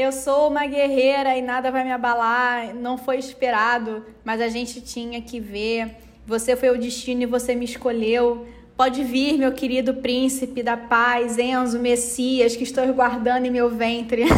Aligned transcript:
Eu 0.00 0.12
sou 0.12 0.48
uma 0.48 0.64
guerreira 0.64 1.36
e 1.36 1.42
nada 1.42 1.70
vai 1.70 1.84
me 1.84 1.92
abalar, 1.92 2.74
não 2.74 2.96
foi 2.96 3.18
esperado, 3.18 4.02
mas 4.24 4.40
a 4.40 4.48
gente 4.48 4.80
tinha 4.80 5.20
que 5.20 5.38
ver. 5.38 5.94
Você 6.26 6.56
foi 6.56 6.70
o 6.70 6.78
destino 6.78 7.24
e 7.24 7.26
você 7.26 7.54
me 7.54 7.66
escolheu. 7.66 8.48
Pode 8.78 9.04
vir, 9.04 9.36
meu 9.36 9.52
querido 9.52 9.92
príncipe 9.92 10.62
da 10.62 10.74
paz, 10.74 11.36
Enzo 11.36 11.78
Messias, 11.78 12.56
que 12.56 12.62
estou 12.62 12.90
guardando 12.94 13.44
em 13.44 13.50
meu 13.50 13.68
ventre. 13.68 14.24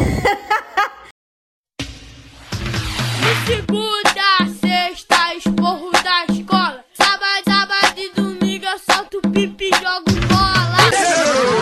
Segunda, 3.46 4.48
sexta, 4.60 5.32
esporro 5.36 5.92
da 5.92 6.24
escola. 6.34 6.84
Sábado, 6.92 7.44
sábado 7.46 7.98
e 7.98 8.10
domingo 8.20 8.64
eu 8.64 8.78
solto 8.80 9.20
pipi 9.30 9.66
e 9.66 9.76
jogo 9.76 10.10
bola. 10.26 10.90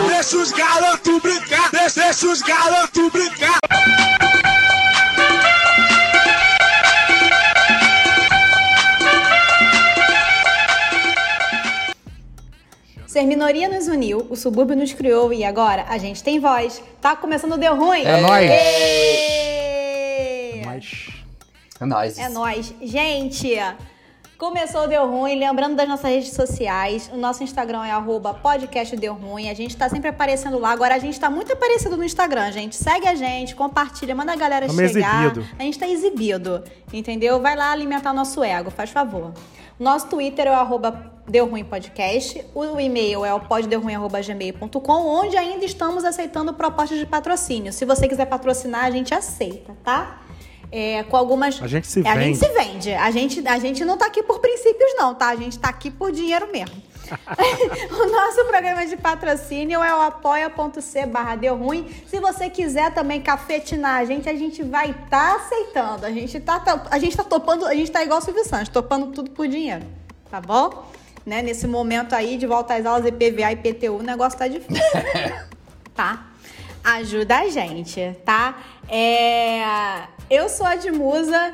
Deixa 0.07 0.37
os 0.37 0.51
garotos 0.51 1.21
brincar, 1.21 1.69
deixa, 1.69 2.01
deixa 2.01 2.25
os 2.25 2.41
garotos 2.41 3.11
brincar. 3.11 3.60
Ser 13.21 13.27
minoria 13.27 13.69
nos 13.69 13.87
uniu, 13.87 14.25
o 14.31 14.35
subúrbio 14.35 14.75
nos 14.75 14.93
criou 14.93 15.31
e 15.31 15.43
agora 15.43 15.85
a 15.87 15.99
gente 15.99 16.23
tem 16.23 16.39
voz. 16.39 16.81
Tá 16.99 17.15
começando 17.15 17.51
o 17.53 17.57
Deu 17.57 17.75
Ruim. 17.75 18.01
É 18.03 18.19
nóis. 18.19 18.49
Êêêê! 18.49 19.85
Mas. 20.65 21.09
É 21.79 21.85
nóis. 21.85 22.17
É 22.17 22.29
nóis. 22.29 22.73
Gente, 22.81 23.53
começou 24.39 24.85
o 24.85 24.87
Deu 24.87 25.07
Ruim. 25.07 25.37
Lembrando 25.37 25.75
das 25.75 25.87
nossas 25.87 26.09
redes 26.09 26.33
sociais. 26.33 27.11
O 27.13 27.17
nosso 27.17 27.43
Instagram 27.43 27.85
é 27.85 27.91
arroba 27.91 28.33
podcast 28.33 28.97
Deu 28.97 29.13
Ruim. 29.13 29.51
A 29.51 29.53
gente 29.53 29.77
tá 29.77 29.87
sempre 29.87 30.09
aparecendo 30.09 30.57
lá. 30.57 30.71
Agora 30.71 30.95
a 30.95 30.99
gente 30.99 31.19
tá 31.19 31.29
muito 31.29 31.53
aparecido 31.53 31.95
no 31.95 32.03
Instagram, 32.03 32.51
gente. 32.51 32.75
Segue 32.75 33.07
a 33.07 33.13
gente, 33.13 33.53
compartilha, 33.53 34.15
manda 34.15 34.33
a 34.33 34.35
galera 34.35 34.65
Tamo 34.65 34.79
chegar. 34.79 35.25
exibido. 35.25 35.45
A 35.59 35.61
gente 35.61 35.77
tá 35.77 35.87
exibido, 35.87 36.63
entendeu? 36.91 37.39
Vai 37.39 37.55
lá 37.55 37.71
alimentar 37.71 38.09
o 38.09 38.15
nosso 38.15 38.43
ego, 38.43 38.71
faz 38.71 38.89
favor. 38.89 39.31
Nosso 39.81 40.05
Twitter 40.09 40.45
é 40.45 40.51
o 40.51 40.53
arroba 40.53 41.11
Deu 41.27 41.47
Ruim 41.47 41.63
Podcast. 41.63 42.45
O 42.53 42.79
e-mail 42.79 43.25
é 43.25 43.33
o 43.33 43.39
poddeuruim.gmail.com, 43.39 44.93
onde 45.07 45.35
ainda 45.35 45.65
estamos 45.65 46.05
aceitando 46.05 46.53
propostas 46.53 46.99
de 46.99 47.05
patrocínio. 47.07 47.73
Se 47.73 47.83
você 47.83 48.07
quiser 48.07 48.27
patrocinar, 48.27 48.85
a 48.85 48.91
gente 48.91 49.11
aceita, 49.11 49.75
tá? 49.83 50.21
É, 50.71 51.01
com 51.01 51.17
algumas. 51.17 51.59
A 51.59 51.65
gente 51.65 51.87
se 51.87 51.99
É, 52.05 52.11
A 52.11 52.13
gente 52.13 52.37
vende. 52.37 52.37
se 52.37 52.47
vende. 52.53 52.93
A 52.93 53.09
gente, 53.09 53.47
a 53.47 53.57
gente 53.57 53.83
não 53.83 53.97
tá 53.97 54.05
aqui 54.05 54.21
por 54.21 54.37
princípios, 54.37 54.93
não, 54.97 55.15
tá? 55.15 55.29
A 55.29 55.35
gente 55.35 55.57
tá 55.57 55.69
aqui 55.69 55.89
por 55.89 56.11
dinheiro 56.11 56.47
mesmo. 56.51 56.75
o 57.91 58.11
nosso 58.11 58.45
programa 58.45 58.85
de 58.85 58.97
patrocínio 58.97 59.83
é 59.83 59.93
o 59.93 60.01
apoia.c 60.01 61.05
barra 61.05 61.35
deu 61.35 61.55
ruim. 61.55 61.89
Se 62.07 62.19
você 62.19 62.49
quiser 62.49 62.93
também 62.93 63.21
cafetinar 63.21 63.99
a 63.99 64.05
gente, 64.05 64.29
a 64.29 64.35
gente 64.35 64.63
vai 64.63 64.91
estar 64.91 65.35
aceitando. 65.35 66.05
A 66.05 66.11
gente 66.11 66.39
tá, 66.39 66.59
tá- 66.59 66.87
a 66.89 66.99
gente 66.99 67.15
tá 67.15 67.23
topando, 67.23 67.65
a 67.65 67.75
gente 67.75 67.91
tá 67.91 68.03
igual 68.03 68.19
o 68.19 68.21
Silvio 68.21 68.45
Santos, 68.45 68.69
topando 68.69 69.07
tudo 69.07 69.31
por 69.31 69.47
dinheiro. 69.47 69.85
Tá 70.29 70.39
bom? 70.39 70.85
Né? 71.25 71.41
Nesse 71.41 71.67
momento 71.67 72.13
aí 72.13 72.37
de 72.37 72.47
volta 72.47 72.75
às 72.75 72.85
aulas 72.85 73.05
IPVA 73.05 73.51
e 73.51 73.53
IPTU, 73.53 73.97
o 73.97 74.03
negócio 74.03 74.39
tá 74.39 74.47
difícil. 74.47 74.83
tá? 75.93 76.27
Ajuda 76.83 77.39
a 77.39 77.49
gente, 77.49 78.17
tá? 78.25 78.57
É... 78.87 79.61
Eu 80.29 80.49
sou 80.49 80.65
a 80.65 80.75
Edmusa. 80.75 81.53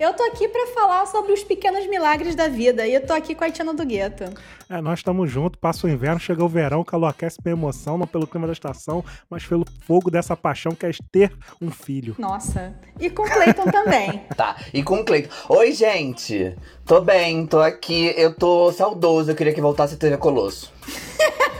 Eu 0.00 0.14
tô 0.14 0.22
aqui 0.22 0.48
pra 0.48 0.66
falar 0.68 1.04
sobre 1.04 1.30
os 1.30 1.44
pequenos 1.44 1.86
milagres 1.86 2.34
da 2.34 2.48
vida. 2.48 2.86
E 2.86 2.94
eu 2.94 3.06
tô 3.06 3.12
aqui 3.12 3.34
com 3.34 3.44
a 3.44 3.50
Tiana 3.50 3.74
do 3.74 3.84
Gueto. 3.84 4.24
É, 4.66 4.80
nós 4.80 5.00
estamos 5.00 5.30
juntos, 5.30 5.60
passa 5.60 5.86
o 5.86 5.90
inverno, 5.90 6.18
chega 6.18 6.42
o 6.42 6.48
verão, 6.48 6.80
o 6.80 6.84
calor 6.86 7.08
aquece 7.08 7.36
pela 7.42 7.54
emoção, 7.54 7.98
não 7.98 8.06
pelo 8.06 8.26
clima 8.26 8.46
da 8.46 8.54
estação, 8.54 9.04
mas 9.28 9.44
pelo 9.44 9.62
fogo 9.82 10.10
dessa 10.10 10.34
paixão 10.34 10.72
que 10.72 10.86
é 10.86 10.90
ter 11.12 11.30
um 11.60 11.70
filho. 11.70 12.16
Nossa. 12.18 12.74
E 12.98 13.10
com 13.10 13.24
o 13.24 13.30
Cleiton 13.30 13.64
também. 13.64 14.22
Tá, 14.34 14.56
e 14.72 14.82
com 14.82 15.00
o 15.00 15.04
Cleiton. 15.04 15.28
Oi, 15.50 15.72
gente. 15.72 16.56
Tô 16.86 17.02
bem, 17.02 17.46
tô 17.46 17.60
aqui. 17.60 18.14
Eu 18.16 18.34
tô 18.34 18.72
saudoso. 18.72 19.30
Eu 19.30 19.36
queria 19.36 19.52
que 19.52 19.60
voltasse 19.60 19.96
a 19.96 19.98
TV 19.98 20.16
Colosso. 20.16 20.72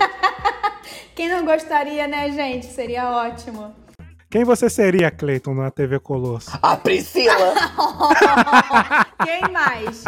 Quem 1.15 1.29
não 1.29 1.45
gostaria, 1.45 2.09
né, 2.09 2.31
gente? 2.31 2.65
Seria 2.65 3.11
ótimo. 3.11 3.75
Quem 4.31 4.45
você 4.45 4.71
seria, 4.71 5.11
Cleiton, 5.11 5.55
na 5.55 5.73
TV 5.73 5.99
Colosso? 5.99 6.57
A 6.63 6.77
Priscila! 6.77 7.35
Quem 9.27 9.53
mais? 9.53 10.05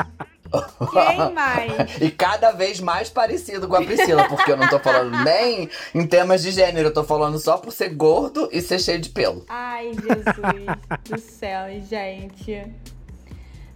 Quem 0.92 1.32
mais? 1.34 2.00
e 2.00 2.08
cada 2.08 2.52
vez 2.52 2.78
mais 2.78 3.10
parecido 3.10 3.66
com 3.66 3.74
a 3.74 3.82
Priscila, 3.82 4.28
porque 4.28 4.52
eu 4.52 4.56
não 4.56 4.68
tô 4.68 4.78
falando 4.78 5.24
nem 5.24 5.68
em 5.92 6.06
temas 6.06 6.40
de 6.40 6.52
gênero, 6.52 6.88
eu 6.88 6.94
tô 6.94 7.02
falando 7.02 7.36
só 7.36 7.58
por 7.58 7.72
ser 7.72 7.88
gordo 7.88 8.48
e 8.52 8.62
ser 8.62 8.78
cheio 8.78 9.00
de 9.00 9.08
pelo. 9.08 9.44
Ai, 9.48 9.90
Jesus 9.92 10.66
do 11.02 11.18
céu, 11.18 11.80
gente. 11.80 12.62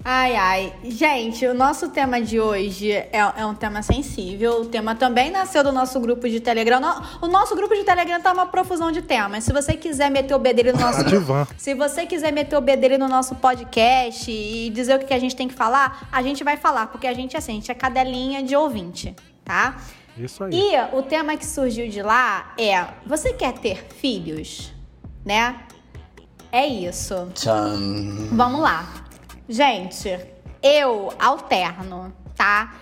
Ai, 0.09 0.37
ai. 0.37 0.73
Gente, 0.85 1.45
o 1.49 1.53
nosso 1.53 1.89
tema 1.89 2.21
de 2.23 2.39
hoje 2.41 2.93
é, 2.93 3.09
é 3.13 3.45
um 3.45 3.57
tema 3.57 3.83
sensível. 3.83 4.61
O 4.61 4.65
tema 4.67 4.95
também 4.95 5.33
nasceu 5.33 5.65
do 5.65 5.73
nosso 5.73 5.99
grupo 5.99 6.29
de 6.29 6.39
Telegram. 6.39 6.79
No- 6.79 7.03
O 7.23 7.27
nosso 7.27 7.57
grupo 7.57 7.75
de 7.75 7.83
Telegram 7.83 8.21
tá 8.21 8.33
uma 8.33 8.47
profusão 8.47 8.93
de 8.93 9.03
temas. 9.03 9.43
Se 9.43 9.53
você 9.53 9.73
quiser 9.77 10.09
meter 10.09 10.33
o 10.35 10.39
bedelho 10.39 10.73
no 10.75 10.79
nosso... 10.81 11.03
Divã. 11.03 11.45
Se 11.57 11.75
você 11.75 12.07
quiser 12.07 12.33
meter 12.33 12.57
o 12.57 12.61
bedelho 12.61 13.01
no 13.01 13.09
nosso 13.09 13.35
podcast 13.35 14.31
e 14.31 14.71
dizer 14.71 14.95
o 14.95 15.05
que 15.05 15.13
a 15.13 15.19
gente 15.19 15.35
tem 15.35 15.49
que 15.49 15.55
falar, 15.55 16.07
a 16.13 16.23
gente 16.23 16.45
vai 16.45 16.57
falar, 16.57 16.87
porque 16.87 17.09
a 17.09 17.13
gente 17.13 17.35
é 17.35 17.41
assim, 17.41 17.51
a 17.53 17.55
gente 17.57 17.73
é 17.73 17.75
cadelinha 17.75 18.45
de 18.45 18.55
ouvinte, 18.55 19.13
tá? 19.45 19.77
Isso 20.17 20.45
aí. 20.45 20.53
E 20.55 20.97
o 20.97 21.03
tema 21.03 21.37
que 21.37 21.45
surgiu 21.45 21.89
de 21.89 22.01
lá 22.01 22.55
é: 22.57 22.85
você 23.05 23.33
quer 23.33 23.55
ter 23.55 23.85
filhos? 24.01 24.73
Né? 25.25 25.57
É 26.53 26.65
isso. 26.65 27.29
Tchan. 27.35 28.29
Vamos 28.31 28.61
lá. 28.61 29.05
Gente, 29.49 30.19
eu 30.63 31.13
alterno, 31.19 32.13
tá? 32.37 32.75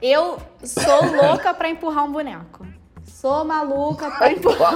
Eu 0.00 0.38
sou 0.64 1.04
louca 1.14 1.52
pra 1.54 1.68
empurrar 1.68 2.04
um 2.04 2.12
boneco. 2.12 2.66
Sou 3.04 3.44
maluca 3.44 4.10
pra 4.10 4.32
empurrar 4.32 4.74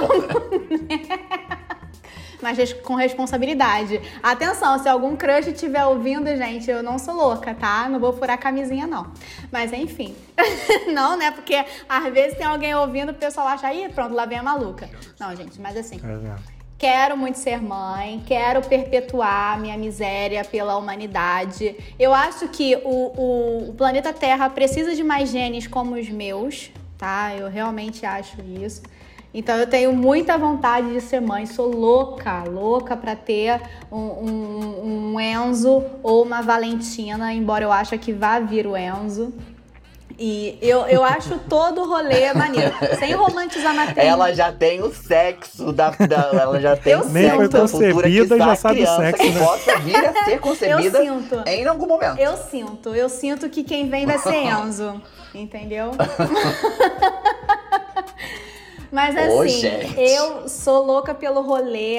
mas 2.41 2.57
res- 2.57 2.73
com 2.73 2.95
responsabilidade. 2.95 3.99
Atenção, 4.21 4.77
se 4.79 4.87
algum 4.87 5.15
crush 5.15 5.47
estiver 5.47 5.83
ouvindo, 5.85 6.27
gente, 6.35 6.69
eu 6.69 6.83
não 6.83 6.99
sou 6.99 7.15
louca, 7.15 7.53
tá? 7.55 7.89
Não 7.89 7.99
vou 7.99 8.13
furar 8.13 8.35
a 8.35 8.37
camisinha, 8.37 8.85
não. 8.85 9.11
Mas 9.51 9.73
enfim. 9.73 10.15
não, 10.93 11.17
né? 11.17 11.31
Porque 11.31 11.65
às 11.89 12.13
vezes 12.13 12.37
tem 12.37 12.45
alguém 12.45 12.75
ouvindo, 12.75 13.09
o 13.11 13.15
pessoal 13.15 13.47
acha, 13.47 13.73
ih, 13.73 13.89
pronto, 13.89 14.13
lá 14.13 14.25
vem 14.25 14.37
a 14.37 14.43
maluca. 14.43 14.87
Não, 15.19 15.35
gente, 15.35 15.59
mas 15.59 15.75
assim. 15.75 15.95
É 15.95 16.15
vendo? 16.15 16.56
Quero 16.77 17.17
muito 17.17 17.39
ser 17.39 17.59
mãe, 17.59 18.21
quero 18.27 18.61
perpetuar 18.61 19.59
minha 19.59 19.75
miséria 19.75 20.45
pela 20.45 20.77
humanidade. 20.77 21.75
Eu 21.97 22.13
acho 22.13 22.47
que 22.49 22.75
o, 22.75 22.89
o- 23.17 23.69
o 23.69 23.73
planeta 23.73 24.13
Terra 24.13 24.47
precisa 24.49 24.93
de 24.95 25.03
mais 25.03 25.29
genes 25.31 25.65
como 25.65 25.95
os 25.95 26.07
meus, 26.07 26.69
tá? 26.95 27.33
Eu 27.35 27.49
realmente 27.49 28.05
acho 28.05 28.37
isso. 28.63 28.83
Então 29.33 29.55
eu 29.55 29.65
tenho 29.67 29.91
muita 29.91 30.37
vontade 30.37 30.93
de 30.93 31.01
ser 31.01 31.19
mãe, 31.19 31.47
sou 31.47 31.67
louca, 31.67 32.43
louca 32.43 32.95
pra 32.95 33.15
ter 33.15 33.59
um, 33.91 33.97
um- 33.97 35.13
um 35.13 35.19
Enzo 35.19 35.83
ou 36.03 36.23
uma 36.23 36.41
Valentina, 36.43 37.33
embora 37.33 37.63
eu 37.63 37.71
ache 37.71 37.97
que 37.97 38.13
vá 38.13 38.39
vir 38.39 38.67
o 38.67 38.77
Enzo. 38.77 39.33
E 40.19 40.57
eu, 40.61 40.79
eu 40.87 41.03
acho 41.03 41.37
todo 41.47 41.81
o 41.81 41.87
rolê 41.87 42.33
maneiro, 42.33 42.73
sem 42.97 43.13
romantizar 43.13 43.69
a 43.71 43.73
maternidade. 43.75 44.07
Ela 44.07 44.33
já 44.33 44.51
tem 44.51 44.81
o 44.81 44.91
sexo 44.91 45.71
da. 45.71 45.91
da- 45.91 46.31
ela 46.33 46.59
já 46.59 46.75
tem 46.75 46.93
Eu 46.93 46.99
o 47.01 47.03
sexo 47.03 47.13
Nem 47.13 47.29
foi 47.29 47.47
da 47.47 47.67
futura 47.67 47.93
concebida, 47.93 48.35
que 48.37 48.43
já 48.43 48.55
sabe 48.55 48.73
o 48.73 48.77
criança 48.77 49.01
sexo, 49.03 49.23
que 49.23 49.29
né? 49.29 49.39
possa 49.45 49.77
vir 49.79 49.95
a 49.95 50.23
ser 50.25 50.39
concebida 50.41 50.97
Eu 51.03 51.19
sinto. 51.19 51.43
em 51.47 51.67
algum 51.67 51.85
momento. 51.87 52.17
Eu 52.19 52.35
sinto, 52.35 52.95
eu 52.95 53.09
sinto 53.09 53.47
que 53.47 53.63
quem 53.63 53.87
vem 53.89 54.07
vai 54.07 54.17
ser 54.17 54.33
Enzo, 54.37 54.99
entendeu? 55.35 55.91
Mas 58.91 59.15
Ô, 59.15 59.41
assim, 59.41 59.49
gente. 59.49 59.99
eu 59.99 60.47
sou 60.47 60.83
louca 60.85 61.13
pelo 61.13 61.41
rolê. 61.41 61.97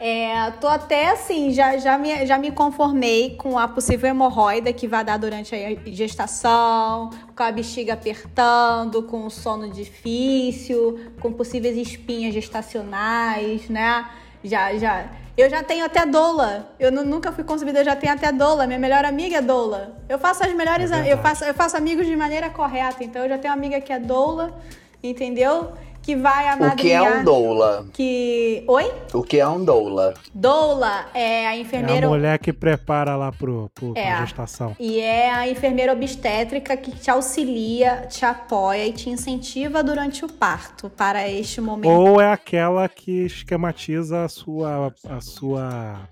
É, 0.00 0.52
tô 0.60 0.68
até 0.68 1.10
assim, 1.10 1.50
já, 1.52 1.76
já, 1.76 1.98
me, 1.98 2.24
já 2.24 2.38
me 2.38 2.52
conformei 2.52 3.34
com 3.36 3.58
a 3.58 3.66
possível 3.66 4.08
hemorroida 4.08 4.72
que 4.72 4.86
vai 4.86 5.02
dar 5.04 5.16
durante 5.18 5.54
a 5.56 5.74
gestação, 5.90 7.10
com 7.36 7.42
a 7.42 7.50
bexiga 7.50 7.94
apertando, 7.94 9.02
com 9.02 9.26
o 9.26 9.30
sono 9.30 9.68
difícil, 9.68 11.00
com 11.20 11.32
possíveis 11.32 11.76
espinhas 11.76 12.32
gestacionais, 12.32 13.68
né? 13.68 14.08
Já, 14.44 14.72
já. 14.76 15.06
Eu 15.36 15.50
já 15.50 15.62
tenho 15.64 15.84
até 15.84 16.06
doula. 16.06 16.74
Eu 16.78 16.92
nu- 16.92 17.04
nunca 17.04 17.32
fui 17.32 17.42
concebida, 17.42 17.80
eu 17.80 17.84
já 17.84 17.96
tenho 17.96 18.12
até 18.12 18.30
doula. 18.30 18.66
Minha 18.68 18.78
melhor 18.78 19.04
amiga 19.04 19.36
é 19.38 19.42
doula. 19.42 19.96
Eu 20.08 20.18
faço 20.18 20.44
as 20.44 20.52
melhores, 20.54 20.90
É 20.92 21.12
eu 21.12 21.18
faço, 21.18 21.44
eu 21.44 21.54
faço 21.54 21.76
amigos 21.76 22.06
de 22.06 22.14
maneira 22.14 22.50
correta. 22.50 23.02
Então 23.02 23.22
eu 23.22 23.28
já 23.28 23.38
tenho 23.38 23.52
uma 23.52 23.58
amiga 23.58 23.80
que 23.80 23.92
é 23.92 23.98
doula, 23.98 24.56
entendeu? 25.02 25.72
Que 26.08 26.16
vai 26.16 26.46
O 26.46 26.52
amadrinhar... 26.54 26.76
que 26.76 26.90
é 26.90 27.20
um 27.20 27.22
doula? 27.22 27.86
Que... 27.92 28.64
Oi? 28.66 28.90
O 29.12 29.22
que 29.22 29.38
é 29.38 29.46
um 29.46 29.62
doula? 29.62 30.14
Doula 30.34 31.04
é 31.12 31.46
a 31.46 31.54
É 31.54 31.60
enfermeira... 31.60 32.06
a 32.06 32.08
mulher 32.08 32.38
que 32.38 32.50
prepara 32.50 33.14
lá 33.14 33.30
pro, 33.30 33.70
pro, 33.74 33.92
É. 33.94 34.06
pra 34.16 34.24
gestação. 34.24 34.74
E 34.80 35.00
é 35.00 35.30
a 35.30 35.46
enfermeira 35.46 35.92
obstétrica 35.92 36.74
que 36.78 36.92
te 36.92 37.10
auxilia, 37.10 38.06
te 38.08 38.24
apoia 38.24 38.86
e 38.86 38.92
te 38.94 39.10
incentiva 39.10 39.82
durante 39.84 40.24
o 40.24 40.32
parto 40.32 40.88
para 40.88 41.28
este 41.28 41.60
momento. 41.60 41.90
Ou 41.90 42.18
é 42.22 42.32
aquela 42.32 42.88
que 42.88 43.26
esquematiza 43.26 44.24
a 44.24 44.28
sua. 44.30 44.94
A 45.06 45.20
sua... 45.20 46.08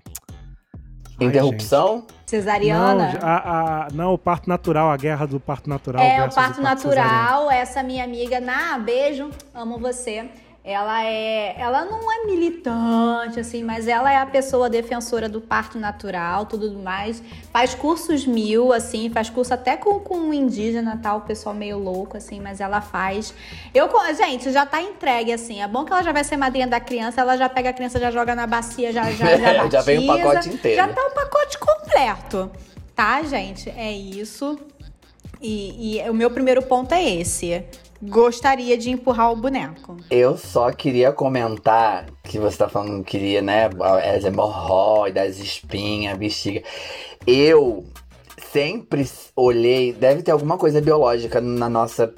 Ai, 1.19 1.27
Interrupção? 1.27 1.95
gente. 1.99 2.13
Cesariana. 2.27 3.13
Não, 3.13 3.19
a, 3.27 3.37
a- 3.85 3.87
não, 3.93 4.13
o 4.13 4.17
parto 4.17 4.49
natural, 4.49 4.91
a 4.91 4.97
guerra 4.97 5.25
do 5.25 5.39
parto 5.39 5.69
natural. 5.69 6.03
É, 6.03 6.17
o 6.25 6.29
parto 6.33 6.55
cesariano. 6.57 6.63
natural, 6.63 7.51
essa 7.51 7.81
minha 7.81 8.03
amiga, 8.03 8.39
na 8.39 8.77
beijo, 8.77 9.29
amo 9.53 9.77
você. 9.79 10.29
Ela 10.69 11.01
é, 11.05 11.55
ela 11.57 11.85
não 11.85 12.11
é 12.11 12.25
militante 12.25 13.39
assim, 13.39 13.63
mas 13.63 13.87
ela 13.87 14.11
é 14.11 14.17
a 14.17 14.25
pessoa 14.25 14.69
defensora 14.69 15.29
do 15.29 15.39
parto 15.39 15.79
natural, 15.79 16.45
tudo 16.45 16.77
mais. 16.77 17.23
Faz 17.53 17.73
cursos 17.73 18.25
mil 18.27 18.73
assim, 18.73 19.09
faz 19.09 19.29
curso 19.29 19.53
até 19.53 19.77
com 19.77 19.97
com 20.01 20.33
indígena, 20.33 20.99
tal, 21.01 21.19
o 21.19 21.21
pessoal 21.21 21.55
meio 21.55 21.79
louco 21.79 22.17
assim, 22.17 22.41
mas 22.41 22.59
ela 22.59 22.81
faz. 22.81 23.33
Eu, 23.73 23.89
gente, 24.13 24.51
já 24.51 24.65
tá 24.65 24.81
entregue 24.81 25.31
assim. 25.31 25.61
É 25.61 25.67
bom 25.69 25.85
que 25.85 25.93
ela 25.93 26.03
já 26.03 26.11
vai 26.11 26.25
ser 26.25 26.35
madrinha 26.35 26.67
da 26.67 26.81
criança, 26.81 27.21
ela 27.21 27.37
já 27.37 27.47
pega 27.47 27.69
a 27.69 27.73
criança, 27.73 27.97
já 27.97 28.11
joga 28.11 28.35
na 28.35 28.45
bacia, 28.45 28.91
já 28.91 29.09
já 29.09 29.37
já, 29.37 29.67
Já 29.71 29.81
vem 29.81 29.99
o 29.99 30.07
pacote 30.07 30.49
inteiro. 30.49 30.75
Já 30.75 30.89
tá 30.89 31.01
o 31.01 31.11
pacote 31.11 31.57
completo. 31.59 32.51
Tá, 32.93 33.23
gente? 33.23 33.69
É 33.69 33.89
isso. 33.89 34.59
E, 35.41 35.97
e 35.97 36.09
o 36.09 36.13
meu 36.13 36.29
primeiro 36.29 36.61
ponto 36.61 36.93
é 36.93 37.03
esse. 37.03 37.63
Gostaria 38.01 38.77
de 38.77 38.91
empurrar 38.91 39.31
o 39.31 39.35
boneco. 39.35 39.97
Eu 40.09 40.37
só 40.37 40.71
queria 40.71 41.11
comentar 41.11 42.05
que 42.23 42.37
você 42.37 42.57
tá 42.57 42.69
falando 42.69 43.03
que 43.03 43.17
queria, 43.17 43.41
né? 43.41 43.69
As 44.15 44.23
hemorroidas, 44.23 45.31
as 45.31 45.37
espinhas, 45.39 46.13
a 46.13 46.17
bexiga. 46.17 46.61
Eu 47.25 47.85
sempre 48.51 49.09
olhei. 49.35 49.93
Deve 49.93 50.21
ter 50.21 50.31
alguma 50.31 50.57
coisa 50.57 50.79
biológica 50.79 51.41
na 51.41 51.69
nossa 51.69 52.13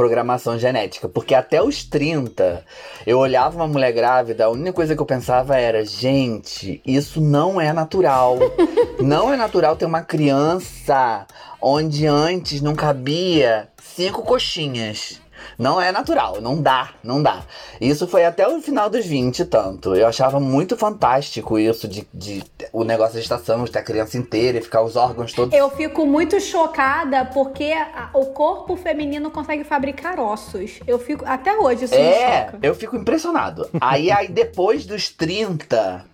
programação 0.00 0.58
genética. 0.58 1.10
Porque 1.10 1.34
até 1.34 1.62
os 1.62 1.84
30, 1.84 2.64
eu 3.06 3.18
olhava 3.18 3.56
uma 3.56 3.68
mulher 3.68 3.92
grávida, 3.92 4.46
a 4.46 4.48
única 4.48 4.72
coisa 4.72 4.96
que 4.96 5.02
eu 5.02 5.06
pensava 5.06 5.58
era: 5.58 5.84
gente, 5.84 6.80
isso 6.86 7.20
não 7.20 7.60
é 7.60 7.70
natural. 7.72 8.38
não 8.98 9.30
é 9.30 9.36
natural 9.36 9.76
ter 9.76 9.84
uma 9.84 10.00
criança 10.00 11.26
onde 11.60 12.06
antes 12.06 12.62
não 12.62 12.74
cabia 12.74 13.68
cinco 14.06 14.22
coxinhas. 14.22 15.20
Não 15.58 15.80
é 15.80 15.90
natural, 15.90 16.38
não 16.42 16.60
dá, 16.60 16.90
não 17.02 17.22
dá. 17.22 17.40
Isso 17.80 18.06
foi 18.06 18.26
até 18.26 18.46
o 18.46 18.60
final 18.60 18.90
dos 18.90 19.06
20 19.06 19.46
tanto. 19.46 19.94
Eu 19.94 20.06
achava 20.06 20.38
muito 20.38 20.76
fantástico 20.76 21.58
isso 21.58 21.88
de, 21.88 22.06
de 22.12 22.44
o 22.74 22.84
negócio 22.84 23.14
da 23.14 23.20
gestação, 23.20 23.64
de 23.64 23.70
ter 23.70 23.78
a 23.78 23.82
criança 23.82 24.18
inteira 24.18 24.58
e 24.58 24.60
ficar 24.60 24.82
os 24.82 24.96
órgãos 24.96 25.32
todos. 25.32 25.54
Eu 25.58 25.70
fico 25.70 26.04
muito 26.04 26.38
chocada 26.40 27.24
porque 27.24 27.72
a- 27.72 28.10
o 28.12 28.26
corpo 28.26 28.76
feminino 28.76 29.30
consegue 29.30 29.64
fabricar 29.64 30.20
ossos. 30.20 30.78
Eu 30.86 30.98
fico. 30.98 31.24
Até 31.26 31.56
hoje 31.56 31.86
isso 31.86 31.94
me 31.94 32.00
É, 32.00 32.44
choca. 32.46 32.58
eu 32.62 32.74
fico 32.74 32.96
impressionado. 32.96 33.66
aí, 33.80 34.10
aí 34.10 34.28
depois 34.28 34.84
dos 34.84 35.08
30, 35.08 36.04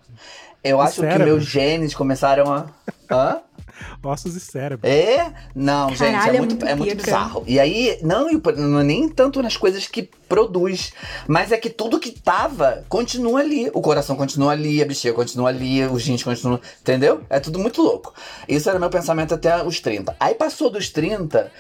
eu 0.63 0.81
acho 0.81 0.95
que 0.95 1.01
cérebro. 1.01 1.25
meus 1.27 1.45
genes 1.45 1.95
começaram 1.97 2.53
a. 2.53 2.67
Hã? 3.11 3.41
Ossos 4.03 4.35
e 4.37 4.41
cérebro. 4.41 4.87
É? 4.89 5.33
Não, 5.55 5.89
gente, 5.91 5.99
Caralho, 5.99 6.33
é 6.33 6.37
é 6.37 6.39
muito, 6.39 6.51
muito 6.53 6.67
é 6.67 6.75
muito 6.75 6.97
bizarro. 6.97 7.45
E 7.47 7.59
aí, 7.59 7.99
não, 8.03 8.31
e 8.31 8.41
não 8.57 8.81
é 8.81 8.85
nem 8.85 9.09
tanto 9.09 9.43
nas 9.43 9.57
coisas 9.57 9.87
que 9.87 10.09
produz, 10.29 10.93
mas 11.27 11.53
é 11.53 11.57
que 11.57 11.71
tudo 11.71 11.99
que 11.99 12.11
tava 12.11 12.85
continua 12.89 13.41
ali. 13.41 13.71
O 13.73 13.81
coração 13.81 14.17
continua 14.17 14.53
ali, 14.53 14.83
a 14.83 14.87
bexiga 14.87 15.15
continua 15.15 15.49
ali, 15.49 15.85
os 15.85 16.05
rins 16.05 16.23
continuam. 16.23 16.61
Entendeu? 16.81 17.23
É 17.29 17.41
tudo 17.41 17.59
muito 17.59 17.83
louco. 17.83 18.15
Isso 18.49 18.69
era 18.69 18.79
meu 18.79 18.91
pensamento 18.91 19.35
até 19.35 19.63
os 19.63 19.81
30. 19.81 20.17
Aí 20.19 20.35
passou 20.35 20.71
dos 20.71 20.89
30, 20.91 21.51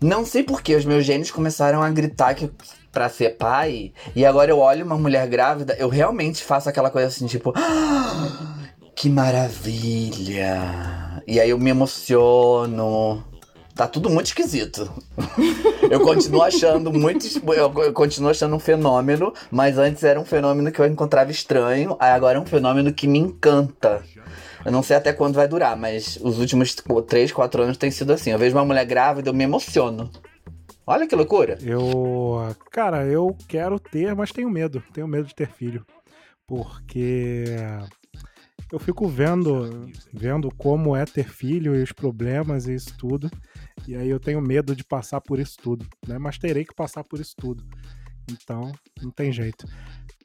não 0.00 0.24
sei 0.24 0.42
por 0.42 0.62
que 0.62 0.74
os 0.74 0.84
meus 0.84 1.04
genes 1.04 1.30
começaram 1.30 1.82
a 1.82 1.90
gritar 1.90 2.34
que. 2.34 2.50
Pra 2.92 3.08
ser 3.08 3.30
pai, 3.30 3.92
e 4.14 4.24
agora 4.24 4.52
eu 4.52 4.58
olho 4.60 4.86
uma 4.86 4.96
mulher 4.96 5.26
grávida, 5.26 5.74
eu 5.80 5.88
realmente 5.88 6.44
faço 6.44 6.68
aquela 6.68 6.90
coisa 6.90 7.08
assim, 7.08 7.26
tipo. 7.26 7.52
"Ah, 7.58 8.54
que 8.94 9.08
maravilha! 9.08 10.60
E 11.26 11.40
aí 11.40 11.50
eu 11.50 11.58
me 11.58 11.70
emociono. 11.70 13.24
Tá 13.74 13.88
tudo 13.88 14.08
muito 14.08 14.26
esquisito. 14.26 14.88
eu 15.90 16.00
continuo 16.00 16.42
achando 16.42 16.92
muito. 16.92 17.26
eu 17.54 17.92
continuo 17.92 18.30
achando 18.30 18.54
um 18.54 18.60
fenômeno, 18.60 19.34
mas 19.50 19.78
antes 19.78 20.04
era 20.04 20.20
um 20.20 20.24
fenômeno 20.24 20.70
que 20.70 20.80
eu 20.80 20.86
encontrava 20.86 21.30
estranho, 21.30 21.96
aí 21.98 22.10
agora 22.12 22.38
é 22.38 22.40
um 22.40 22.46
fenômeno 22.46 22.92
que 22.92 23.08
me 23.08 23.18
encanta. 23.18 24.02
Eu 24.64 24.70
não 24.70 24.82
sei 24.82 24.96
até 24.96 25.12
quando 25.12 25.34
vai 25.34 25.48
durar, 25.48 25.76
mas 25.76 26.18
os 26.22 26.38
últimos 26.38 26.74
3, 27.06 27.32
4 27.32 27.62
anos 27.62 27.76
tem 27.76 27.90
sido 27.90 28.12
assim. 28.12 28.30
Eu 28.30 28.38
vejo 28.38 28.56
uma 28.56 28.64
mulher 28.64 28.86
grávida, 28.86 29.28
eu 29.28 29.34
me 29.34 29.44
emociono. 29.44 30.08
Olha 30.86 31.06
que 31.06 31.16
loucura. 31.16 31.58
Eu. 31.62 32.54
Cara, 32.70 33.04
eu 33.04 33.36
quero 33.48 33.80
ter, 33.80 34.14
mas 34.14 34.32
tenho 34.32 34.48
medo. 34.48 34.82
Tenho 34.92 35.08
medo 35.08 35.26
de 35.26 35.34
ter 35.34 35.48
filho. 35.48 35.84
Porque 36.46 37.44
eu 38.74 38.78
fico 38.80 39.06
vendo, 39.06 39.88
vendo 40.12 40.50
como 40.56 40.96
é 40.96 41.04
ter 41.04 41.28
filho 41.28 41.76
e 41.76 41.82
os 41.84 41.92
problemas 41.92 42.66
e 42.66 42.74
isso 42.74 42.92
tudo. 42.98 43.30
E 43.86 43.94
aí 43.94 44.10
eu 44.10 44.18
tenho 44.18 44.40
medo 44.40 44.74
de 44.74 44.82
passar 44.82 45.20
por 45.20 45.38
isso 45.38 45.56
tudo, 45.62 45.86
né? 46.06 46.18
Mas 46.18 46.38
terei 46.38 46.64
que 46.64 46.74
passar 46.74 47.04
por 47.04 47.20
isso 47.20 47.36
tudo. 47.36 47.62
Então, 48.28 48.72
não 49.00 49.12
tem 49.12 49.30
jeito. 49.30 49.64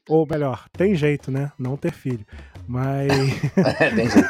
Ou 0.08 0.26
melhor, 0.28 0.68
tem 0.76 0.96
jeito, 0.96 1.30
né? 1.30 1.52
Não 1.60 1.78
ter 1.78 1.92
filho. 1.92 2.26
Mas 2.68 3.12
Tem 3.96 4.10
jeito. 4.10 4.30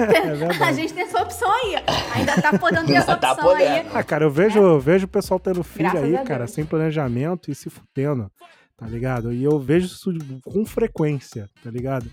é 0.62 0.64
A 0.64 0.72
gente 0.72 0.94
tem 0.94 1.02
essa 1.02 1.20
opção 1.20 1.52
aí. 1.52 1.74
Ainda 2.14 2.40
tá 2.40 2.58
podendo 2.58 2.86
ter 2.86 2.94
essa 2.94 3.14
Tá 3.14 3.32
opção 3.32 3.50
aí. 3.50 3.66
podendo. 3.82 3.94
Ah, 3.94 4.02
cara, 4.02 4.24
eu 4.24 4.30
vejo, 4.30 4.58
eu 4.58 4.80
vejo 4.80 5.04
o 5.04 5.08
pessoal 5.08 5.38
tendo 5.38 5.62
filho 5.62 5.90
Graças 5.90 6.14
aí, 6.14 6.24
cara, 6.24 6.46
sem 6.46 6.64
planejamento 6.64 7.50
e 7.50 7.54
se 7.54 7.68
fudendo, 7.68 8.32
tá 8.76 8.86
ligado? 8.86 9.32
E 9.32 9.42
eu 9.44 9.58
vejo 9.58 9.86
isso 9.86 10.10
com 10.44 10.64
frequência, 10.66 11.48
tá 11.62 11.70
ligado? 11.70 12.06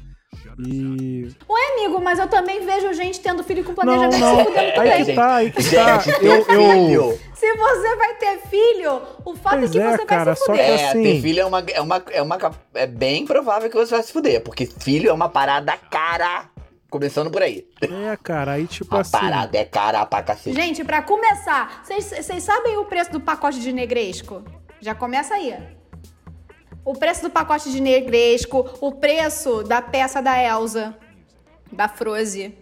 E. 0.59 1.29
Amigo, 1.73 2.01
mas 2.01 2.17
eu 2.19 2.27
também 2.27 2.65
vejo 2.65 2.93
gente 2.93 3.19
tendo 3.19 3.43
filho 3.43 3.63
com 3.63 3.69
Não, 3.71 3.75
planejamento 3.75 4.19
não. 4.19 4.37
se 4.37 4.43
fudendo 4.45 4.59
Aí 4.59 4.73
também. 4.89 5.05
que 5.05 5.13
tá, 5.13 5.35
aí 5.35 5.51
que 5.51 5.63
tá. 5.75 6.03
Eu, 6.21 6.33
eu, 6.35 6.45
filho. 6.45 7.19
Se 7.33 7.53
você 7.55 7.95
vai 7.95 8.13
ter 8.15 8.37
filho, 8.47 9.01
o 9.25 9.35
fato 9.35 9.57
Pois 9.59 9.69
é 9.69 9.73
que 9.73 9.79
é, 9.79 9.97
você 9.97 10.05
cara, 10.05 10.23
vai 10.25 10.35
se 10.35 10.39
só 10.39 10.45
fuder. 10.53 10.65
que 10.65 10.71
É, 10.71 10.89
assim- 10.89 11.03
ter 11.03 11.21
filho 11.21 11.39
é 11.41 11.45
uma, 11.45 11.59
é 11.59 11.81
uma, 11.81 12.03
é 12.11 12.21
uma. 12.21 12.51
É 12.73 12.87
bem 12.87 13.25
provável 13.25 13.69
que 13.69 13.75
você 13.75 13.91
vai 13.95 14.03
se 14.03 14.13
fuder, 14.13 14.41
porque 14.43 14.65
filho 14.65 15.09
é 15.09 15.13
uma 15.13 15.29
parada 15.29 15.75
cara. 15.77 16.49
Começando 16.89 17.31
por 17.31 17.41
aí. 17.41 17.65
É, 17.81 18.15
cara, 18.21 18.51
aí 18.53 18.67
tipo 18.67 18.95
A 18.95 19.01
assim. 19.01 19.11
parada 19.11 19.57
é 19.57 19.65
cara 19.65 20.05
pra 20.05 20.21
cacete. 20.21 20.55
Gente, 20.55 20.83
pra 20.83 21.01
começar, 21.01 21.81
vocês 21.83 22.05
vocês 22.05 22.43
sabem 22.43 22.77
o 22.77 22.85
preço 22.85 23.11
do 23.11 23.19
pacote 23.19 23.59
de 23.59 23.73
negresco? 23.73 24.43
Já 24.79 24.93
começa 24.93 25.33
aí. 25.33 25.55
O 26.85 26.93
preço 26.93 27.21
do 27.23 27.29
pacote 27.29 27.71
de 27.71 27.79
negresco, 27.79 28.69
o 28.81 28.91
preço 28.91 29.63
da 29.63 29.81
peça 29.81 30.21
da 30.21 30.41
Elsa, 30.41 30.95
da 31.71 31.87
Froze. 31.87 32.53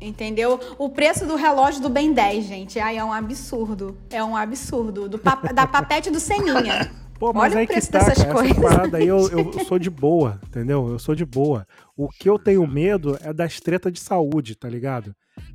Entendeu? 0.00 0.58
O 0.78 0.88
preço 0.90 1.24
do 1.26 1.36
relógio 1.36 1.80
do 1.80 1.88
Ben 1.88 2.12
10, 2.12 2.44
gente. 2.44 2.80
Ai, 2.80 2.98
é 2.98 3.04
um 3.04 3.12
absurdo. 3.12 3.96
É 4.10 4.22
um 4.22 4.36
absurdo. 4.36 5.08
Do 5.08 5.16
pa- 5.16 5.36
da 5.54 5.64
papete 5.64 6.10
do 6.10 6.18
Seninha. 6.18 6.90
Pô, 7.20 7.32
mas 7.32 7.52
Olha 7.52 7.60
aí 7.60 7.64
o 7.66 7.68
preço 7.68 7.86
que 7.86 7.92
tá, 7.92 7.98
dessas 8.00 8.18
cara, 8.24 8.34
coisas. 8.34 8.50
essa 8.50 8.60
parada 8.60 8.96
aí 8.96 9.06
eu, 9.06 9.28
eu 9.30 9.52
sou 9.64 9.78
de 9.78 9.88
boa, 9.88 10.40
entendeu? 10.48 10.88
Eu 10.88 10.98
sou 10.98 11.14
de 11.14 11.24
boa. 11.24 11.64
O 11.96 12.08
que 12.08 12.28
eu 12.28 12.36
tenho 12.36 12.66
medo 12.66 13.16
é 13.22 13.32
das 13.32 13.60
tretas 13.60 13.92
de 13.92 14.00
saúde, 14.00 14.56
tá 14.56 14.68
ligado? 14.68 15.14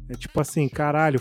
É 0.10 0.14
tipo 0.14 0.40
assim, 0.40 0.70
caralho, 0.70 1.20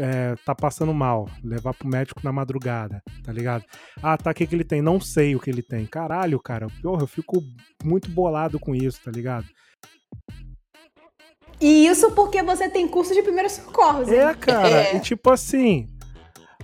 é, 0.00 0.34
tá 0.44 0.54
passando 0.54 0.92
mal, 0.94 1.28
levar 1.44 1.74
pro 1.74 1.86
médico 1.88 2.20
na 2.24 2.32
madrugada, 2.32 3.02
tá 3.22 3.32
ligado? 3.32 3.64
Ah, 4.02 4.16
tá, 4.16 4.30
o 4.30 4.34
que 4.34 4.46
que 4.46 4.54
ele 4.54 4.64
tem? 4.64 4.80
Não 4.82 5.00
sei 5.00 5.36
o 5.36 5.40
que 5.40 5.50
ele 5.50 5.62
tem. 5.62 5.86
Caralho, 5.86 6.40
cara, 6.40 6.66
porra, 6.82 7.02
eu 7.02 7.06
fico 7.06 7.42
muito 7.84 8.10
bolado 8.10 8.58
com 8.58 8.74
isso, 8.74 9.00
tá 9.04 9.10
ligado? 9.10 9.46
E 11.60 11.86
isso 11.86 12.10
porque 12.12 12.42
você 12.42 12.68
tem 12.70 12.88
curso 12.88 13.12
de 13.12 13.22
primeiros 13.22 13.52
socorros. 13.52 14.08
hein? 14.08 14.18
É, 14.18 14.34
cara, 14.34 14.68
É. 14.68 14.96
e 14.96 15.00
tipo 15.00 15.30
assim. 15.30 15.88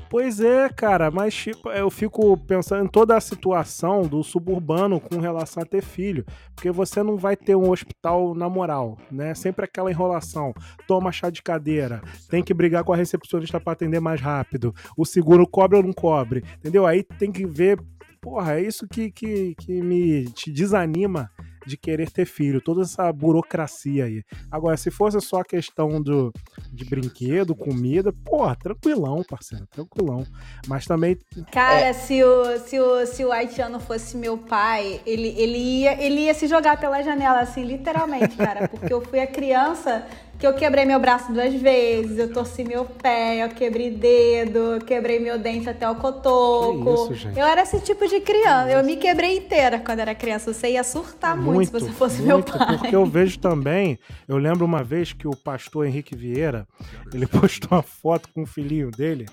Pois 0.09 0.41
é, 0.41 0.69
cara, 0.69 1.11
mas 1.11 1.35
tipo, 1.35 1.69
eu 1.71 1.91
fico 1.91 2.37
pensando 2.37 2.85
em 2.85 2.89
toda 2.89 3.17
a 3.17 3.21
situação 3.21 4.03
do 4.03 4.23
suburbano 4.23 5.01
com 5.01 5.19
relação 5.19 5.63
a 5.63 5.67
ter 5.67 5.83
filho. 5.83 6.25
Porque 6.55 6.71
você 6.71 7.03
não 7.03 7.17
vai 7.17 7.37
ter 7.37 7.57
um 7.57 7.71
hospital 7.71 8.35
na 8.35 8.49
moral, 8.49 8.97
né? 9.11 9.35
Sempre 9.35 9.65
aquela 9.65 9.91
enrolação. 9.91 10.55
Toma 10.87 11.11
chá 11.11 11.29
de 11.29 11.43
cadeira, 11.43 12.01
tem 12.31 12.43
que 12.43 12.55
brigar 12.55 12.85
com 12.85 12.93
a 12.93 12.97
recepcionista 12.97 13.61
pra 13.61 13.73
atender 13.73 14.01
mais 14.01 14.21
rápido. 14.21 14.75
O 14.97 15.05
seguro 15.05 15.47
cobre 15.47 15.77
ou 15.77 15.83
não 15.83 15.93
cobre, 15.93 16.45
entendeu? 16.59 16.87
Aí 16.87 17.03
tem 17.03 17.33
que 17.33 17.45
ver. 17.45 17.79
Porra, 18.21 18.59
é 18.59 18.63
isso 18.63 18.89
que, 18.89 19.11
que, 19.11 19.55
que 19.57 19.81
me 19.83 20.25
te 20.33 20.51
desanima 20.51 21.31
de 21.66 21.76
querer 21.76 22.11
ter 22.11 22.25
filho, 22.25 22.61
toda 22.61 22.82
essa 22.82 23.12
burocracia 23.12 24.04
aí. 24.04 24.23
Agora, 24.50 24.76
se 24.76 24.90
fosse 24.90 25.20
só 25.20 25.40
a 25.40 25.44
questão 25.44 26.00
do, 26.00 26.32
de 26.73 26.85
brinquedo, 26.85 27.54
comida, 27.54 28.12
porra, 28.12 28.56
tranquilão, 28.56 29.23
parceiro, 29.28 29.66
tranquilão. 29.66 30.25
Mas 30.66 30.87
também. 30.87 31.18
Cara, 31.50 31.92
se, 31.92 32.23
o, 32.23 32.58
se, 32.58 32.78
o, 32.78 33.06
se 33.06 33.25
o 33.25 33.32
haitiano 33.32 33.80
fosse 33.80 34.16
meu 34.16 34.38
pai, 34.38 35.00
ele, 35.04 35.28
ele, 35.37 35.58
ia, 35.58 36.02
ele 36.02 36.20
ia 36.23 36.35
se 36.35 36.46
jogar 36.46 36.78
pela 36.78 37.02
janela, 37.02 37.40
assim, 37.40 37.64
literalmente, 37.64 38.37
cara. 38.37 38.68
Porque 38.68 38.92
eu 38.92 39.00
fui 39.00 39.20
a 39.20 39.26
criança 39.26 40.06
que 40.38 40.47
eu 40.47 40.52
quebrei 40.55 40.85
meu 40.85 41.00
braço 41.00 41.33
duas 41.33 41.55
vezes, 41.55 42.19
eu 42.19 42.33
torci 42.33 42.62
meu 42.62 42.85
pé, 42.85 43.45
eu 43.45 43.49
quebrei 43.49 43.90
dedo, 43.90 44.59
eu 44.75 44.81
quebrei 44.81 45.19
meu 45.19 45.38
dente 45.38 45.69
até 45.69 45.88
o 45.88 45.95
cotoco. 45.95 46.85
Que 46.85 46.90
isso, 46.90 47.14
gente? 47.14 47.38
eu 47.38 47.47
era 47.47 47.62
esse 47.62 47.81
tipo 47.81 48.07
de 48.07 48.21
criança. 48.21 48.71
Eu 48.71 48.85
me 48.85 48.97
quebrei 48.97 49.38
inteira 49.38 49.78
quando 49.78 50.00
era 50.00 50.14
criança. 50.14 50.52
Você 50.52 50.73
ia 50.73 50.85
surtar 50.85 51.37
muito, 51.37 51.66
se 51.66 51.73
você 51.73 51.90
fosse 51.90 52.21
meu 52.23 52.38
muito, 52.38 52.57
pai. 52.57 52.78
Porque 52.78 52.95
eu 52.95 53.07
vejo 53.07 53.38
também, 53.38 53.99
eu 54.28 54.37
lembro 54.37 54.64
uma 54.64 54.83
vez 54.83 55.12
que 55.12 55.26
o 55.26 55.35
pastor 55.35 55.87
Henrique 55.87 56.14
Vieira, 56.14 56.66
ele 57.12 57.26
postou 57.28 57.71
uma 57.73 57.83
foto 57.83 58.28
com 58.35 58.43
o 58.43 58.47
filhinho 58.47 58.90
dele, 58.90 59.26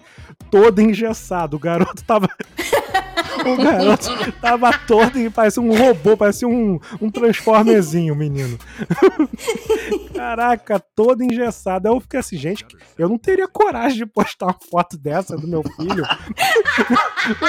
todo 0.49 0.79
engessado. 0.81 1.57
O 1.57 1.59
garoto 1.59 2.03
tava. 2.03 2.29
O 3.45 3.57
garoto 3.57 4.31
tava 4.41 4.71
todo 4.79 5.19
e 5.19 5.29
parecia 5.29 5.61
um 5.61 5.75
robô, 5.75 6.15
parecia 6.15 6.47
um, 6.47 6.79
um 7.01 7.09
transformerzinho, 7.09 8.15
menino. 8.15 8.57
Caraca, 10.13 10.79
todo 10.95 11.23
engessado. 11.23 11.87
Aí 11.87 11.93
eu 11.93 11.99
fiquei 11.99 12.19
assim, 12.19 12.37
gente, 12.37 12.65
eu 12.97 13.09
não 13.09 13.17
teria 13.17 13.47
coragem 13.47 13.97
de 13.97 14.05
postar 14.05 14.47
uma 14.47 14.57
foto 14.69 14.97
dessa 14.97 15.35
do 15.35 15.47
meu 15.47 15.63
filho. 15.63 16.03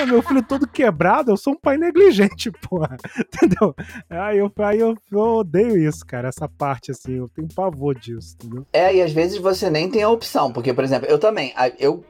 Meu 0.06 0.22
filho 0.22 0.42
todo 0.42 0.68
quebrado, 0.68 1.32
eu 1.32 1.36
sou 1.36 1.54
um 1.54 1.56
pai 1.56 1.76
negligente, 1.76 2.50
porra. 2.50 2.96
Entendeu? 3.18 3.74
Aí 4.08 4.38
eu, 4.38 4.52
aí 4.58 4.78
eu, 4.78 4.96
eu 5.10 5.18
odeio 5.18 5.76
isso, 5.76 6.04
cara, 6.06 6.28
essa 6.28 6.48
parte 6.48 6.92
assim, 6.92 7.14
eu 7.14 7.28
tenho 7.28 7.48
pavor 7.48 7.98
disso, 7.98 8.36
entendeu? 8.36 8.66
É, 8.72 8.94
e 8.94 9.02
às 9.02 9.12
vezes 9.12 9.38
você 9.38 9.68
nem 9.70 9.90
tem 9.90 10.02
a 10.02 10.08
opção, 10.08 10.52
porque, 10.52 10.72
por 10.72 10.84
exemplo, 10.84 11.08
eu 11.08 11.18
também, 11.18 11.52
eu, 11.78 12.04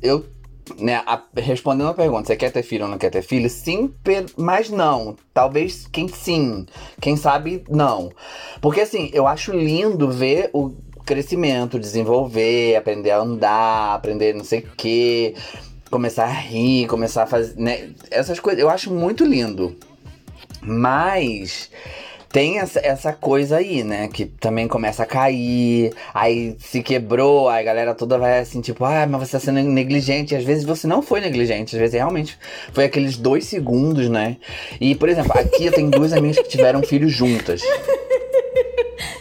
eu, 0.00 0.24
né, 0.78 1.02
a- 1.06 1.22
respondendo 1.36 1.88
a 1.88 1.94
pergunta, 1.94 2.26
você 2.26 2.36
quer 2.36 2.50
ter 2.50 2.62
filho 2.62 2.84
ou 2.84 2.90
não 2.90 2.98
quer 2.98 3.10
ter 3.10 3.22
filho? 3.22 3.48
Sim, 3.50 3.92
mas 4.36 4.70
não. 4.70 5.16
Talvez 5.32 5.86
quem 5.90 6.08
sim, 6.08 6.66
quem 7.00 7.16
sabe 7.16 7.64
não. 7.68 8.10
Porque 8.60 8.80
assim, 8.80 9.10
eu 9.12 9.26
acho 9.26 9.52
lindo 9.52 10.10
ver 10.10 10.50
o 10.52 10.72
crescimento, 11.04 11.78
desenvolver, 11.78 12.76
aprender 12.76 13.10
a 13.10 13.18
andar, 13.18 13.94
aprender 13.94 14.34
não 14.34 14.44
sei 14.44 14.60
o 14.60 14.70
quê, 14.76 15.34
começar 15.90 16.24
a 16.24 16.32
rir, 16.32 16.86
começar 16.86 17.24
a 17.24 17.26
fazer, 17.26 17.54
né, 17.60 17.90
essas 18.10 18.40
coisas, 18.40 18.60
eu 18.60 18.70
acho 18.70 18.90
muito 18.90 19.24
lindo. 19.24 19.76
Mas 20.62 21.70
tem 22.34 22.58
essa, 22.58 22.80
essa 22.80 23.12
coisa 23.12 23.58
aí, 23.58 23.84
né? 23.84 24.08
Que 24.08 24.24
também 24.24 24.66
começa 24.66 25.04
a 25.04 25.06
cair, 25.06 25.94
aí 26.12 26.56
se 26.58 26.82
quebrou, 26.82 27.48
aí 27.48 27.62
a 27.62 27.64
galera 27.64 27.94
toda 27.94 28.18
vai 28.18 28.40
assim, 28.40 28.60
tipo, 28.60 28.84
ah, 28.84 29.06
mas 29.08 29.28
você 29.28 29.38
tá 29.38 29.38
sendo 29.38 29.62
negligente. 29.62 30.34
E 30.34 30.36
às 30.36 30.42
vezes 30.42 30.64
você 30.64 30.84
não 30.88 31.00
foi 31.00 31.20
negligente, 31.20 31.76
às 31.76 31.80
vezes 31.80 31.94
realmente 31.94 32.36
foi 32.72 32.86
aqueles 32.86 33.16
dois 33.16 33.44
segundos, 33.44 34.08
né? 34.08 34.36
E, 34.80 34.96
por 34.96 35.08
exemplo, 35.08 35.30
aqui 35.32 35.66
eu 35.66 35.72
tenho 35.72 35.88
duas 35.92 36.12
amigas 36.12 36.38
que 36.38 36.48
tiveram 36.48 36.82
filhos 36.82 37.12
juntas. 37.12 37.62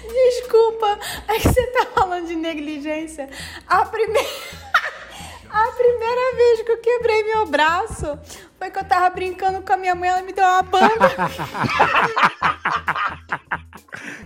Desculpa, 0.09 0.97
é 1.27 1.35
que 1.35 1.49
você 1.49 1.67
tá 1.67 1.85
falando 1.93 2.25
de 2.25 2.35
negligência. 2.35 3.29
A 3.67 3.85
primeira. 3.85 4.27
A 5.53 5.67
primeira 5.67 6.35
vez 6.35 6.63
que 6.63 6.71
eu 6.71 6.77
quebrei 6.79 7.23
meu 7.25 7.45
braço 7.45 8.17
foi 8.63 8.71
que 8.71 8.79
eu 8.79 8.85
tava 8.85 9.09
brincando 9.09 9.61
com 9.61 9.73
a 9.73 9.77
minha 9.77 9.93
mãe, 9.93 10.07
ela 10.07 10.21
me 10.21 10.31
deu 10.31 10.45
uma 10.45 10.63
banda. 10.63 10.87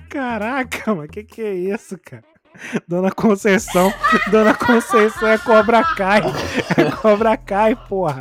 Caraca, 0.10 0.94
mas 0.94 1.10
que 1.10 1.24
que 1.24 1.41
é 1.41 1.53
isso, 1.53 1.98
cara? 1.98 2.24
Dona 2.88 3.12
Conceição, 3.12 3.91
Dona 4.32 4.53
Conceição 4.53 5.27
é 5.27 5.39
Cobra 5.39 5.84
Kai. 5.96 6.22
É 6.75 6.91
Cobra 6.91 7.38
Kai, 7.38 7.75
porra. 7.88 8.20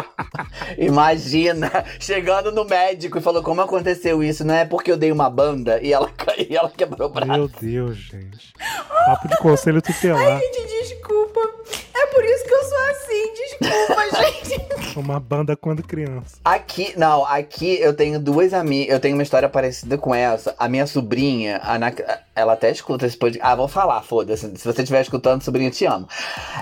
Imagina, 0.78 1.84
chegando 2.00 2.50
no 2.50 2.64
médico 2.64 3.18
e 3.18 3.22
falou 3.22 3.42
como 3.42 3.60
aconteceu 3.60 4.22
isso, 4.22 4.44
não 4.44 4.54
é 4.54 4.64
porque 4.64 4.90
eu 4.90 4.96
dei 4.96 5.12
uma 5.12 5.28
banda 5.28 5.78
e 5.82 5.92
ela, 5.92 6.10
e 6.48 6.56
ela 6.56 6.70
quebrou 6.70 7.08
o 7.08 7.12
braço. 7.12 7.32
Meu 7.32 7.48
Deus, 7.48 7.96
gente. 7.96 8.54
Papo 9.06 9.28
de 9.28 9.36
conselho 9.36 9.82
tutelar. 9.82 10.40
Gente, 10.40 10.66
desculpa. 10.66 11.55
É 11.94 12.06
por 12.08 12.24
isso 12.24 12.44
que 12.44 12.54
eu 12.54 12.64
sou 12.64 12.78
assim. 12.90 13.32
Desculpa, 13.34 14.02
gente. 14.22 14.98
Uma 14.98 15.20
banda 15.20 15.56
quando 15.56 15.82
criança. 15.82 16.36
Aqui, 16.44 16.94
não, 16.96 17.24
aqui 17.26 17.78
eu 17.80 17.94
tenho 17.94 18.18
duas 18.20 18.54
amigas, 18.54 18.92
eu 18.94 19.00
tenho 19.00 19.14
uma 19.14 19.22
história 19.22 19.48
parecida 19.48 19.98
com 19.98 20.14
essa. 20.14 20.54
A 20.58 20.68
minha 20.68 20.86
sobrinha, 20.86 21.58
a 21.58 21.74
Ana- 21.74 21.94
ela 22.34 22.52
até 22.54 22.70
escuta 22.70 23.06
esse 23.06 23.16
podcast. 23.16 23.46
Ah, 23.46 23.54
vou 23.54 23.68
falar, 23.68 24.00
foda-se. 24.02 24.50
Se 24.56 24.64
você 24.64 24.82
estiver 24.82 25.00
escutando, 25.02 25.42
sobrinha, 25.42 25.70
te 25.70 25.84
amo. 25.84 26.08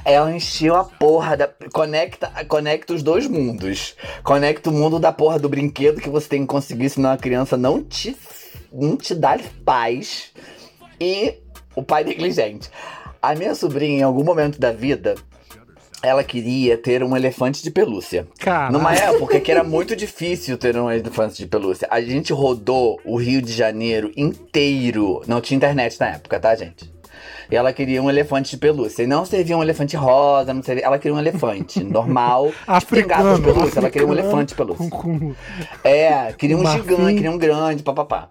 Ela 0.05 0.33
encheu 0.35 0.75
a 0.75 0.85
porra 0.85 1.37
da. 1.37 1.49
Conecta, 1.73 2.31
conecta 2.49 2.93
os 2.95 3.03
dois 3.03 3.27
mundos. 3.27 3.95
Conecta 4.23 4.71
o 4.71 4.73
mundo 4.73 4.99
da 4.99 5.13
porra 5.13 5.39
do 5.39 5.49
brinquedo 5.49 6.01
que 6.01 6.09
você 6.11 6.29
tem 6.29 6.41
que 6.43 6.49
conseguir, 6.49 6.91
senão 6.91 7.11
a 7.13 7.17
criança 7.17 7.57
não 7.57 7.83
te, 7.83 8.17
não 8.73 8.97
te 8.97 9.15
dá 9.15 9.39
paz. 9.65 10.33
E 11.01 11.39
o 11.77 11.83
pai 11.83 12.05
negligente. 12.05 12.71
A 13.31 13.35
minha 13.35 13.55
sobrinha, 13.55 13.99
em 14.01 14.03
algum 14.03 14.23
momento 14.25 14.59
da 14.61 14.71
vida, 14.73 15.15
ela 16.03 16.23
queria 16.23 16.77
ter 16.77 17.03
um 17.03 17.17
elefante 17.17 17.63
de 17.63 17.71
pelúcia. 17.71 18.27
Cara, 18.39 18.71
Numa 18.71 18.95
época 18.95 19.41
que 19.41 19.51
era 19.51 19.65
muito 19.65 19.97
difícil 19.97 20.59
ter 20.59 20.77
um 20.77 20.91
elefante 20.91 21.39
de 21.39 21.47
pelúcia. 21.47 21.89
A 21.91 22.01
gente 22.03 22.33
rodou 22.33 23.01
o 23.05 23.17
Rio 23.17 23.41
de 23.41 23.53
Janeiro 23.53 24.13
inteiro. 24.17 25.23
Não 25.27 25.41
tinha 25.41 25.57
internet 25.57 25.99
na 25.99 26.09
época, 26.11 26.39
tá, 26.39 26.55
gente? 26.55 26.93
E 27.51 27.57
ela 27.57 27.73
queria 27.73 28.03
um 28.03 28.11
elefante 28.11 28.51
de 28.51 28.57
pelúcia. 28.59 29.03
E 29.03 29.07
não 29.07 29.25
servia 29.25 29.57
um 29.57 29.63
elefante 29.63 29.97
rosa, 29.97 30.53
não 30.53 30.63
servia... 30.63 30.85
ela 30.85 30.99
queria 30.99 31.15
um 31.15 31.19
elefante 31.19 31.83
normal. 31.83 32.53
africano, 32.67 33.37
de 33.37 33.43
pelúcia, 33.43 33.79
ela 33.79 33.91
queria 33.91 34.07
um 34.07 34.13
elefante 34.13 34.49
de 34.51 34.55
pelúcia. 34.55 34.91
Com, 34.91 34.91
com- 34.91 35.35
É, 35.83 36.33
queria 36.35 36.57
um 36.59 36.67
gigante, 36.67 37.15
queria 37.15 37.31
um 37.31 37.39
grande, 37.39 37.83
papapá. 37.83 38.29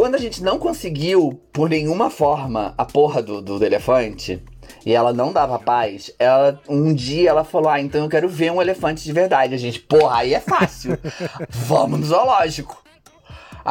Quando 0.00 0.14
a 0.14 0.18
gente 0.18 0.42
não 0.42 0.58
conseguiu, 0.58 1.38
por 1.52 1.68
nenhuma 1.68 2.08
forma, 2.08 2.72
a 2.78 2.86
porra 2.86 3.22
do, 3.22 3.42
do, 3.42 3.58
do 3.58 3.64
elefante, 3.66 4.42
e 4.86 4.94
ela 4.94 5.12
não 5.12 5.30
dava 5.30 5.58
paz, 5.58 6.10
ela 6.18 6.58
um 6.66 6.94
dia 6.94 7.28
ela 7.28 7.44
falou: 7.44 7.68
Ah, 7.68 7.82
então 7.82 8.04
eu 8.04 8.08
quero 8.08 8.26
ver 8.26 8.50
um 8.50 8.62
elefante 8.62 9.04
de 9.04 9.12
verdade. 9.12 9.54
A 9.54 9.58
gente, 9.58 9.78
porra, 9.78 10.20
aí 10.20 10.32
é 10.32 10.40
fácil. 10.40 10.98
Vamos 11.50 12.00
no 12.00 12.06
zoológico. 12.06 12.79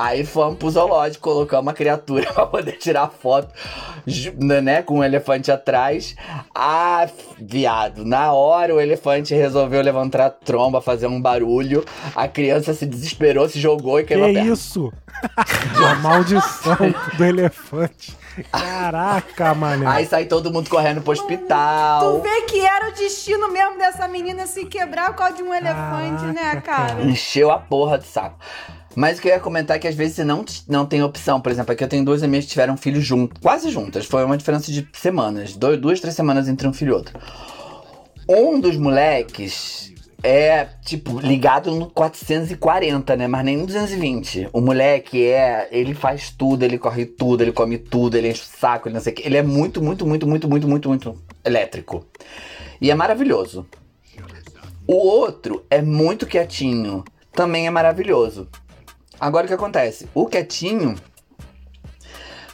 Aí 0.02 0.26
fomos 0.26 0.58
pro 0.58 0.70
zoológico, 0.70 1.30
colocamos 1.30 1.66
uma 1.66 1.74
criatura 1.74 2.32
pra 2.34 2.46
poder 2.46 2.74
tirar 2.78 3.10
foto, 3.10 3.54
ju- 4.08 4.34
né, 4.38 4.82
com 4.82 5.00
o 5.00 5.04
elefante 5.04 5.52
atrás. 5.52 6.16
Ah, 6.56 7.08
viado, 7.38 8.06
na 8.06 8.32
hora 8.34 8.74
o 8.76 8.80
elefante 8.80 9.34
resolveu 9.34 9.82
levantar 9.82 10.26
a 10.26 10.30
tromba, 10.30 10.82
fazer 10.82 11.08
um 11.08 11.22
barulho. 11.22 11.84
A 12.16 12.28
criança 12.28 12.74
se 12.74 12.86
desesperou, 12.86 13.48
se 13.50 13.60
jogou 13.60 14.00
e 14.00 14.04
Que 14.04 14.10
queimou 14.10 14.30
a 14.30 14.34
perna. 14.34 14.54
isso? 14.54 14.92
A 15.86 15.96
maldição 15.96 16.78
do 17.18 17.26
elefante. 17.26 18.16
Caraca, 18.52 19.54
mané. 19.54 19.86
Aí 19.88 20.06
sai 20.06 20.26
todo 20.26 20.52
mundo 20.52 20.70
correndo 20.70 21.02
pro 21.02 21.14
Tu 21.16 21.22
hospital. 21.22 22.22
vê 22.22 22.42
que 22.44 22.60
era 22.66 22.90
o 22.90 22.94
destino 22.94 23.52
mesmo 23.52 23.78
dessa 23.78 24.08
menina 24.08 24.46
se 24.48 24.66
quebrar 24.66 25.08
por 25.10 25.16
causa 25.18 25.34
de 25.36 25.44
um 25.44 25.54
elefante, 25.54 26.24
né, 26.26 26.62
Caraca, 26.62 26.62
cara? 26.94 27.02
Encheu 27.04 27.52
a 27.52 27.58
porra 27.58 27.98
do 27.98 28.06
saco. 28.06 28.38
Mas 28.96 29.18
o 29.18 29.22
que 29.22 29.28
eu 29.28 29.34
ia 29.34 29.40
comentar 29.40 29.78
é 29.78 29.80
que 29.80 29.88
às 29.88 29.96
vezes 29.96 30.16
você 30.16 30.24
não, 30.24 30.44
não 30.68 30.86
tem 30.86 31.04
opção. 31.04 31.40
Por 31.40 31.52
exemplo, 31.52 31.72
aqui 31.72 31.84
eu 31.84 31.88
tenho 31.88 32.04
duas 32.04 32.24
amigas 32.24 32.46
que 32.46 32.52
tiveram 32.52 32.76
filhos 32.76 33.06
juntos, 33.06 33.40
quase 33.42 33.70
juntas. 33.70 34.06
Foi 34.06 34.24
uma 34.24 34.38
diferença 34.38 34.72
de 34.72 34.88
semanas. 34.94 35.56
Dois, 35.56 35.80
duas, 35.80 36.00
três 36.00 36.16
semanas 36.16 36.48
entre 36.48 36.68
um 36.68 36.74
filho 36.74 36.92
e 36.92 36.94
outro. 36.94 37.20
Um 38.28 38.60
dos 38.60 38.78
moleques 38.78 39.90
é, 40.22 40.66
tipo, 40.84 41.20
ligado 41.20 41.72
no 41.72 41.90
440, 41.90 43.16
né? 43.16 43.28
Mas 43.28 43.46
nem 43.46 43.58
no 43.58 43.66
220. 43.66 44.50
O 44.52 44.60
moleque 44.60 45.26
é. 45.26 45.68
Ele 45.72 45.94
faz 45.94 46.30
tudo, 46.32 46.64
ele 46.64 46.78
corre 46.78 47.06
tudo, 47.06 47.42
ele 47.42 47.52
come 47.52 47.78
tudo, 47.78 48.18
ele 48.18 48.30
enche 48.30 48.42
o 48.42 48.60
saco, 48.60 48.88
ele 48.88 48.96
não 48.96 49.02
sei 49.02 49.14
o 49.14 49.16
que. 49.16 49.26
Ele 49.26 49.38
é 49.38 49.44
muito, 49.44 49.82
muito, 49.82 50.06
muito, 50.06 50.28
muito, 50.28 50.48
muito, 50.50 50.68
muito, 50.68 50.90
muito 50.90 51.24
elétrico. 51.46 52.06
E 52.82 52.92
é 52.92 52.96
maravilhoso. 52.96 53.66
O 54.86 54.96
outro 54.96 55.64
é 55.70 55.82
muito 55.82 56.26
quietinho. 56.26 57.04
Também 57.32 57.68
é 57.68 57.70
maravilhoso. 57.70 58.50
Agora 59.20 59.46
o 59.46 59.48
que 59.48 59.54
acontece? 59.54 60.08
O 60.14 60.26
quietinho. 60.26 60.96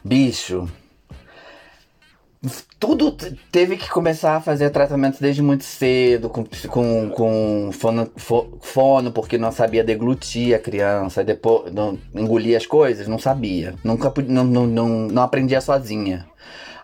Bicho. 0.03 0.67
Tudo 2.79 3.11
teve 3.51 3.75
que 3.75 3.89
começar 3.89 4.35
a 4.35 4.41
fazer 4.41 4.69
tratamento 4.69 5.19
desde 5.19 5.41
muito 5.41 5.63
cedo, 5.63 6.29
com, 6.29 6.43
com, 6.69 7.09
com 7.09 7.69
fono, 7.73 8.11
fo- 8.15 8.59
fono, 8.61 9.11
porque 9.11 9.37
não 9.37 9.51
sabia 9.51 9.83
deglutir 9.83 10.55
a 10.55 10.59
criança, 10.59 11.23
depois 11.23 11.73
não, 11.73 11.97
engolia 12.13 12.57
as 12.57 12.67
coisas, 12.67 13.07
não 13.07 13.17
sabia. 13.17 13.73
Nunca 13.83 14.13
não, 14.27 14.43
não, 14.43 14.67
não, 14.67 14.87
não 15.07 15.23
aprendia 15.23 15.59
sozinha. 15.59 16.27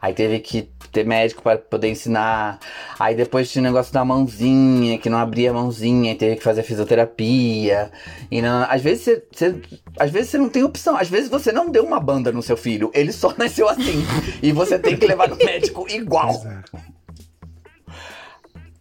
Aí 0.02 0.14
teve 0.16 0.40
que 0.40 0.72
ter 0.92 1.06
médico 1.06 1.42
para 1.42 1.58
poder 1.58 1.90
ensinar. 1.90 2.60
Aí 3.00 3.16
depois 3.16 3.52
tinha 3.52 3.62
o 3.62 3.66
negócio 3.66 3.94
da 3.94 4.04
mãozinha, 4.04 4.98
que 4.98 5.10
não 5.10 5.18
abria 5.18 5.52
a 5.52 5.54
mãozinha, 5.54 6.12
e 6.12 6.16
teve 6.16 6.36
que 6.36 6.44
fazer 6.44 6.64
fisioterapia. 6.64 7.92
E 8.30 8.42
não, 8.42 8.64
às 8.70 8.82
vezes 8.82 9.04
você, 9.04 9.24
você- 9.32 9.56
às 10.00 10.12
vezes 10.12 10.30
você 10.32 10.38
não 10.38 10.50
tem 10.50 10.64
opção. 10.64 10.96
Às 10.98 11.10
vezes 11.10 11.30
você 11.30 11.52
não 11.52 11.70
deu 11.70 11.84
uma 11.86 12.00
banda 12.00 12.32
no 12.32 12.42
seu 12.42 12.58
filho, 12.58 12.92
ele 12.94 13.12
só 13.12 13.34
nasceu 13.38 13.68
assim. 13.70 14.04
e 14.42 14.52
você 14.52 14.78
tem 14.78 14.98
que 14.98 15.06
levar 15.08 15.28
no 15.30 15.36
médico 15.38 15.86
igual. 15.90 16.34
Pois 16.38 16.82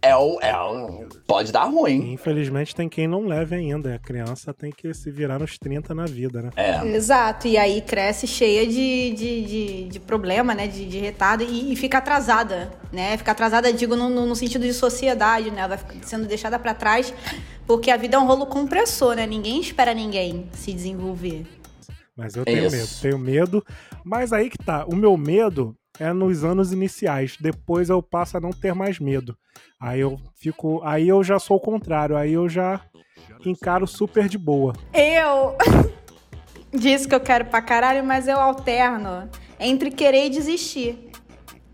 é. 0.01 0.15
O, 0.15 0.39
é 0.41 0.55
o, 0.55 1.07
pode 1.27 1.51
dar 1.51 1.65
ruim. 1.65 2.13
Infelizmente 2.13 2.75
tem 2.75 2.89
quem 2.89 3.07
não 3.07 3.27
leve 3.27 3.55
ainda. 3.55 3.95
A 3.95 3.99
criança 3.99 4.53
tem 4.53 4.71
que 4.71 4.93
se 4.93 5.11
virar 5.11 5.39
nos 5.39 5.57
30 5.57 5.93
na 5.93 6.05
vida, 6.05 6.41
né? 6.41 6.49
É. 6.55 6.85
Exato, 6.87 7.47
e 7.47 7.57
aí 7.57 7.81
cresce 7.81 8.25
cheia 8.27 8.65
de, 8.65 9.11
de, 9.11 9.45
de, 9.45 9.83
de 9.89 9.99
problema, 9.99 10.53
né? 10.53 10.67
De, 10.67 10.85
de 10.85 10.97
retardo 10.97 11.43
e, 11.43 11.73
e 11.73 11.75
fica 11.75 11.99
atrasada, 11.99 12.71
né? 12.91 13.17
Fica 13.17 13.31
atrasada, 13.31 13.71
digo, 13.71 13.95
no, 13.95 14.09
no, 14.09 14.25
no 14.25 14.35
sentido 14.35 14.63
de 14.63 14.73
sociedade, 14.73 15.51
né? 15.51 15.67
Vai 15.67 15.77
ficar 15.77 15.95
sendo 16.03 16.27
deixada 16.27 16.57
pra 16.57 16.73
trás, 16.73 17.13
porque 17.67 17.91
a 17.91 17.97
vida 17.97 18.17
é 18.17 18.19
um 18.19 18.25
rolo 18.25 18.45
compressor, 18.45 19.15
né? 19.15 19.27
Ninguém 19.27 19.59
espera 19.59 19.93
ninguém 19.93 20.49
se 20.53 20.73
desenvolver. 20.73 21.45
Mas 22.15 22.35
eu 22.35 22.43
tenho 22.43 22.67
Isso. 22.67 22.75
medo, 22.75 22.89
tenho 23.01 23.19
medo. 23.19 23.65
Mas 24.03 24.33
aí 24.33 24.49
que 24.49 24.57
tá, 24.57 24.85
o 24.85 24.95
meu 24.95 25.15
medo 25.17 25.75
é 25.99 26.11
nos 26.13 26.43
anos 26.43 26.71
iniciais. 26.71 27.37
Depois 27.39 27.89
eu 27.89 28.01
passo 28.01 28.37
a 28.37 28.41
não 28.41 28.51
ter 28.51 28.73
mais 28.73 28.99
medo. 28.99 29.37
Aí 29.79 29.99
eu 29.99 30.19
fico. 30.35 30.81
Aí 30.83 31.07
eu 31.07 31.23
já 31.23 31.39
sou 31.39 31.57
o 31.57 31.61
contrário. 31.61 32.15
Aí 32.15 32.33
eu 32.33 32.47
já 32.47 32.81
encaro 33.45 33.87
super 33.87 34.27
de 34.27 34.37
boa. 34.37 34.73
Eu 34.93 35.55
disse 36.71 37.07
que 37.07 37.15
eu 37.15 37.19
quero 37.19 37.45
pra 37.45 37.61
caralho, 37.61 38.03
mas 38.03 38.27
eu 38.27 38.39
alterno 38.39 39.29
entre 39.59 39.91
querer 39.91 40.27
e 40.27 40.29
desistir, 40.29 41.11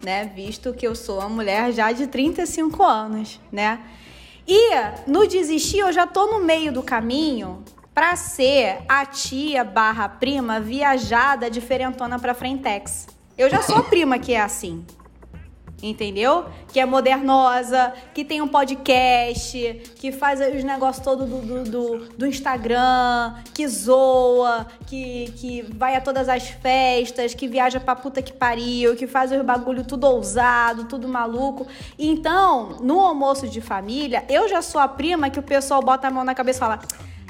né? 0.03 0.25
Visto 0.35 0.73
que 0.73 0.85
eu 0.85 0.95
sou 0.95 1.19
uma 1.19 1.29
mulher 1.29 1.71
já 1.71 1.91
de 1.91 2.07
35 2.07 2.83
anos, 2.83 3.39
né? 3.51 3.79
E 4.47 4.71
no 5.05 5.27
desistir 5.27 5.79
eu 5.79 5.91
já 5.91 6.07
tô 6.07 6.25
no 6.27 6.43
meio 6.43 6.71
do 6.71 6.81
caminho 6.81 7.63
pra 7.93 8.15
ser 8.15 8.79
a 8.87 9.05
tia 9.05 9.63
barra 9.63 10.07
prima 10.07 10.59
viajada 10.59 11.49
diferentona 11.49 12.17
pra 12.19 12.33
Frentex. 12.33 13.16
Eu 13.37 13.49
já 13.49 13.61
sou 13.61 13.75
a 13.75 13.83
prima 13.83 14.17
que 14.17 14.33
é 14.33 14.41
assim. 14.41 14.83
Entendeu? 15.81 16.45
Que 16.69 16.79
é 16.79 16.85
modernosa, 16.87 17.93
que 18.11 18.25
tem 18.25 18.41
um 18.41 18.47
podcast, 18.47 19.79
que 19.97 20.11
faz 20.11 20.39
os 20.39 20.63
negócios 20.63 21.05
todos 21.05 21.29
do, 21.29 21.39
do, 21.39 21.63
do, 21.63 22.05
do 22.17 22.25
Instagram, 22.25 23.35
que 23.53 23.67
zoa, 23.67 24.65
que, 24.87 25.31
que 25.37 25.61
vai 25.75 25.95
a 25.95 26.01
todas 26.01 26.27
as 26.27 26.47
festas, 26.47 27.35
que 27.35 27.47
viaja 27.47 27.79
pra 27.79 27.95
puta 27.95 28.23
que 28.23 28.33
pariu, 28.33 28.95
que 28.95 29.05
faz 29.05 29.31
os 29.31 29.39
bagulho 29.43 29.83
tudo 29.83 30.05
ousado, 30.05 30.85
tudo 30.85 31.07
maluco. 31.07 31.67
Então, 31.99 32.77
no 32.81 32.99
almoço 32.99 33.47
de 33.47 33.61
família, 33.61 34.25
eu 34.29 34.49
já 34.49 34.63
sou 34.63 34.81
a 34.81 34.87
prima 34.87 35.29
que 35.29 35.37
o 35.37 35.43
pessoal 35.43 35.83
bota 35.83 36.07
a 36.07 36.11
mão 36.11 36.23
na 36.23 36.33
cabeça 36.33 36.57
e 36.57 36.59
fala. 36.59 36.79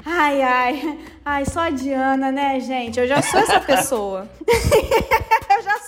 Ai, 0.06 0.40
ai, 0.40 0.98
ai, 1.22 1.44
só 1.44 1.60
a 1.60 1.70
Diana, 1.70 2.32
né, 2.32 2.58
gente? 2.60 2.98
Eu 2.98 3.06
já 3.06 3.20
sou 3.20 3.40
essa 3.40 3.60
pessoa. 3.60 4.26
eu 4.48 5.62
já 5.62 5.78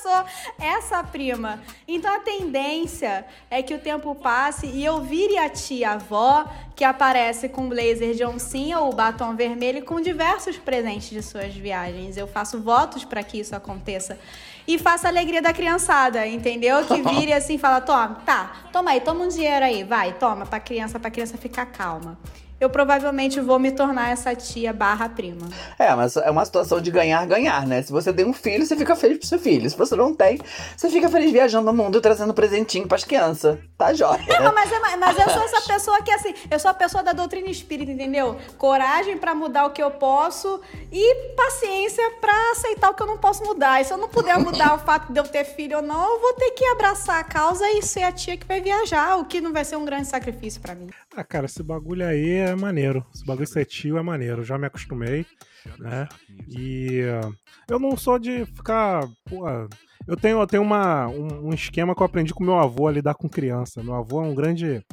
essa 0.61 1.02
prima. 1.02 1.61
Então 1.87 2.14
a 2.14 2.21
tendência 2.21 3.25
é 3.50 3.62
que 3.62 3.75
o 3.75 3.79
tempo 3.79 4.14
passe 4.14 4.67
e 4.67 4.85
eu 4.85 5.02
vire 5.02 5.38
a 5.38 5.49
tia 5.49 5.93
avó 5.93 6.47
que 6.76 6.85
aparece 6.85 7.49
com 7.49 7.69
blazer 7.69 8.14
de 8.14 8.25
oncinha 8.25 8.81
ou 8.81 8.95
batom 8.95 9.35
vermelho 9.35 9.79
e 9.79 9.83
com 9.83 10.00
diversos 10.00 10.57
presentes 10.57 11.11
de 11.11 11.23
suas 11.23 11.55
viagens. 11.55 12.17
Eu 12.17 12.26
faço 12.26 12.61
votos 12.61 13.05
para 13.05 13.23
que 13.23 13.40
isso 13.40 13.55
aconteça. 13.55 14.19
E 14.67 14.79
faça 14.79 15.09
a 15.09 15.11
alegria 15.11 15.43
da 15.43 15.52
criançada, 15.52 16.26
entendeu? 16.26 16.85
Que 16.85 17.02
vire 17.02 17.33
assim 17.33 17.55
e 17.55 17.59
fala: 17.59 17.81
toma, 17.81 18.23
tá, 18.25 18.69
toma 18.73 18.93
aí, 18.93 19.00
toma 19.00 19.25
um 19.25 19.29
dinheiro 19.29 19.64
aí, 19.64 19.83
vai, 19.83 20.12
toma, 20.12 20.47
pra 20.47 20.61
criança, 20.61 20.99
pra 20.99 21.11
criança 21.11 21.37
ficar 21.37 21.67
calma. 21.67 22.19
Eu 22.61 22.69
provavelmente 22.69 23.40
vou 23.40 23.59
me 23.59 23.71
tornar 23.73 24.11
essa 24.11 24.35
tia 24.35 24.73
barra 24.73 25.09
prima. 25.09 25.49
É, 25.79 25.95
mas 25.95 26.17
é 26.17 26.31
uma 26.31 26.45
situação 26.45 26.81
de 26.81 26.90
ganhar, 26.90 27.26
ganhar, 27.26 27.67
né? 27.67 27.81
Se 27.83 27.90
você 27.90 28.12
tem 28.12 28.26
um 28.26 28.33
filho, 28.35 28.67
você 28.67 28.76
fica 28.76 28.95
feliz 28.95 29.19
pro 29.19 29.26
seu 29.26 29.38
filho. 29.38 29.69
Se 29.71 29.76
você 29.76 29.97
não 29.97 30.14
tem, 30.14 30.38
você 30.76 30.90
fica 30.90 31.09
feliz 31.09 31.33
viajando 31.33 31.71
o 31.71 31.75
mundo 31.75 31.99
e 31.99 32.00
trazendo 32.00 32.35
presentinho 32.35 32.87
pras 32.87 33.02
crianças. 33.05 33.59
Tá 33.79 33.95
jóia. 33.95 34.21
Não, 34.43 34.52
mas, 34.55 34.71
é- 34.71 34.97
mas 34.97 35.19
eu 35.19 35.31
sou 35.31 35.43
essa 35.43 35.61
pessoa 35.62 36.02
que, 36.02 36.11
assim, 36.11 36.35
eu 36.50 36.59
sou 36.59 36.71
a 36.71 36.75
pessoa 36.75 37.02
da 37.02 37.12
doutrina 37.12 37.49
espírita, 37.49 37.90
entendeu? 37.93 38.37
Coragem 38.59 39.17
pra 39.17 39.35
mudar 39.35 39.64
o 39.67 39.71
que 39.71 39.83
eu 39.83 39.90
posso 39.93 40.61
e 40.93 41.14
paciência 41.35 42.11
pra 42.21 42.33
aceitar 42.52 42.90
o 42.90 42.95
que 42.95 43.02
eu 43.02 43.07
não 43.07 43.17
posso 43.17 43.43
mudar. 43.45 43.81
E 43.81 43.85
se 43.85 43.93
eu 43.93 43.97
não 43.99 44.09
puder 44.09 44.38
mudar 44.38 44.75
o 44.75 44.79
fato 44.85 45.12
de 45.12 45.19
eu 45.19 45.25
ter 45.25 45.45
filho 45.45 45.79
ou 45.79 45.83
não, 45.83 46.14
eu 46.14 46.21
vou 46.21 46.35
ter 46.35 46.50
que 46.50 46.64
abraçar 46.67 47.21
a 47.21 47.25
causa 47.25 47.67
e 47.71 47.83
ser 47.83 48.02
a 48.02 48.12
tia 48.12 48.37
que 48.37 48.47
vai 48.47 48.61
viajar, 48.61 49.17
o 49.17 49.25
que 49.25 49.40
não 49.40 49.52
vai 49.52 49.64
ser 49.64 49.76
um 49.76 49.85
grande 49.85 50.07
sacrifício 50.09 50.61
pra 50.61 50.75
mim. 50.75 50.88
Ah, 51.17 51.25
cara, 51.25 51.47
esse 51.47 51.62
bagulho 51.62 52.07
aí 52.07 52.35
é 52.35 52.50
maneiro. 52.57 53.04
Esse 53.14 53.25
bagulho 53.25 53.47
ser 53.47 53.64
tio 53.64 53.99
é 53.99 54.02
maneiro. 54.02 54.45
Já 54.45 54.59
me 54.59 54.66
acostumei, 54.66 55.26
né? 55.78 56.09
E 56.49 57.00
eu 57.69 57.78
não 57.78 57.97
sou 57.97 58.19
de 58.19 58.45
ficar. 58.47 59.09
Eu 60.07 60.16
tenho, 60.16 60.40
eu 60.40 60.47
tenho 60.47 60.63
uma, 60.63 61.08
um, 61.08 61.49
um 61.49 61.54
esquema 61.54 61.95
que 61.95 62.02
eu 62.02 62.06
aprendi 62.06 62.34
com 62.34 62.43
meu 62.43 62.58
avô 62.58 62.89
a 62.89 62.93
lidar 62.93 63.15
com 63.15 63.28
criança. 63.28 63.82
Meu 63.82 63.95
avô 63.95 64.23
é 64.23 64.26
um 64.26 64.34
grande, 64.34 64.84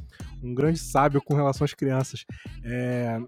um 0.44 0.54
grande 0.54 0.80
sábio 0.80 1.22
com 1.22 1.36
relação 1.36 1.66
às 1.66 1.74
crianças. 1.74 2.26
É, 2.64 3.20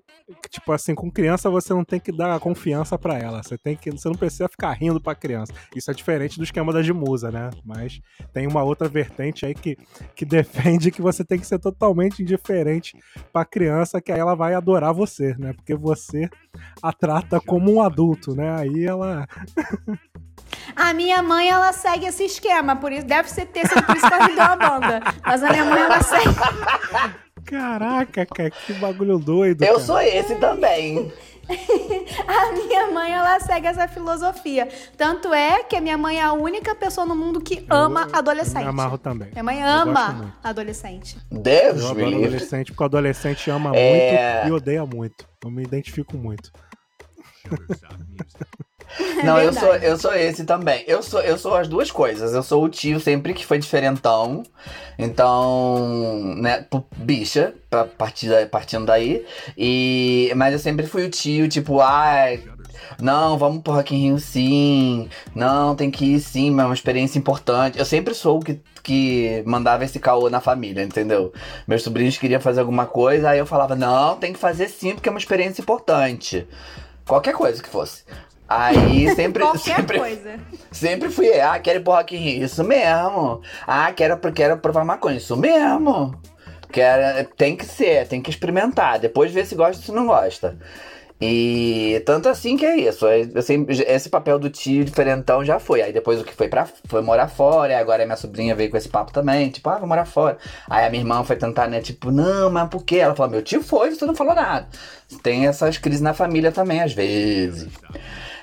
tipo 0.50 0.72
assim, 0.72 0.94
com 0.94 1.12
criança 1.12 1.50
você 1.50 1.74
não 1.74 1.84
tem 1.84 2.00
que 2.00 2.12
dar 2.12 2.40
confiança 2.40 2.98
pra 2.98 3.18
ela. 3.18 3.42
Você 3.44 3.58
tem 3.58 3.76
que, 3.76 3.92
você 3.92 4.08
não 4.08 4.16
precisa 4.16 4.48
ficar 4.48 4.74
rindo 4.74 5.02
pra 5.02 5.16
criança. 5.16 5.54
Isso 5.76 5.90
é 5.90 5.94
diferente 5.94 6.38
do 6.38 6.44
esquema 6.44 6.74
da 6.74 6.82
Gimusa, 6.82 7.32
né? 7.32 7.50
Mas 7.64 8.00
tem 8.34 8.48
uma 8.48 8.64
outra 8.64 8.88
vertente 8.88 9.46
aí 9.46 9.54
que, 9.54 9.78
que 10.16 10.26
defende 10.26 10.92
que 10.92 11.02
você 11.02 11.24
tem 11.24 11.40
que 11.40 11.48
ser 11.48 11.60
totalmente 11.60 12.22
indiferente 12.22 12.98
pra 13.32 13.46
criança, 13.46 14.02
que 14.02 14.12
aí 14.12 14.20
ela 14.20 14.36
vai 14.36 14.54
adorar 14.54 14.94
você, 14.94 15.36
né? 15.38 15.54
Porque 15.54 15.76
você 15.76 16.30
a 16.82 16.94
trata 16.94 17.40
como 17.40 17.72
um 17.72 17.82
adulto, 17.82 18.36
né? 18.36 18.50
Aí 18.60 18.86
ela. 18.86 19.28
A 20.76 20.94
minha 20.94 21.22
mãe, 21.22 21.50
ela 21.50 21.72
segue 21.74 22.06
esse 22.06 22.26
esquema, 22.26 22.76
por 22.76 22.92
isso 22.92 23.06
deve 23.06 23.30
ser 23.30 23.46
ter 23.48 23.68
sido 23.68 23.84
por 23.84 23.96
isso 23.96 24.08
que 24.08 24.14
ela 24.14 24.28
me 24.28 24.36
deu 24.36 24.44
a 24.44 24.56
banda. 24.56 25.00
Mas 25.26 25.44
a 25.44 25.50
minha 25.50 25.66
mãe, 25.66 25.82
ela 25.82 26.02
segue. 26.04 26.36
Caraca, 27.46 28.26
cara, 28.26 28.52
que 28.52 28.74
bagulho 28.74 29.18
doido. 29.18 29.64
Eu 29.64 29.74
cara. 29.76 29.86
sou 29.86 30.00
esse 30.00 30.36
também. 30.36 31.12
A 32.28 32.52
minha 32.52 32.92
mãe, 32.92 33.12
ela 33.12 33.40
segue 33.40 33.66
essa 33.66 33.88
filosofia. 33.88 34.68
Tanto 34.96 35.34
é 35.34 35.64
que 35.64 35.76
a 35.76 35.82
minha 35.82 35.98
mãe 35.98 36.20
é 36.20 36.22
a 36.22 36.32
única 36.32 36.76
pessoa 36.76 37.08
no 37.08 37.16
mundo 37.16 37.42
que 37.42 37.66
ama 37.68 38.08
Eu 38.14 38.20
adolescente. 38.20 38.62
Me 38.62 38.70
amarro 38.70 39.00
também. 39.00 39.32
Minha 39.32 39.44
mãe 39.44 39.60
Eu 39.60 39.68
ama 39.68 40.38
adolescente. 40.44 41.18
Deus 41.32 41.82
Eu 41.82 41.96
me 41.96 42.04
adoro 42.04 42.10
livre. 42.12 42.26
adolescente, 42.28 42.68
porque 42.72 42.84
o 42.84 42.86
adolescente 42.86 43.50
ama 43.50 43.76
É. 43.76 44.42
muito 44.44 44.50
e 44.50 44.52
odeia 44.56 44.86
muito. 44.86 45.28
Eu 45.44 45.50
me 45.50 45.64
identifico 45.64 46.16
muito. 46.18 46.52
Não, 49.24 49.38
É 49.38 49.46
eu 49.46 49.54
sou, 49.54 49.76
eu 49.76 49.98
sou 49.98 50.14
esse 50.14 50.44
também. 50.44 50.84
Eu 50.88 51.04
sou, 51.04 51.22
eu 51.22 51.38
sou 51.38 51.56
as 51.56 51.68
duas 51.68 51.92
coisas. 51.92 52.34
Eu 52.34 52.44
sou 52.44 52.64
o 52.64 52.70
tio 52.70 53.00
sempre 53.00 53.34
que 53.34 53.46
foi 53.46 53.60
diferentão. 53.60 54.44
Então, 54.98 56.36
né, 56.38 56.66
bicha, 56.98 57.54
pra 57.70 57.86
partir 57.86 58.30
partindo 58.50 58.86
daí. 58.86 59.26
E, 59.58 60.32
mas 60.36 60.54
eu 60.54 60.60
sempre 60.60 60.86
fui 60.88 61.06
o 61.06 61.10
tio, 61.10 61.48
tipo, 61.48 61.80
ai. 61.82 62.44
Não, 63.00 63.38
vamos 63.38 63.62
pro 63.62 63.74
Rock 63.74 63.96
in 63.96 64.10
Rio 64.10 64.20
sim. 64.20 65.10
Não, 65.36 65.76
tem 65.76 65.92
que 65.92 66.16
ir 66.16 66.20
sim, 66.20 66.50
é 66.60 66.64
uma 66.64 66.74
experiência 66.74 67.20
importante. 67.20 67.78
Eu 67.78 67.86
sempre 67.86 68.14
sou 68.14 68.40
o 68.40 68.42
que, 68.42 68.60
que 68.84 69.44
mandava 69.46 69.86
esse 69.86 70.00
caô 70.00 70.30
na 70.30 70.42
família, 70.42 70.84
entendeu? 70.84 71.32
Meus 71.68 71.84
sobrinhos 71.84 72.18
queriam 72.18 72.42
fazer 72.42 72.60
alguma 72.62 72.86
coisa, 72.86 73.30
aí 73.30 73.40
eu 73.40 73.46
falava, 73.46 73.76
não, 73.76 74.18
tem 74.18 74.34
que 74.34 74.40
fazer 74.40 74.68
sim, 74.68 74.96
porque 74.96 75.08
é 75.08 75.12
uma 75.12 75.20
experiência 75.20 75.62
importante. 75.62 76.48
Qualquer 77.08 77.34
coisa 77.34 77.62
que 77.62 77.70
fosse. 77.70 78.04
Aí 78.50 79.14
sempre. 79.14 79.44
Qualquer 79.44 79.76
sempre, 79.76 80.00
coisa. 80.00 80.40
Sempre 80.72 81.10
fui, 81.10 81.40
ah, 81.40 81.60
quero 81.60 81.80
ir 81.80 81.84
pro 81.84 81.94
Rock 81.94 82.16
in 82.16 82.20
Rio, 82.20 82.46
isso 82.46 82.64
mesmo. 82.64 83.42
Ah, 83.68 83.92
quero, 83.94 84.18
quero 84.34 84.58
provar 84.58 84.84
maconha, 84.84 85.18
isso 85.18 85.38
mesmo. 85.38 86.20
Quero, 86.72 87.28
tem 87.38 87.56
que 87.56 87.66
ser, 87.66 88.08
tem 88.08 88.22
que 88.22 88.30
experimentar. 88.30 89.00
Depois 89.00 89.32
ver 89.32 89.46
se 89.46 89.56
gosta 89.56 89.78
ou 89.78 89.84
se 89.84 89.92
não 89.92 90.08
gosta. 90.08 90.58
E 91.22 92.02
tanto 92.06 92.30
assim 92.30 92.56
que 92.56 92.66
é 92.66 92.78
isso. 92.78 93.06
Eu 93.06 93.42
sempre- 93.42 93.84
esse 93.84 94.10
papel 94.10 94.40
do 94.40 94.50
tio 94.50 94.86
diferentão 94.86 95.44
já 95.44 95.60
foi. 95.60 95.82
Aí 95.82 95.92
depois 95.92 96.22
o 96.22 96.24
que 96.24 96.34
foi 96.34 96.48
para 96.48 96.66
foi 96.88 97.02
morar 97.02 97.28
fora. 97.28 97.74
E 97.74 97.76
agora 97.76 98.04
a 98.04 98.06
minha 98.06 98.16
sobrinha 98.16 98.56
veio 98.56 98.70
com 98.72 98.78
esse 98.78 98.88
papo 98.88 99.12
também. 99.12 99.50
Tipo, 99.50 99.70
ah, 99.70 99.78
vou 99.80 99.88
morar 99.88 100.06
fora. 100.06 100.38
Aí 100.70 100.86
a 100.86 100.90
minha 100.90 101.02
irmã 101.02 101.24
foi 101.24 101.36
tentar, 101.36 101.68
né? 101.68 101.82
Tipo, 101.82 102.10
não, 102.10 102.50
mas 102.50 102.70
por 102.70 102.84
quê? 102.86 102.98
Ela 102.98 103.16
falou, 103.16 103.32
meu 103.32 103.42
tio 103.42 103.62
foi, 103.62 103.90
você 103.94 104.06
não 104.06 104.16
falou 104.16 104.34
nada. 104.34 104.68
Tem 105.22 105.46
essas 105.46 105.78
crises 105.78 106.02
na 106.02 106.14
família 106.14 106.52
também, 106.54 106.82
às 106.82 106.94
vezes. 106.94 107.68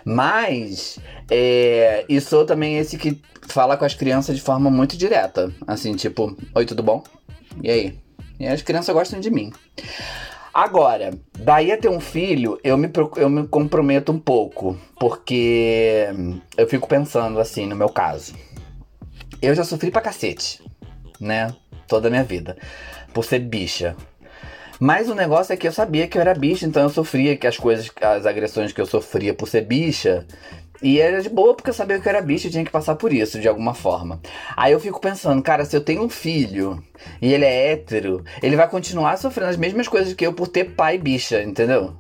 Mas, 0.09 1.01
é, 1.29 2.05
e 2.09 2.21
sou 2.21 2.47
também 2.47 2.79
esse 2.79 2.97
que 2.97 3.21
fala 3.49 3.77
com 3.77 3.85
as 3.85 3.92
crianças 3.92 4.37
de 4.37 4.42
forma 4.42 4.71
muito 4.71 4.97
direta. 4.97 5.53
Assim, 5.66 5.97
tipo, 5.97 6.37
oi, 6.55 6.64
tudo 6.64 6.81
bom? 6.81 7.03
E 7.61 7.69
aí? 7.69 7.99
E 8.38 8.47
as 8.47 8.62
crianças 8.62 8.95
gostam 8.95 9.19
de 9.19 9.29
mim. 9.33 9.53
Agora, 10.55 11.11
daí 11.37 11.73
a 11.73 11.77
ter 11.77 11.88
um 11.88 11.99
filho, 11.99 12.57
eu 12.62 12.79
me, 12.79 12.88
eu 13.16 13.29
me 13.29 13.49
comprometo 13.49 14.12
um 14.12 14.19
pouco. 14.19 14.79
Porque 15.01 16.07
eu 16.57 16.69
fico 16.69 16.87
pensando 16.87 17.40
assim, 17.40 17.66
no 17.66 17.75
meu 17.75 17.88
caso. 17.88 18.33
eu 19.42 19.57
já 19.57 19.64
sofri 19.64 19.90
pra 19.90 20.01
cacete, 20.01 20.62
né? 21.21 21.53
Toda 21.88 22.07
a 22.07 22.11
minha 22.12 22.23
vida. 22.23 22.57
Por 23.12 23.25
ser 23.25 23.40
bicha. 23.40 23.97
Mas 24.79 25.09
o 25.09 25.15
negócio 25.15 25.53
é 25.53 25.57
que 25.57 25.67
eu 25.67 25.73
sabia 25.73 26.07
que 26.07 26.19
eu 26.19 26.21
era 26.23 26.35
bicha, 26.35 26.67
então 26.67 26.83
eu 26.83 26.91
sofria 26.91 27.37
que 27.37 27.47
as 27.47 27.57
coisas, 27.57 27.91
as 28.01 28.27
agressões 28.27 28.73
que 28.73 28.81
eu 28.81 28.87
sofria 28.87 29.33
por 29.33 29.49
ser 29.49 29.62
bicha. 29.62 30.27
E 30.83 31.01
era 31.01 31.23
de 31.23 31.31
boa 31.31 31.55
porque 31.55 31.71
eu 31.71 31.75
sabia 31.75 31.99
que 31.99 32.07
eu 32.07 32.11
era 32.11 32.21
bicha 32.21 32.49
e 32.49 32.51
tinha 32.51 32.65
que 32.65 32.71
passar 32.71 32.97
por 32.97 33.12
isso 33.12 33.41
de 33.41 33.49
alguma 33.49 33.73
forma. 33.73 34.21
Aí 34.55 34.73
eu 34.73 34.81
fico 34.81 35.01
pensando, 35.01 35.43
cara, 35.43 35.65
se 35.65 35.75
eu 35.75 35.81
tenho 35.81 36.03
um 36.03 36.09
filho 36.09 36.83
e 37.23 37.33
ele 37.33 37.47
é 37.47 37.73
hétero, 37.73 38.23
ele 38.43 38.57
vai 38.57 38.69
continuar 38.69 39.17
sofrendo 39.17 39.51
as 39.51 39.57
mesmas 39.57 39.89
coisas 39.89 40.12
que 40.12 40.27
eu 40.27 40.35
por 40.35 40.49
ter 40.49 40.65
pai 40.75 40.99
bicha, 40.99 41.43
entendeu? 41.43 41.95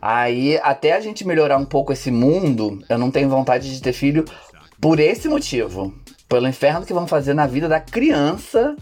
Aí, 0.00 0.60
até 0.62 0.92
a 0.92 1.00
gente 1.00 1.26
melhorar 1.26 1.56
um 1.56 1.64
pouco 1.64 1.90
esse 1.90 2.10
mundo, 2.10 2.84
eu 2.90 2.98
não 2.98 3.10
tenho 3.10 3.26
vontade 3.30 3.74
de 3.74 3.80
ter 3.80 3.94
filho 3.94 4.26
por 4.78 5.00
esse 5.00 5.26
motivo. 5.28 5.94
Pelo 6.28 6.46
inferno 6.46 6.84
que 6.84 6.92
vão 6.92 7.06
fazer 7.06 7.32
na 7.32 7.46
vida 7.46 7.66
da 7.68 7.80
criança, 7.80 8.76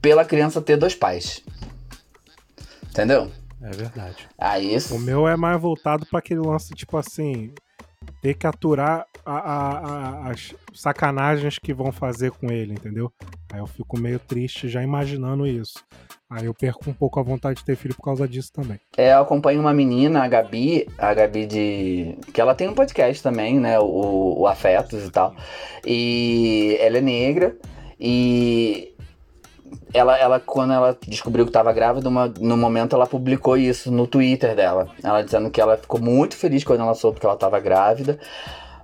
pela 0.00 0.24
criança 0.24 0.62
ter 0.62 0.78
dois 0.78 0.94
pais. 0.94 1.42
Entendeu? 2.98 3.30
É 3.62 3.70
verdade. 3.70 4.28
Aí 4.38 4.74
isso. 4.74 4.94
O 4.94 5.00
meu 5.00 5.26
é 5.26 5.36
mais 5.36 5.60
voltado 5.60 6.06
pra 6.06 6.18
aquele 6.20 6.40
lance, 6.40 6.74
tipo 6.74 6.96
assim, 6.96 7.52
ter 8.22 8.34
que 8.34 8.46
aturar 8.46 9.04
a- 9.26 9.32
a- 9.38 9.78
a- 9.78 10.30
as 10.30 10.54
sacanagens 10.72 11.58
que 11.58 11.74
vão 11.74 11.90
fazer 11.92 12.30
com 12.30 12.50
ele, 12.52 12.72
entendeu? 12.72 13.12
Aí 13.52 13.58
eu 13.58 13.66
fico 13.66 13.98
meio 13.98 14.18
triste 14.18 14.68
já 14.68 14.82
imaginando 14.82 15.46
isso. 15.46 15.84
Aí 16.30 16.44
eu 16.44 16.54
perco 16.54 16.88
um 16.90 16.92
pouco 16.92 17.18
a 17.18 17.22
vontade 17.22 17.58
de 17.60 17.64
ter 17.64 17.74
filho 17.74 17.94
por 17.94 18.02
causa 18.02 18.28
disso 18.28 18.52
também. 18.52 18.78
É, 18.96 19.12
eu 19.14 19.22
acompanho 19.22 19.60
uma 19.60 19.72
menina, 19.72 20.22
a 20.22 20.28
Gabi, 20.28 20.86
a 20.98 21.14
Gabi 21.14 21.46
de. 21.46 22.18
que 22.34 22.40
ela 22.40 22.54
tem 22.54 22.68
um 22.68 22.74
podcast 22.74 23.22
também, 23.22 23.58
né? 23.58 23.78
O, 23.80 24.34
o 24.40 24.46
Afetos 24.46 25.04
e 25.06 25.10
tal. 25.10 25.34
E 25.86 26.76
ela 26.80 26.98
é 26.98 27.00
negra 27.00 27.56
e. 27.98 28.94
Ela, 29.92 30.18
ela, 30.18 30.38
quando 30.38 30.72
ela 30.72 30.96
descobriu 31.06 31.44
que 31.46 31.50
estava 31.50 31.72
grávida, 31.72 32.08
uma- 32.08 32.32
no 32.40 32.56
momento 32.56 32.94
ela 32.94 33.06
publicou 33.06 33.56
isso 33.56 33.90
no 33.90 34.06
Twitter 34.06 34.54
dela. 34.54 34.88
Ela 35.02 35.22
dizendo 35.22 35.50
que 35.50 35.60
ela 35.60 35.76
ficou 35.76 36.00
muito 36.00 36.36
feliz 36.36 36.62
quando 36.62 36.80
ela 36.82 36.94
soube 36.94 37.18
que 37.18 37.26
ela 37.26 37.34
estava 37.34 37.58
grávida. 37.58 38.18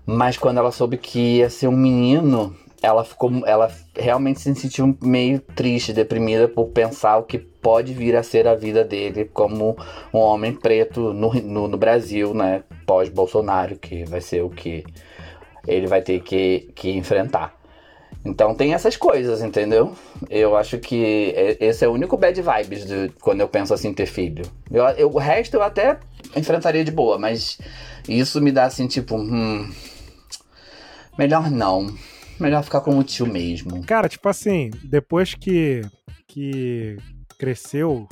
Mas 0.06 0.36
quando 0.38 0.58
ela 0.58 0.70
soube 0.70 0.96
que 0.96 1.38
ia 1.38 1.50
ser 1.50 1.68
um 1.68 1.76
menino, 1.76 2.54
ela 2.82 3.04
ficou. 3.04 3.30
Ela 3.46 3.70
realmente 3.96 4.40
se 4.40 4.54
sentiu 4.54 4.96
meio 5.02 5.40
triste, 5.40 5.92
deprimida 5.92 6.46
por 6.48 6.66
pensar 6.68 7.16
o 7.18 7.22
que 7.22 7.38
pode 7.38 7.94
vir 7.94 8.14
a 8.16 8.22
ser 8.22 8.46
a 8.46 8.54
vida 8.54 8.84
dele 8.84 9.24
como 9.26 9.76
um 10.12 10.18
homem 10.18 10.52
preto 10.52 11.12
no, 11.14 11.32
no, 11.34 11.68
no 11.68 11.78
Brasil, 11.78 12.34
né? 12.34 12.62
Pós-Bolsonaro, 12.86 13.76
que 13.76 14.04
vai 14.04 14.20
ser 14.20 14.42
o 14.42 14.50
que 14.50 14.84
ele 15.66 15.86
vai 15.86 16.02
ter 16.02 16.20
que, 16.20 16.70
que 16.74 16.90
enfrentar. 16.90 17.54
Então 18.24 18.54
tem 18.54 18.72
essas 18.72 18.96
coisas, 18.96 19.42
entendeu? 19.42 19.94
Eu 20.30 20.56
acho 20.56 20.78
que 20.78 20.94
e- 20.96 21.56
esse 21.60 21.84
é 21.84 21.88
o 21.88 21.92
único 21.92 22.16
bad 22.16 22.40
vibes 22.40 22.86
de, 22.86 23.10
quando 23.20 23.40
eu 23.42 23.48
penso 23.48 23.74
assim 23.74 23.92
ter 23.92 24.06
filho. 24.06 24.44
Eu, 24.70 24.84
eu- 24.90 25.10
o 25.10 25.18
resto 25.18 25.54
eu 25.54 25.62
até 25.62 25.98
enfrentaria 26.34 26.82
de 26.84 26.90
boa, 26.90 27.18
mas 27.18 27.58
isso 28.08 28.40
me 28.40 28.50
dá 28.50 28.64
assim, 28.64 28.86
tipo, 28.86 29.16
hum, 29.16 29.70
melhor 31.18 31.50
não. 31.50 31.94
Melhor 32.40 32.64
ficar 32.64 32.80
com 32.80 32.98
o 32.98 33.04
tio 33.04 33.26
mesmo. 33.26 33.84
Cara, 33.84 34.08
tipo 34.08 34.28
assim, 34.28 34.70
depois 34.82 35.34
que, 35.34 35.82
que 36.26 36.96
cresceu, 37.38 38.08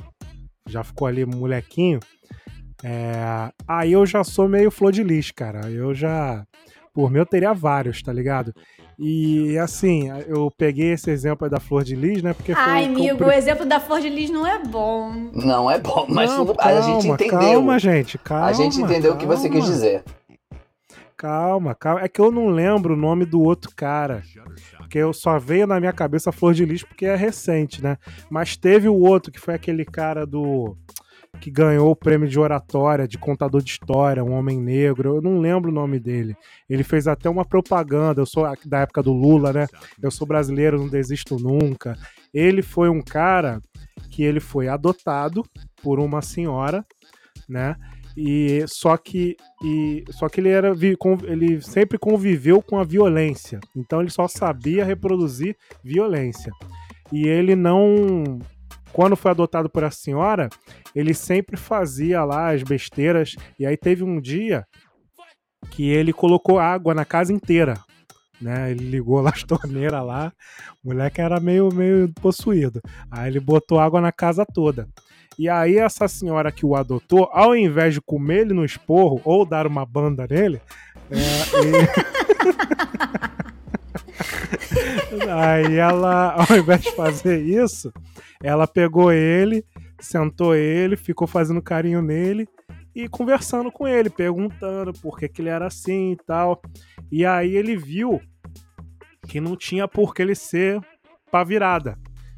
já 0.68 0.85
ficou 0.85 1.09
ali 1.09 1.25
molequinho, 1.27 1.98
é, 2.85 3.51
aí 3.66 3.92
eu 3.92 4.07
já 4.07 4.22
sou 4.22 4.48
meio 4.48 4.70
flor 4.70 4.92
de 4.92 5.03
lis, 5.03 5.31
cara. 5.33 5.68
Eu 5.70 5.92
já. 5.94 6.44
Por 6.94 7.11
mim, 7.11 7.18
eu 7.18 7.27
teria 7.27 7.53
vários, 7.53 8.01
tá 8.03 8.12
ligado? 8.12 8.53
E 8.98 9.59
assim, 9.59 10.09
eu 10.26 10.50
peguei 10.57 10.92
esse 10.92 11.11
exemplo 11.11 11.44
aí 11.44 11.50
da 11.50 11.59
flor 11.59 11.83
de 11.83 11.96
lis, 11.96 12.22
né? 12.22 12.33
Porque 12.35 12.55
foi 12.55 12.62
Ai, 12.62 12.85
amigo, 12.85 13.16
pre- 13.18 13.26
o 13.26 13.33
exemplo 13.33 13.64
da 13.66 13.81
Flor 13.81 14.00
de 14.00 14.09
Lis 14.09 14.31
não 14.31 14.46
é 14.46 14.59
bom. 14.62 15.11
Não 15.33 15.70
é 15.70 15.78
bom, 15.78 16.07
mas 16.09 16.31
Não, 16.31 16.46
tudo- 16.46 16.61
a 16.61 16.81
gente 16.81 17.02
calma, 17.09 17.14
entendeu. 17.14 17.38
Calma, 17.38 17.78
gente, 17.78 18.18
calma. 18.18 18.46
a 18.46 18.52
gente 18.52 18.81
entendeu 18.81 19.14
o 19.14 19.16
que 19.16 19.26
você 19.26 19.48
quis 19.48 19.61
calma. 19.61 19.72
dizer. 19.74 20.05
Calma, 21.16 21.74
calma. 21.74 22.00
É 22.02 22.09
que 22.09 22.20
eu 22.20 22.31
não 22.33 22.48
lembro 22.48 22.94
o 22.94 22.96
nome 22.96 23.24
do 23.24 23.40
outro 23.40 23.70
cara. 23.76 24.22
Porque 24.78 24.98
eu 24.98 25.12
só 25.12 25.38
veio 25.38 25.66
na 25.66 25.78
minha 25.78 25.92
cabeça 25.92 26.31
a 26.31 26.33
Flor 26.33 26.52
de 26.52 26.64
Lis 26.64 26.83
porque 26.83 27.07
é 27.07 27.14
recente, 27.14 27.83
né? 27.83 27.96
Mas 28.28 28.57
teve 28.57 28.88
o 28.88 28.94
outro, 28.98 29.31
que 29.31 29.38
foi 29.40 29.55
aquele 29.55 29.85
cara 29.85 30.26
do. 30.26 30.76
Que 31.40 31.51
ganhou 31.51 31.90
o 31.90 31.97
prêmio 31.97 32.29
de 32.29 32.38
oratória, 32.38 33.09
de 33.09 33.18
contador 33.18 33.62
de 33.62 33.71
história, 33.71 34.23
um 34.23 34.33
homem 34.33 34.61
negro. 34.61 35.16
Eu 35.16 35.23
não 35.23 35.40
lembro 35.40 35.71
o 35.71 35.75
nome 35.75 35.99
dele. 35.99 36.37
Ele 36.68 36.83
fez 36.83 37.09
até 37.09 37.29
uma 37.29 37.45
propaganda. 37.45 38.21
Eu 38.21 38.27
sou 38.27 38.45
da 38.64 38.81
época 38.81 39.03
do 39.03 39.12
Lula, 39.12 39.53
né? 39.53 39.66
Eu 40.01 40.11
sou 40.11 40.27
brasileiro, 40.27 40.79
não 40.79 40.88
desisto 40.88 41.37
nunca. 41.37 41.97
Ele 42.33 42.62
foi 42.62 42.88
um 42.88 43.03
cara 43.03 43.61
que 44.11 44.23
ele 44.23 44.40
foi 44.40 44.68
adotado 44.68 45.42
por 45.83 45.99
uma 45.99 46.23
senhora, 46.23 46.85
né? 47.49 47.77
E 48.16 48.64
só 48.68 48.97
que 48.97 49.37
e 49.64 50.05
só 50.11 50.29
que 50.29 50.38
ele 50.38 50.51
era 50.51 50.73
ele 51.25 51.62
sempre 51.62 51.99
conviveu 51.99 52.61
com 52.61 52.79
a 52.79 52.85
violência. 52.85 53.59
Então 53.75 54.01
ele 54.01 54.11
só 54.11 54.29
sabia 54.29 54.85
reproduzir 54.85 55.57
violência. 55.83 56.53
E 57.11 57.27
ele 57.27 57.57
não 57.57 58.38
quando 58.92 59.16
foi 59.16 59.31
adotado 59.31 59.68
por 59.70 59.85
a 59.85 59.90
senhora, 59.90 60.48
ele 60.94 61.14
sempre 61.14 61.57
fazia 61.57 62.24
lá 62.24 62.52
as 62.52 62.62
besteiras 62.62 63.35
e 63.59 63.64
aí 63.66 63.76
teve 63.76 64.05
um 64.05 64.20
dia 64.20 64.66
que 65.70 65.88
ele 65.88 66.12
colocou 66.12 66.59
água 66.59 66.94
na 66.94 67.05
casa 67.05 67.33
inteira. 67.33 67.78
Né, 68.40 68.72
ele 68.72 68.85
ligou 68.90 69.20
lá 69.20 69.31
as 69.31 69.44
torneiras 69.44 70.05
lá, 70.05 70.33
o 70.85 70.88
moleque 70.88 71.20
era 71.20 71.38
meio, 71.38 71.72
meio 71.72 72.12
possuído. 72.20 72.81
Aí 73.09 73.31
ele 73.31 73.38
botou 73.38 73.78
água 73.78 74.00
na 74.00 74.11
casa 74.11 74.44
toda. 74.44 74.88
E 75.38 75.48
aí 75.48 75.78
essa 75.78 76.09
senhora 76.09 76.50
que 76.50 76.66
o 76.66 76.74
adotou, 76.74 77.28
ao 77.33 77.55
invés 77.55 77.94
de 77.94 78.00
comer 78.00 78.40
ele 78.40 78.52
no 78.52 78.64
esporro 78.64 79.20
ou 79.24 79.46
dar 79.46 79.64
uma 79.64 79.87
banda 79.87 80.26
nele, 80.28 80.61
é, 81.09 81.16
e- 81.16 82.82
aí 85.29 85.77
ela, 85.77 86.35
ao 86.49 86.57
invés 86.57 86.83
de 86.83 86.92
fazer 86.92 87.40
isso, 87.42 87.92
ela 88.42 88.66
pegou 88.66 89.12
ele, 89.12 89.64
sentou 90.01 90.55
ele, 90.55 90.97
ficou 90.97 91.27
fazendo 91.27 91.62
carinho 91.62 92.03
nele 92.03 92.49
e 92.95 93.09
conversando 93.09 93.71
com 93.71 93.87
ele, 93.88 94.11
perguntando 94.11 94.92
por 94.92 95.18
que, 95.18 95.29
que 95.29 95.40
ele 95.40 95.49
era 95.49 95.66
assim 95.66 96.12
e 96.12 96.16
tal. 96.16 96.61
E 97.11 97.25
aí 97.25 97.57
ele 97.57 97.77
viu 97.77 98.21
que 99.29 99.40
não 99.40 99.57
tinha 99.57 99.88
por 99.88 100.14
que 100.14 100.23
ele 100.23 100.35
ser 100.35 100.81
pra 101.31 101.45
virada. 101.45 101.97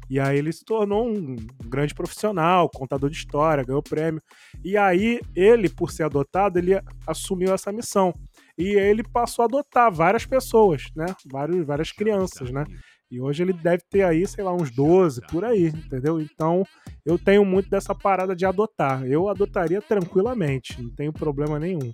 E 0.09 0.19
aí 0.19 0.37
ele 0.37 0.53
se 0.53 0.63
tornou 0.63 1.07
um 1.07 1.35
grande 1.65 1.93
profissional, 1.93 2.69
contador 2.69 3.09
de 3.09 3.17
história, 3.17 3.63
ganhou 3.63 3.81
prêmio. 3.81 4.21
E 4.63 4.77
aí 4.77 5.19
ele, 5.35 5.67
por 5.67 5.91
ser 5.91 6.03
adotado, 6.03 6.59
ele 6.59 6.79
assumiu 7.07 7.53
essa 7.53 7.71
missão. 7.71 8.13
E 8.57 8.69
ele 8.69 9.03
passou 9.03 9.43
a 9.43 9.45
adotar 9.45 9.91
várias 9.91 10.25
pessoas, 10.25 10.85
né? 10.95 11.05
Vários, 11.31 11.65
várias 11.65 11.91
crianças, 11.91 12.51
né? 12.51 12.63
E 13.11 13.21
hoje 13.21 13.43
ele 13.43 13.53
deve 13.53 13.83
ter 13.89 14.03
aí, 14.03 14.25
sei 14.25 14.43
lá, 14.43 14.53
uns 14.53 14.71
12, 14.71 15.21
por 15.27 15.45
aí, 15.45 15.67
entendeu? 15.67 16.19
Então 16.19 16.63
eu 17.05 17.17
tenho 17.19 17.45
muito 17.45 17.69
dessa 17.69 17.93
parada 17.93 18.35
de 18.35 18.45
adotar. 18.45 19.05
Eu 19.05 19.29
adotaria 19.29 19.81
tranquilamente, 19.81 20.81
não 20.81 20.89
tenho 20.95 21.13
problema 21.13 21.59
nenhum. 21.59 21.91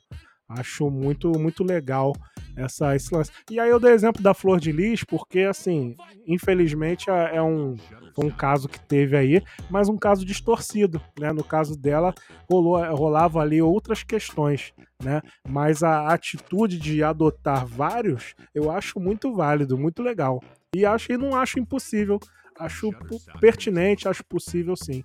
Acho 0.58 0.90
muito, 0.90 1.32
muito 1.40 1.64
legal 1.64 2.14
essa, 2.56 2.96
esse 2.96 3.14
lance. 3.14 3.32
E 3.50 3.60
aí 3.60 3.70
eu 3.70 3.80
dei 3.80 3.94
exemplo 3.94 4.22
da 4.22 4.34
Flor 4.34 4.60
de 4.60 4.72
Lis, 4.72 5.04
porque, 5.04 5.40
assim, 5.40 5.96
infelizmente 6.28 7.10
é 7.10 7.38
é 7.38 7.42
um, 7.42 7.76
um 8.18 8.30
caso 8.30 8.68
que 8.68 8.80
teve 8.80 9.16
aí, 9.16 9.42
mas 9.70 9.88
um 9.88 9.98
caso 9.98 10.26
distorcido, 10.26 11.02
né? 11.20 11.32
No 11.32 11.44
caso 11.44 11.78
dela, 11.78 12.14
rolou, 12.50 12.84
rolava 12.96 13.40
ali 13.40 13.62
outras 13.62 14.04
questões, 14.04 14.74
né? 15.02 15.22
Mas 15.48 15.84
a 15.84 16.08
atitude 16.08 16.78
de 16.78 17.04
adotar 17.04 17.66
vários, 17.66 18.36
eu 18.54 18.70
acho 18.70 19.00
muito 19.00 19.34
válido, 19.34 19.78
muito 19.78 20.04
legal. 20.04 20.42
E 20.76 20.86
acho 20.86 21.12
e 21.12 21.18
não 21.18 21.36
acho 21.36 21.60
impossível. 21.60 22.20
Acho 22.60 22.92
pertinente, 23.40 24.08
acho 24.08 24.24
possível 24.26 24.76
sim. 24.76 25.04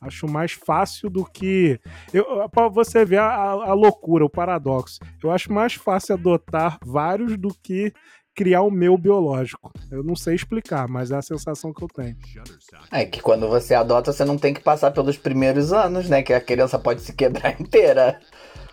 Acho 0.00 0.26
mais 0.28 0.52
fácil 0.52 1.08
do 1.10 1.24
que. 1.24 1.80
Eu, 2.12 2.48
pra 2.48 2.68
você 2.68 3.04
ver 3.04 3.18
a, 3.18 3.26
a- 3.50 3.72
loucura, 3.74 4.24
o 4.24 4.30
paradoxo. 4.30 4.98
Eu 5.22 5.30
acho 5.30 5.52
mais 5.52 5.74
fácil 5.74 6.14
adotar 6.14 6.78
vários 6.84 7.36
do 7.36 7.48
que 7.62 7.92
criar 8.34 8.60
o 8.62 8.70
meu 8.70 8.98
biológico. 8.98 9.72
Eu 9.90 10.02
não 10.04 10.14
sei 10.14 10.34
explicar, 10.34 10.86
mas 10.88 11.10
é 11.10 11.16
a 11.16 11.22
sensação 11.22 11.72
que 11.72 11.82
eu 11.82 11.88
tenho. 11.88 12.14
É 12.92 13.06
que 13.06 13.22
quando 13.22 13.48
você 13.48 13.74
adota, 13.74 14.12
você 14.12 14.24
não 14.26 14.36
tem 14.36 14.52
que 14.52 14.60
passar 14.60 14.90
pelos 14.90 15.16
primeiros 15.16 15.72
anos, 15.72 16.08
né? 16.10 16.22
Que 16.22 16.34
a 16.34 16.40
criança 16.40 16.78
pode 16.78 17.00
se 17.00 17.14
quebrar 17.14 17.54
inteira. 17.60 18.20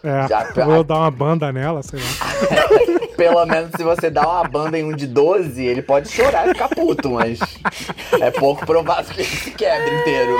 É, 0.04 0.28
Já- 0.28 0.52
vou 0.66 0.76
eu 0.76 0.84
dar 0.84 0.98
uma 1.00 1.12
banda 1.12 1.50
nela, 1.54 1.82
sei 1.82 2.00
lá. 2.00 3.00
Pelo 3.16 3.46
menos 3.46 3.72
se 3.76 3.84
você 3.84 4.10
dá 4.10 4.28
uma 4.28 4.44
banda 4.44 4.78
em 4.78 4.84
um 4.84 4.96
de 4.96 5.08
12, 5.08 5.64
ele 5.64 5.82
pode 5.82 6.10
chorar 6.10 6.48
e 6.48 6.54
ficar 6.54 6.70
puto, 6.70 7.12
mas 7.12 7.40
é 8.20 8.32
pouco 8.32 8.66
provável 8.66 9.14
que 9.14 9.22
ele 9.22 9.30
se 9.30 9.52
quebre 9.52 10.02
inteiro. 10.02 10.38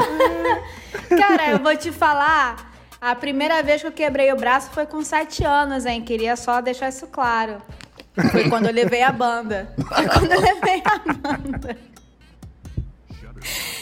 Cara, 1.10 1.52
eu 1.52 1.60
vou 1.60 1.76
te 1.76 1.92
falar. 1.92 2.72
A 3.00 3.14
primeira 3.16 3.62
vez 3.62 3.82
que 3.82 3.88
eu 3.88 3.92
quebrei 3.92 4.32
o 4.32 4.38
braço 4.38 4.72
foi 4.72 4.86
com 4.86 5.04
7 5.04 5.44
anos, 5.44 5.86
hein? 5.86 6.02
Queria 6.02 6.36
só 6.36 6.62
deixar 6.62 6.90
isso 6.90 7.06
claro. 7.08 7.58
Foi 8.32 8.50
quando 8.50 8.68
eu 8.68 8.74
levei 8.74 9.02
a 9.02 9.12
banda. 9.12 9.74
Foi 9.76 10.08
quando 10.08 10.32
eu 10.32 10.40
levei 10.40 10.82
a 10.86 11.00
banda. 11.00 11.78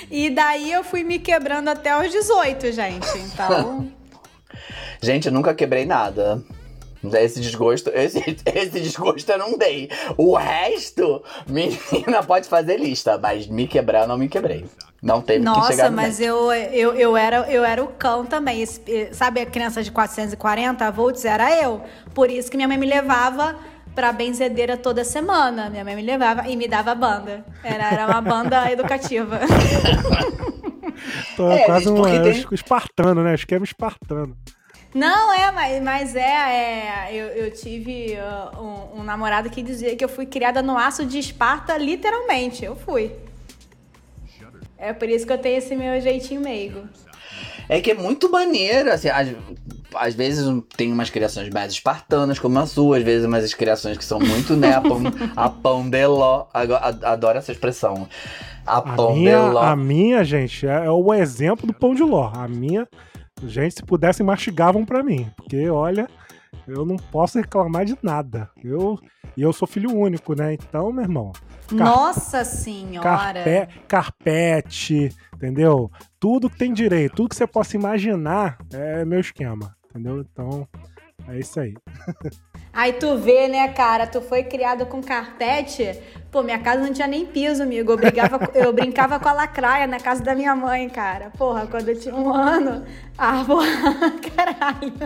E 0.10 0.30
daí 0.30 0.72
eu 0.72 0.84
fui 0.84 1.04
me 1.04 1.20
quebrando 1.20 1.68
até 1.70 1.96
os 1.98 2.12
18, 2.12 2.72
gente. 2.72 3.08
Então. 3.18 3.92
Gente, 5.02 5.28
eu 5.28 5.32
nunca 5.32 5.54
quebrei 5.54 5.86
nada. 5.86 6.44
Esse 7.04 7.40
desgosto, 7.42 7.90
esse, 7.96 8.20
esse 8.46 8.80
desgosto 8.80 9.32
eu 9.32 9.38
não 9.38 9.58
dei. 9.58 9.90
O 10.18 10.36
resto, 10.36 11.24
menina, 11.48 12.22
pode 12.26 12.48
fazer 12.48 12.78
lista, 12.78 13.18
mas 13.18 13.48
me 13.48 13.68
quebrar 13.68 14.02
eu 14.04 14.08
não 14.08 14.18
me 14.18 14.28
quebrei. 14.30 14.66
Não 15.02 15.20
teve 15.20 15.40
que 15.40 15.46
Nossa, 15.46 15.72
chegar 15.72 15.90
no 15.90 15.96
mas 15.96 16.20
eu, 16.22 16.54
eu, 16.54 16.94
eu, 16.94 17.18
era, 17.18 17.38
eu 17.52 17.64
era 17.66 17.84
o 17.84 17.88
cão 17.88 18.24
também. 18.24 18.62
Esse- 18.62 18.82
eh, 18.88 19.10
sabe 19.12 19.42
a 19.42 19.46
criança 19.48 19.82
de 19.82 19.92
440 19.92 20.92
volts? 20.92 21.26
Era 21.26 21.60
eu. 21.60 21.82
Por 22.14 22.30
isso 22.30 22.52
que 22.52 22.56
minha 22.56 22.68
mãe 22.68 22.78
me 22.78 22.86
levava 22.86 23.56
pra 23.96 24.14
benzedeira 24.14 24.78
toda 24.78 25.04
semana. 25.04 25.72
Minha 25.72 25.84
mãe 25.84 25.96
me 25.96 26.04
levava 26.04 26.48
e 26.48 26.56
me 26.56 26.68
dava 26.68 26.94
banda. 26.94 27.44
Era, 27.64 27.92
era 27.92 28.06
uma 28.06 28.22
banda 28.22 28.70
educativa. 28.72 29.40
Tô 31.36 31.52
É, 31.52 31.66
quase 31.66 31.86
gente, 31.86 32.00
um 32.00 32.06
é, 32.06 32.20
tem- 32.22 32.46
espartano, 32.52 33.24
né? 33.24 33.34
Esquema 33.34 33.66
espartano. 33.66 34.38
Não, 34.94 35.34
é, 35.34 35.52
mas, 35.52 35.82
mas 35.82 36.16
é, 36.16 36.22
é, 36.22 37.10
eu, 37.14 37.28
eu 37.28 37.52
tive 37.52 38.16
uh, 38.16 38.62
um, 38.62 39.00
um 39.00 39.04
namorado 39.04 39.50
que 39.50 39.62
dizia 39.64 39.96
que 39.96 40.04
eu 40.04 40.10
fui 40.10 40.26
criada 40.26 40.62
no 40.62 40.78
aço 40.78 41.06
de 41.06 41.18
Esparta, 41.18 41.78
literalmente. 41.78 42.66
Eu 42.66 42.76
fui. 42.76 43.12
É 44.78 44.92
por 44.94 45.08
isso 45.08 45.26
que 45.26 45.32
eu 45.32 45.38
tenho 45.38 45.58
esse 45.60 45.76
meu 45.76 46.02
jeitinho 46.02 46.42
meigo. 46.42 46.82
É 47.70 47.80
que 47.80 47.92
é 47.92 47.94
muito 47.94 48.30
maneiro, 48.30 48.92
assim, 48.92 49.08
às, 49.08 49.30
às 49.96 50.14
vezes 50.14 50.46
tem 50.76 50.92
umas 50.92 51.10
criações 51.10 51.48
mais 51.50 51.72
espartanas, 51.72 52.40
como 52.40 52.60
a 52.60 52.66
sua, 52.66 52.98
às 52.98 53.04
vezes 53.04 53.26
umas 53.26 53.54
criações 53.54 53.98
que 53.98 54.04
são 54.04 54.20
muito, 54.20 54.58
né, 54.58 54.74
a 54.74 54.82
pão, 54.82 55.02
a 55.36 55.50
pão 55.50 55.90
de 55.90 56.06
ló, 56.06 56.48
adoro 57.04 57.38
essa 57.38 57.52
expressão, 57.52 58.08
a 58.66 58.78
A 58.78 58.82
pão 58.82 59.14
de 59.14 59.20
minha, 59.20 59.40
ló. 59.40 59.62
a 59.62 59.76
minha, 59.76 60.24
gente, 60.24 60.68
é, 60.68 60.86
é 60.86 60.92
o 60.92 61.14
exemplo 61.14 61.66
do 61.66 61.74
pão 61.74 61.94
de 61.96 62.04
ló. 62.04 62.32
A 62.34 62.48
minha, 62.48 62.88
gente, 63.48 63.76
se 63.76 63.84
pudessem, 63.84 64.26
mastigavam 64.26 64.86
pra 64.86 65.04
mim. 65.04 65.30
Porque, 65.36 65.70
olha, 65.70 66.08
eu 66.68 66.86
não 66.86 66.98
posso 66.98 67.38
reclamar 67.38 67.86
de 67.86 67.98
nada. 68.02 68.50
Eu, 68.64 69.00
e 69.36 69.42
eu 69.42 69.52
sou 69.54 69.68
filho 69.68 69.96
único, 69.96 70.36
né? 70.36 70.54
Então, 70.54 70.92
meu 70.92 71.04
irmão, 71.04 71.32
Nossa 71.72 72.44
senhora! 72.44 73.44
carpe, 73.44 73.80
carpete, 73.88 75.16
entendeu? 75.34 75.92
Tudo 76.20 76.50
que 76.50 76.58
tem 76.58 76.74
direito, 76.74 77.16
tudo 77.16 77.30
que 77.30 77.36
você 77.36 77.48
possa 77.48 77.76
imaginar 77.76 78.58
é 78.72 79.04
meu 79.06 79.20
esquema, 79.20 79.76
entendeu? 79.90 80.22
Então, 80.22 80.68
é 81.28 81.40
isso 81.40 81.60
aí. 81.60 81.74
Aí 82.74 82.94
tu 82.94 83.18
vê, 83.18 83.48
né, 83.48 83.68
cara? 83.70 84.08
Tu 84.08 84.22
foi 84.22 84.44
criado 84.44 84.86
com 84.86 85.02
carpete. 85.02 86.00
Pô, 86.32 86.42
minha 86.42 86.60
casa 86.60 86.82
não 86.82 86.94
tinha 86.94 87.08
nem 87.08 87.26
piso, 87.26 87.62
amigo. 87.62 87.92
Eu, 87.92 87.98
brigava, 87.98 88.40
eu 88.54 88.72
brincava 88.72 89.20
com 89.20 89.28
a 89.28 89.34
lacraia 89.34 89.86
na 89.86 90.00
casa 90.00 90.24
da 90.24 90.34
minha 90.34 90.56
mãe, 90.56 90.88
cara. 90.90 91.30
Porra, 91.38 91.68
quando 91.68 91.90
eu 91.90 92.00
tinha 92.00 92.16
um 92.16 92.32
ano. 92.34 92.86
Ah, 93.18 93.44
porra, 93.46 93.66
caralho. 94.36 94.94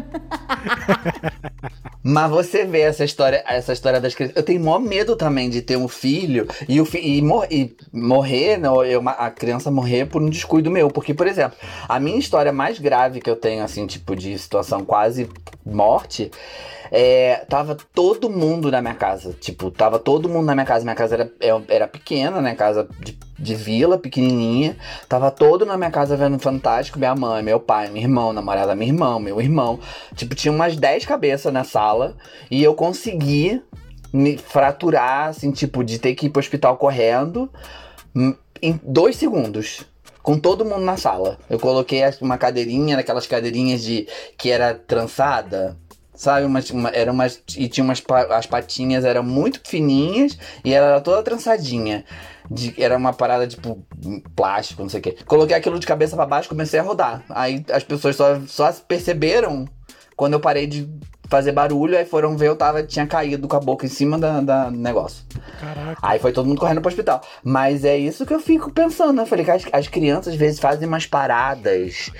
Mas 2.03 2.29
você 2.29 2.65
vê 2.65 2.81
essa 2.81 3.03
história, 3.03 3.43
essa 3.47 3.73
história 3.73 3.99
das 3.99 4.13
crianças. 4.13 4.37
Eu 4.37 4.43
tenho 4.43 4.63
maior 4.63 4.79
medo 4.79 5.15
também 5.15 5.49
de 5.49 5.63
ter 5.63 5.75
um 5.75 5.87
filho 5.87 6.47
e, 6.69 6.79
o 6.79 6.85
fi, 6.85 6.99
e, 6.99 7.19
mor- 7.21 7.47
e 7.49 7.75
morrer, 7.91 8.57
não, 8.57 8.85
eu, 8.85 9.01
a 9.09 9.31
criança 9.31 9.71
morrer 9.71 10.05
por 10.05 10.21
um 10.21 10.29
descuido 10.29 10.69
meu. 10.69 10.89
Porque, 10.89 11.15
por 11.15 11.25
exemplo, 11.25 11.57
a 11.89 11.99
minha 11.99 12.19
história 12.19 12.53
mais 12.53 12.77
grave 12.77 13.19
que 13.19 13.29
eu 13.29 13.35
tenho, 13.35 13.63
assim, 13.63 13.87
tipo, 13.87 14.15
de 14.15 14.37
situação 14.37 14.85
quase 14.85 15.27
morte, 15.65 16.29
é, 16.91 17.45
tava 17.49 17.75
todo 17.93 18.29
mundo 18.29 18.71
na 18.71 18.81
minha 18.81 18.95
casa. 18.95 19.33
Tipo, 19.33 19.71
tava 19.71 19.99
todo 19.99 20.29
mundo 20.29 20.45
na 20.45 20.53
minha 20.53 20.65
casa. 20.65 20.83
Minha 20.83 20.95
casa 20.95 21.15
era, 21.15 21.31
é- 21.39 21.75
era 21.75 21.87
pequena, 21.87 22.41
né? 22.41 22.55
Casa 22.55 22.87
de, 22.99 23.17
de 23.37 23.55
vila, 23.55 23.97
pequenininha. 23.97 24.77
Tava 25.07 25.31
todo 25.31 25.65
na 25.65 25.77
minha 25.77 25.91
casa 25.91 26.15
vendo 26.15 26.39
Fantástico. 26.39 26.99
Minha 26.99 27.15
mãe, 27.15 27.41
meu 27.43 27.59
pai, 27.59 27.89
meu 27.89 28.01
irmão, 28.01 28.33
namorada 28.33 28.67
da 28.67 28.75
minha 28.75 28.91
irmã, 28.91 29.19
meu 29.19 29.39
irmão. 29.41 29.79
Tipo, 30.15 30.35
tinha 30.35 30.51
umas 30.51 30.75
10 30.75 31.05
cabeças 31.05 31.51
na 31.51 31.63
sala. 31.63 32.15
E 32.49 32.63
eu 32.63 32.73
consegui 32.75 33.61
me 34.13 34.37
fraturar, 34.37 35.29
assim, 35.29 35.51
tipo, 35.51 35.83
de 35.83 35.99
ter 35.99 36.15
que 36.15 36.27
ir 36.27 36.29
pro 36.29 36.39
hospital 36.39 36.77
correndo 36.77 37.49
hum, 38.15 38.33
em 38.61 38.79
dois 38.83 39.17
segundos. 39.17 39.85
Com 40.21 40.39
todo 40.39 40.65
mundo 40.65 40.81
na 40.81 40.97
sala. 40.97 41.37
Eu 41.49 41.59
coloquei 41.59 42.01
uma 42.19 42.37
cadeirinha, 42.37 42.95
daquelas 42.95 43.27
cadeirinhas 43.27 43.83
de 43.83 44.07
que 44.37 44.49
era 44.49 44.73
trançada. 44.73 45.77
Sabe, 46.15 46.45
umas, 46.45 46.69
uma, 46.69 46.89
era 46.89 47.11
umas, 47.11 47.41
e 47.57 47.67
tinha 47.67 47.83
umas, 47.83 48.01
as 48.31 48.45
patinhas 48.45 49.03
eram 49.03 49.21
muito 49.23 49.59
fininhas 49.65 50.37
e 50.63 50.73
ela 50.73 50.87
era 50.87 51.01
toda 51.01 51.21
trançadinha. 51.21 52.05
De- 52.49 52.73
era 52.81 52.95
uma 52.95 53.11
parada 53.11 53.45
tipo 53.47 53.85
plástico, 54.35 54.81
não 54.81 54.89
sei 54.89 54.99
o 54.99 55.03
que. 55.03 55.11
Coloquei 55.25 55.55
aquilo 55.55 55.79
de 55.79 55.85
cabeça 55.87 56.15
pra 56.15 56.25
baixo, 56.25 56.47
comecei 56.49 56.79
a 56.79 56.83
rodar. 56.83 57.23
Aí 57.29 57.65
as 57.71 57.83
pessoas 57.83 58.15
só, 58.15 58.39
só 58.47 58.71
perceberam 58.87 59.65
quando 60.15 60.33
eu 60.33 60.39
parei 60.39 60.65
de 60.67 60.87
fazer 61.27 61.51
barulho, 61.51 61.97
aí 61.97 62.05
foram 62.05 62.37
ver, 62.37 62.47
eu 62.49 62.55
tava, 62.55 62.83
tinha 62.83 63.05
caído 63.07 63.47
com 63.47 63.55
a 63.55 63.59
boca 63.59 63.85
em 63.85 63.89
cima 63.89 64.17
da, 64.17 64.39
da 64.41 64.69
negócio. 64.71 65.25
Caraca. 65.59 65.97
Aí 66.01 66.19
foi 66.19 66.31
todo 66.31 66.45
mundo 66.45 66.59
correndo 66.59 66.81
pro 66.81 66.89
hospital. 66.89 67.21
Mas 67.43 67.83
é 67.83 67.97
isso 67.97 68.25
que 68.25 68.33
eu 68.33 68.39
fico 68.39 68.71
pensando. 68.71 69.19
Eu 69.21 69.25
falei 69.25 69.43
que 69.43 69.51
as, 69.51 69.63
as 69.73 69.87
crianças 69.87 70.33
às 70.33 70.39
vezes 70.39 70.59
fazem 70.59 70.87
umas 70.87 71.05
paradas 71.07 72.11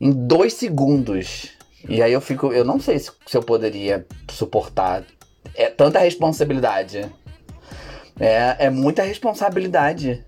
em 0.00 0.10
dois 0.12 0.54
segundos. 0.54 1.50
E 1.88 2.02
aí 2.02 2.12
eu 2.12 2.20
fico. 2.20 2.52
Eu 2.52 2.64
não 2.64 2.80
sei 2.80 2.98
se, 2.98 3.10
se 3.26 3.36
eu 3.36 3.42
poderia 3.42 4.06
suportar 4.30 5.04
é, 5.54 5.66
tanta 5.68 5.98
responsabilidade. 5.98 7.10
É, 8.20 8.66
é 8.66 8.70
muita 8.70 9.02
responsabilidade. 9.02 10.24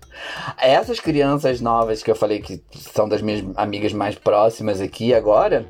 Essas 0.57 0.99
crianças 0.99 1.61
novas 1.61 2.01
que 2.01 2.09
eu 2.09 2.15
falei 2.15 2.41
que 2.41 2.61
são 2.93 3.07
das 3.07 3.21
minhas 3.21 3.45
amigas 3.55 3.93
mais 3.93 4.15
próximas 4.15 4.81
aqui 4.81 5.13
agora, 5.13 5.65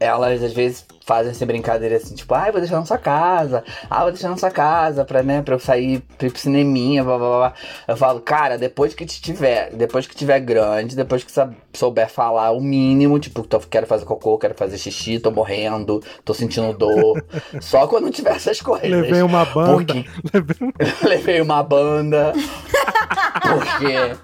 elas 0.00 0.42
às 0.42 0.52
vezes 0.52 0.84
fazem 1.06 1.30
essa 1.30 1.46
brincadeira 1.46 1.96
assim, 1.96 2.16
tipo, 2.16 2.34
ah, 2.34 2.50
vou 2.50 2.60
deixar 2.60 2.80
na 2.80 2.84
sua 2.84 2.98
casa, 2.98 3.62
ah, 3.88 4.02
vou 4.02 4.10
deixar 4.10 4.28
na 4.28 4.36
sua 4.36 4.50
casa 4.50 5.04
pra, 5.04 5.22
né, 5.22 5.40
pra 5.40 5.54
eu 5.54 5.58
sair 5.60 6.00
pra 6.18 6.26
ir 6.26 6.30
pro 6.30 6.40
cineminha, 6.40 7.04
blá 7.04 7.16
blá 7.16 7.28
blá. 7.28 7.54
Eu 7.86 7.96
falo, 7.96 8.20
cara, 8.20 8.58
depois 8.58 8.92
que 8.92 9.06
te 9.06 9.20
tiver, 9.20 9.70
depois 9.72 10.06
que 10.08 10.16
tiver 10.16 10.40
grande, 10.40 10.96
depois 10.96 11.22
que 11.22 11.32
souber 11.72 12.08
falar 12.10 12.50
o 12.50 12.60
mínimo, 12.60 13.20
tipo, 13.20 13.44
tô, 13.44 13.60
quero 13.60 13.86
fazer 13.86 14.04
cocô, 14.04 14.36
quero 14.36 14.54
fazer 14.54 14.78
xixi, 14.78 15.20
tô 15.20 15.30
morrendo, 15.30 16.02
tô 16.24 16.34
sentindo 16.34 16.72
dor. 16.72 17.24
Só 17.60 17.86
quando 17.86 18.10
tiver 18.10 18.34
essas 18.34 18.60
coisas. 18.60 18.90
Levei 18.90 19.22
uma 19.22 19.44
banda. 19.44 19.74
Porque 19.74 20.04
levei 21.06 21.40
uma 21.40 21.62
banda. 21.62 22.32
Porque 23.42 24.16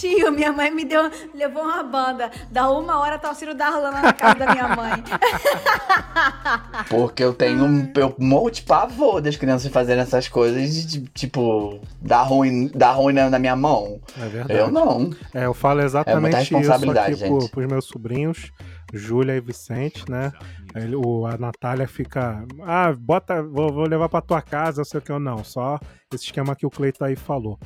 Tio, 0.00 0.32
minha 0.32 0.52
mãe 0.52 0.70
me 0.70 0.84
deu, 0.84 1.10
levou 1.34 1.62
uma 1.62 1.82
banda. 1.82 2.30
Da 2.50 2.70
uma 2.70 2.98
hora 2.98 3.18
tá 3.18 3.30
o 3.30 3.34
Ciro 3.34 3.54
Darlan 3.54 3.90
lá 3.90 4.02
na 4.02 4.12
casa 4.12 4.34
da 4.36 4.52
minha 4.52 4.68
mãe. 4.68 5.02
Porque 6.88 7.22
eu 7.22 7.32
tenho. 7.34 7.64
um- 7.64 7.92
Eu 7.96 8.14
morro 8.18 8.50
de 8.50 8.62
pavor 8.62 9.20
das 9.20 9.36
crianças 9.36 9.70
fazerem 9.70 10.02
essas 10.02 10.28
coisas 10.28 10.72
de, 10.72 10.86
de, 10.86 11.00
tipo, 11.10 11.78
dar 12.00 12.22
ruim, 12.22 12.70
dar 12.74 12.92
ruim 12.92 13.12
na, 13.12 13.38
minha 13.38 13.54
mão. 13.56 14.00
É 14.20 14.26
verdade. 14.28 14.60
Eu 14.60 14.70
não. 14.70 15.10
É, 15.34 15.44
eu 15.46 15.54
falo 15.54 15.80
exatamente 15.82 16.36
isso 16.42 16.56
responsabilidade, 16.56 17.14
aqui 17.14 17.24
pro, 17.26 17.40
gente. 17.40 17.50
pros 17.50 17.66
meus 17.66 17.84
sobrinhos, 17.86 18.52
Júlia 18.92 19.34
e 19.36 19.40
Vicente, 19.40 20.04
né? 20.10 20.32
Ele- 20.74 20.96
o, 20.96 21.26
a 21.26 21.36
Natália 21.38 21.86
fica. 21.88 22.44
Ah, 22.62 22.92
bota. 22.92 23.42
Vou, 23.42 23.72
vou 23.72 23.88
levar 23.88 24.08
pra 24.08 24.20
tua 24.20 24.42
casa, 24.42 24.80
eu 24.80 24.84
sei 24.84 24.98
o 24.98 25.02
que 25.02 25.10
eu 25.12 25.18
não. 25.18 25.42
Só 25.42 25.78
esse 26.12 26.24
esquema 26.26 26.54
que 26.54 26.66
o 26.66 26.70
Cleiton 26.70 27.04
aí 27.04 27.16
falou. 27.16 27.58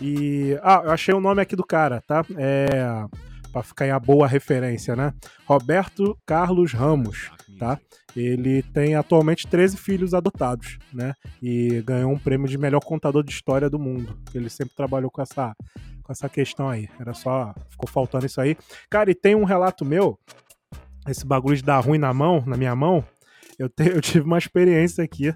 E. 0.00 0.58
Ah, 0.62 0.82
eu 0.84 0.90
achei 0.90 1.14
o 1.14 1.20
nome 1.20 1.40
aqui 1.40 1.54
do 1.56 1.64
cara, 1.64 2.02
tá? 2.06 2.24
É. 2.36 2.66
Pra 3.52 3.62
ficar 3.62 3.86
em 3.86 3.90
a 3.90 4.00
boa 4.00 4.26
referência, 4.26 4.96
né? 4.96 5.12
Roberto 5.44 6.16
Carlos 6.24 6.72
Ramos, 6.72 7.30
tá? 7.58 7.78
Ele 8.16 8.62
tem 8.62 8.94
atualmente 8.94 9.46
13 9.46 9.76
filhos 9.76 10.14
adotados, 10.14 10.78
né? 10.90 11.12
E 11.42 11.82
ganhou 11.82 12.10
um 12.10 12.18
prêmio 12.18 12.48
de 12.48 12.56
melhor 12.56 12.80
contador 12.80 13.22
de 13.22 13.30
história 13.30 13.68
do 13.68 13.78
mundo. 13.78 14.18
Ele 14.34 14.48
sempre 14.48 14.74
trabalhou 14.74 15.10
com 15.10 15.20
essa, 15.20 15.54
com 16.02 16.10
essa 16.10 16.30
questão 16.30 16.66
aí. 16.70 16.88
Era 16.98 17.12
só. 17.12 17.54
Ficou 17.68 17.86
faltando 17.86 18.24
isso 18.24 18.40
aí. 18.40 18.56
Cara, 18.88 19.10
e 19.10 19.14
tem 19.14 19.34
um 19.34 19.44
relato 19.44 19.84
meu. 19.84 20.18
Esse 21.08 21.26
bagulho 21.26 21.56
de 21.56 21.62
dar 21.62 21.80
ruim 21.80 21.98
na 21.98 22.12
mão, 22.14 22.42
na 22.46 22.56
minha 22.56 22.74
mão. 22.76 23.04
Eu, 23.58 23.68
te- 23.68 23.88
eu 23.90 24.00
tive 24.00 24.24
uma 24.24 24.38
experiência 24.38 25.02
aqui. 25.04 25.34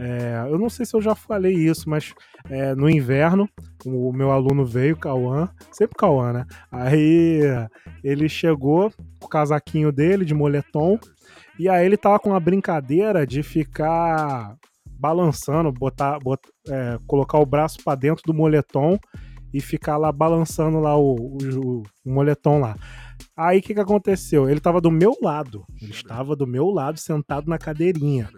É, 0.00 0.46
eu 0.48 0.58
não 0.58 0.68
sei 0.70 0.86
se 0.86 0.94
eu 0.94 1.02
já 1.02 1.14
falei 1.14 1.52
isso, 1.54 1.90
mas 1.90 2.14
é, 2.48 2.72
no 2.74 2.88
inverno, 2.88 3.48
o 3.84 4.12
meu 4.12 4.30
aluno 4.30 4.64
veio, 4.64 4.96
Cauã, 4.96 5.48
sempre 5.72 5.96
Cauã, 5.98 6.32
né? 6.32 6.46
Aí 6.70 7.40
ele 8.04 8.28
chegou 8.28 8.92
com 9.18 9.26
o 9.26 9.28
casaquinho 9.28 9.90
dele 9.90 10.24
de 10.24 10.34
moletom, 10.34 11.00
e 11.58 11.68
aí 11.68 11.84
ele 11.84 11.96
tava 11.96 12.20
com 12.20 12.30
uma 12.30 12.38
brincadeira 12.38 13.26
de 13.26 13.42
ficar 13.42 14.54
balançando, 15.00 15.72
botar, 15.72 16.18
bot- 16.20 16.48
é, 16.68 16.98
colocar 17.06 17.38
o 17.38 17.46
braço 17.46 17.78
pra 17.84 17.96
dentro 17.96 18.22
do 18.24 18.32
moletom 18.34 18.98
e 19.52 19.60
ficar 19.60 19.96
lá 19.96 20.12
balançando 20.12 20.78
lá 20.78 20.96
o, 20.96 21.14
o- 21.16 21.82
o 22.04 22.12
moletom 22.14 22.60
lá. 22.60 22.76
Aí 23.36 23.58
o 23.58 23.62
que, 23.62 23.74
que 23.74 23.80
aconteceu? 23.80 24.48
Ele 24.48 24.60
tava 24.60 24.80
do 24.80 24.90
meu 24.90 25.16
lado. 25.22 25.64
Ele 25.80 25.90
estava 25.92 26.34
do 26.36 26.46
meu 26.46 26.66
lado, 26.70 26.98
sentado 26.98 27.48
na 27.48 27.58
cadeirinha. 27.58 28.28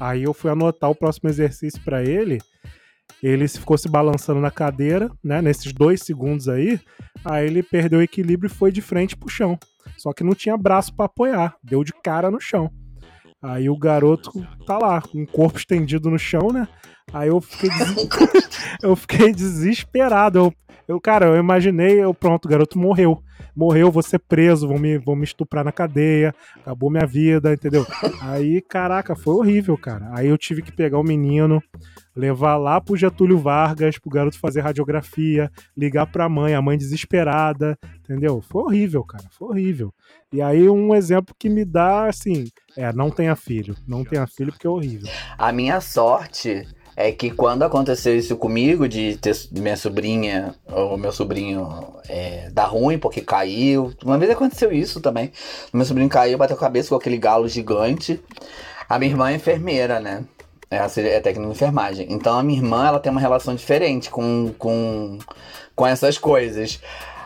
Aí 0.00 0.22
eu 0.22 0.32
fui 0.34 0.50
anotar 0.50 0.90
o 0.90 0.94
próximo 0.94 1.28
exercício 1.28 1.80
pra 1.84 2.02
ele. 2.02 2.38
Ele 3.22 3.46
se- 3.46 3.58
ficou 3.58 3.76
se 3.78 3.88
balançando 3.88 4.40
na 4.40 4.50
cadeira, 4.50 5.10
né? 5.22 5.40
Nesses 5.42 5.72
dois 5.72 6.02
segundos 6.02 6.48
aí. 6.48 6.80
Aí 7.24 7.46
ele 7.46 7.62
perdeu 7.62 7.98
o 8.00 8.02
equilíbrio 8.02 8.48
e 8.48 8.54
foi 8.54 8.72
de 8.72 8.80
frente 8.80 9.16
pro 9.16 9.28
chão. 9.28 9.58
Só 9.96 10.12
que 10.12 10.24
não 10.24 10.34
tinha 10.34 10.56
braço 10.56 10.94
pra 10.94 11.06
apoiar. 11.06 11.54
Deu 11.62 11.84
de 11.84 11.92
cara 11.92 12.30
no 12.30 12.40
chão. 12.40 12.70
Aí 13.40 13.68
o 13.68 13.76
garoto 13.76 14.30
tá 14.66 14.78
lá, 14.78 15.00
com 15.02 15.22
o 15.22 15.26
corpo 15.26 15.58
estendido 15.58 16.08
no 16.10 16.18
chão, 16.18 16.52
né? 16.52 16.66
Aí 17.12 17.28
eu 17.28 17.40
fiquei, 17.40 17.68
des- 17.76 18.08
eu 18.82 18.94
fiquei 18.96 19.32
desesperado. 19.32 20.38
Eu, 20.38 20.54
eu, 20.86 21.00
cara, 21.00 21.26
eu 21.26 21.36
imaginei, 21.36 22.02
eu, 22.02 22.12
pronto, 22.12 22.46
o 22.46 22.48
garoto 22.48 22.78
morreu. 22.78 23.22
Morreu, 23.54 23.90
vou 23.90 24.02
ser 24.02 24.18
preso, 24.18 24.66
vou 24.66 24.78
me, 24.78 24.98
vou 24.98 25.14
me 25.14 25.24
estuprar 25.24 25.64
na 25.64 25.72
cadeia, 25.72 26.34
acabou 26.60 26.90
minha 26.90 27.06
vida, 27.06 27.52
entendeu? 27.52 27.86
Aí, 28.22 28.60
caraca, 28.62 29.14
foi 29.14 29.34
horrível, 29.34 29.76
cara. 29.76 30.10
Aí 30.12 30.28
eu 30.28 30.38
tive 30.38 30.62
que 30.62 30.72
pegar 30.72 30.98
o 30.98 31.04
menino, 31.04 31.62
levar 32.16 32.56
lá 32.56 32.80
pro 32.80 32.96
Getúlio 32.96 33.38
Vargas, 33.38 33.98
pro 33.98 34.10
garoto 34.10 34.38
fazer 34.38 34.60
radiografia, 34.60 35.50
ligar 35.76 36.06
pra 36.06 36.28
mãe, 36.28 36.54
a 36.54 36.62
mãe 36.62 36.78
desesperada, 36.78 37.78
entendeu? 38.00 38.40
Foi 38.40 38.62
horrível, 38.62 39.04
cara, 39.04 39.24
foi 39.30 39.48
horrível. 39.48 39.92
E 40.32 40.40
aí 40.40 40.68
um 40.68 40.94
exemplo 40.94 41.34
que 41.38 41.48
me 41.48 41.64
dá, 41.64 42.06
assim, 42.06 42.46
é, 42.76 42.92
não 42.92 43.10
tenha 43.10 43.36
filho, 43.36 43.76
não 43.86 44.04
tenha 44.04 44.26
filho 44.26 44.50
porque 44.50 44.66
é 44.66 44.70
horrível. 44.70 45.08
A 45.36 45.52
minha 45.52 45.80
sorte 45.80 46.66
é 46.96 47.10
que 47.12 47.30
quando 47.30 47.62
aconteceu 47.62 48.16
isso 48.16 48.36
comigo, 48.36 48.88
de 48.88 49.16
ter 49.16 49.34
minha 49.52 49.76
sobrinha, 49.76 50.54
ou 50.70 50.96
meu 50.98 51.10
sobrinho 51.12 51.94
é, 52.08 52.50
dar 52.50 52.66
ruim 52.66 52.98
porque 52.98 53.20
caiu. 53.20 53.92
Uma 54.04 54.18
vez 54.18 54.30
aconteceu 54.30 54.72
isso 54.72 55.00
também. 55.00 55.32
Meu 55.72 55.84
sobrinho 55.86 56.08
caiu, 56.08 56.36
bateu 56.38 56.56
a 56.56 56.60
cabeça 56.60 56.90
com 56.90 56.96
aquele 56.96 57.16
galo 57.16 57.48
gigante. 57.48 58.20
A 58.88 58.98
minha 58.98 59.10
irmã 59.10 59.30
é 59.30 59.34
enfermeira, 59.36 59.98
né? 60.00 60.24
É, 60.70 60.78
a- 60.78 60.86
é 60.96 61.20
técnica 61.20 61.46
de 61.48 61.52
enfermagem. 61.52 62.06
Então 62.10 62.38
a 62.38 62.42
minha 62.42 62.58
irmã 62.58 62.86
ela 62.86 62.98
tem 63.00 63.10
uma 63.12 63.20
relação 63.20 63.54
diferente 63.54 64.10
com, 64.10 64.52
com, 64.58 65.18
com 65.74 65.86
essas 65.86 66.18
coisas. 66.18 66.80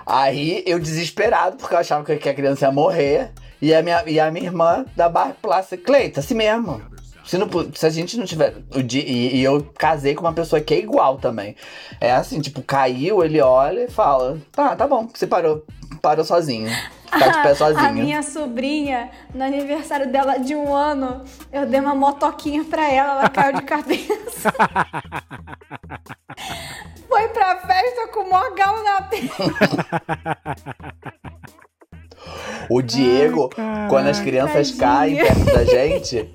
Aí 0.04 0.62
eu 0.66 0.78
desesperado, 0.78 1.56
porque 1.56 1.74
eu 1.74 1.78
achava 1.78 2.04
que 2.04 2.16
que 2.16 2.28
a 2.28 2.34
criança 2.34 2.66
ia 2.66 2.72
morrer. 2.72 3.30
E 3.60 3.74
a 3.74 3.82
minha, 3.82 4.04
e 4.06 4.20
a 4.20 4.30
minha 4.30 4.44
irmã 4.46 4.84
da 4.94 5.08
Barra 5.08 5.34
Plástica, 5.40 5.82
Cleita, 5.82 6.20
assim 6.20 6.34
mesmo. 6.34 6.80
Se, 7.26 7.36
não, 7.36 7.48
se 7.74 7.84
a 7.84 7.90
gente 7.90 8.16
não 8.16 8.24
tiver. 8.24 8.54
O 8.74 8.82
dia, 8.82 9.02
e, 9.04 9.36
e 9.36 9.42
eu 9.42 9.60
casei 9.76 10.14
com 10.14 10.20
uma 10.22 10.32
pessoa 10.32 10.60
que 10.60 10.72
é 10.72 10.78
igual 10.78 11.18
também. 11.18 11.56
É 12.00 12.12
assim, 12.12 12.40
tipo, 12.40 12.62
caiu, 12.62 13.24
ele 13.24 13.40
olha 13.40 13.84
e 13.84 13.90
fala: 13.90 14.38
Tá, 14.52 14.76
tá 14.76 14.86
bom, 14.86 15.08
você 15.12 15.26
parou. 15.26 15.64
Parou 16.00 16.24
sozinho. 16.24 16.68
Tá 17.10 17.28
de 17.28 17.42
pé 17.42 17.54
sozinho. 17.58 17.84
A 17.86 17.92
minha 17.92 18.22
sobrinha, 18.22 19.10
no 19.34 19.42
aniversário 19.44 20.10
dela 20.10 20.38
de 20.38 20.54
um 20.54 20.74
ano, 20.74 21.22
eu 21.52 21.66
dei 21.66 21.80
uma 21.80 21.94
motoquinha 21.94 22.64
pra 22.64 22.88
ela, 22.90 23.20
ela 23.20 23.28
caiu 23.28 23.54
de 23.56 23.62
cabeça. 23.62 24.52
Foi 27.08 27.28
pra 27.28 27.56
festa 27.60 28.08
com 28.12 28.20
o 28.20 28.30
maior 28.30 28.54
galo 28.54 28.82
na 28.82 29.02
perna. 29.02 29.30
O 32.68 32.82
Diego, 32.82 33.50
Ai, 33.56 33.88
quando 33.88 34.08
as 34.08 34.18
crianças 34.20 34.72
tadinha. 34.72 35.24
caem 35.24 35.34
perto 35.34 35.44
da 35.44 35.64
gente, 35.64 36.34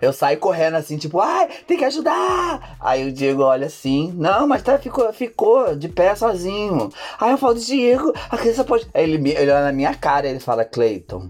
eu 0.00 0.12
saio 0.12 0.38
correndo 0.38 0.76
assim, 0.76 0.96
tipo, 0.96 1.20
ai, 1.20 1.48
tem 1.66 1.76
que 1.78 1.84
ajudar. 1.84 2.76
Aí 2.80 3.08
o 3.08 3.12
Diego 3.12 3.42
olha 3.42 3.66
assim, 3.66 4.12
não, 4.16 4.46
mas 4.46 4.62
tá, 4.62 4.78
ficou, 4.78 5.12
ficou 5.12 5.76
de 5.76 5.88
pé 5.88 6.14
sozinho. 6.14 6.90
Aí 7.18 7.30
eu 7.32 7.38
falo, 7.38 7.54
Diego, 7.54 8.12
a 8.30 8.36
criança 8.36 8.64
pode. 8.64 8.88
Aí 8.94 9.02
ele, 9.04 9.30
ele 9.30 9.50
olha 9.50 9.64
na 9.64 9.72
minha 9.72 9.94
cara 9.94 10.26
e 10.26 10.30
ele 10.30 10.40
fala, 10.40 10.64
Cleiton, 10.64 11.28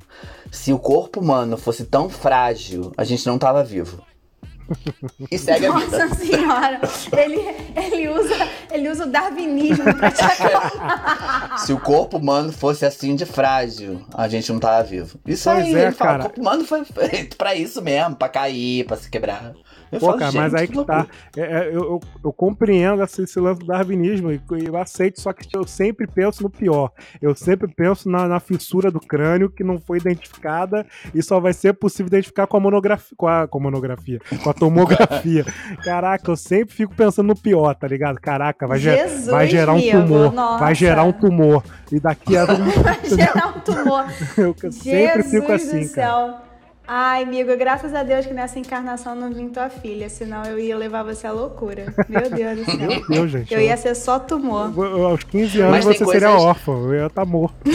se 0.50 0.72
o 0.72 0.78
corpo 0.78 1.20
humano 1.20 1.56
fosse 1.56 1.84
tão 1.84 2.08
frágil, 2.08 2.92
a 2.96 3.04
gente 3.04 3.26
não 3.26 3.38
tava 3.38 3.62
vivo. 3.62 4.02
E 5.30 5.38
segue 5.38 5.66
a 5.66 5.72
vida. 5.72 5.98
Nossa 6.06 6.14
senhora, 6.14 6.80
ele, 7.16 7.40
ele, 7.76 8.08
usa, 8.08 8.34
ele 8.70 8.88
usa 8.88 9.04
o 9.04 9.08
darwinismo 9.10 9.94
pra 9.96 10.10
te 10.10 10.22
acalmar. 10.22 11.58
Se 11.58 11.72
o 11.72 11.80
corpo 11.80 12.18
humano 12.18 12.52
fosse 12.52 12.84
assim 12.86 13.14
de 13.16 13.26
frágil, 13.26 14.04
a 14.14 14.28
gente 14.28 14.52
não 14.52 14.60
tava 14.60 14.82
vivo. 14.84 15.18
Isso 15.26 15.50
Pois 15.50 15.64
aí, 15.64 15.74
é, 15.74 15.82
ele 15.82 15.92
fala, 15.92 16.10
cara. 16.10 16.20
o 16.20 16.24
corpo 16.26 16.40
humano 16.40 16.64
foi 16.64 16.84
feito 16.84 17.36
pra 17.36 17.54
isso 17.54 17.82
mesmo, 17.82 18.14
pra 18.16 18.28
cair, 18.28 18.84
pra 18.86 18.96
se 18.96 19.10
quebrar. 19.10 19.52
Eu 19.92 19.98
Pô, 19.98 20.06
falo, 20.06 20.18
cara, 20.18 20.32
mas 20.32 20.54
aí 20.54 20.68
que 20.68 20.84
tá. 20.84 20.96
loucura. 20.98 21.08
É, 21.36 21.40
é, 21.40 21.68
eu, 21.68 21.82
eu, 21.82 22.00
eu 22.24 22.32
compreendo 22.32 23.02
esse, 23.02 23.22
esse 23.22 23.40
lance 23.40 23.60
do 23.60 23.66
darwinismo 23.66 24.30
e 24.30 24.40
eu 24.64 24.76
aceito, 24.76 25.20
só 25.20 25.32
que 25.32 25.48
eu 25.56 25.66
sempre 25.66 26.06
penso 26.06 26.42
no 26.42 26.50
pior. 26.50 26.92
Eu 27.20 27.34
sempre 27.34 27.68
penso 27.68 28.08
na, 28.08 28.28
na 28.28 28.40
fissura 28.40 28.90
do 28.90 29.00
crânio 29.00 29.50
que 29.50 29.64
não 29.64 29.78
foi 29.78 29.98
identificada 29.98 30.86
e 31.14 31.22
só 31.22 31.40
vai 31.40 31.52
ser 31.52 31.72
possível 31.74 32.06
identificar 32.08 32.46
com 32.46 32.56
a 32.56 32.60
monografia. 32.60 33.14
Com 33.16 33.26
a, 33.26 33.48
com 33.48 33.58
a 33.58 33.62
monografia, 33.62 34.20
com 34.42 34.50
a 34.50 34.54
tomografia. 34.54 35.44
Caraca, 35.84 36.30
eu 36.30 36.36
sempre 36.36 36.74
fico 36.74 36.94
pensando 36.94 37.26
no 37.26 37.36
pior, 37.36 37.74
tá 37.74 37.88
ligado? 37.88 38.20
Caraca, 38.20 38.66
vai, 38.66 38.78
ge- 38.78 38.96
Jesus, 38.96 39.26
vai 39.26 39.46
gerar 39.46 39.72
um 39.72 39.80
tumor. 39.80 40.32
nossa. 40.32 40.64
Vai 40.64 40.74
gerar 40.74 41.04
um 41.04 41.12
tumor. 41.12 41.64
E 41.90 41.98
daqui 41.98 42.36
a. 42.36 42.44
Vai 42.80 43.00
gerar 43.04 43.48
um 43.48 43.60
tumor. 43.60 44.04
eu 44.38 44.54
sempre 44.72 45.22
Jesus 45.22 45.30
fico 45.30 45.52
assim, 45.52 45.86
do 45.86 45.92
cara. 45.92 46.49
Ai, 46.92 47.22
amigo, 47.22 47.56
graças 47.56 47.94
a 47.94 48.02
Deus 48.02 48.26
que 48.26 48.34
nessa 48.34 48.58
encarnação 48.58 49.14
não 49.14 49.32
vim 49.32 49.48
tua 49.48 49.70
filha, 49.70 50.08
senão 50.08 50.42
eu 50.44 50.58
ia 50.58 50.76
levar 50.76 51.04
você 51.04 51.24
à 51.24 51.30
loucura. 51.30 51.94
Meu 52.08 52.28
Deus 52.28 52.58
do 52.58 52.64
céu. 52.64 52.78
Meu 52.88 53.06
Deus, 53.08 53.30
gente. 53.30 53.54
Eu 53.54 53.60
ia 53.60 53.76
ser 53.76 53.94
só 53.94 54.18
tumor. 54.18 54.72
Eu- 54.76 54.84
eu- 54.98 55.06
aos 55.06 55.22
15 55.22 55.60
anos 55.60 55.70
Mas 55.70 55.84
você 55.84 56.04
seria 56.04 56.26
coisas- 56.28 56.42
órfão, 56.42 56.86
eu 56.92 56.94
ia 57.02 57.06
estar 57.06 57.24
morto. 57.24 57.54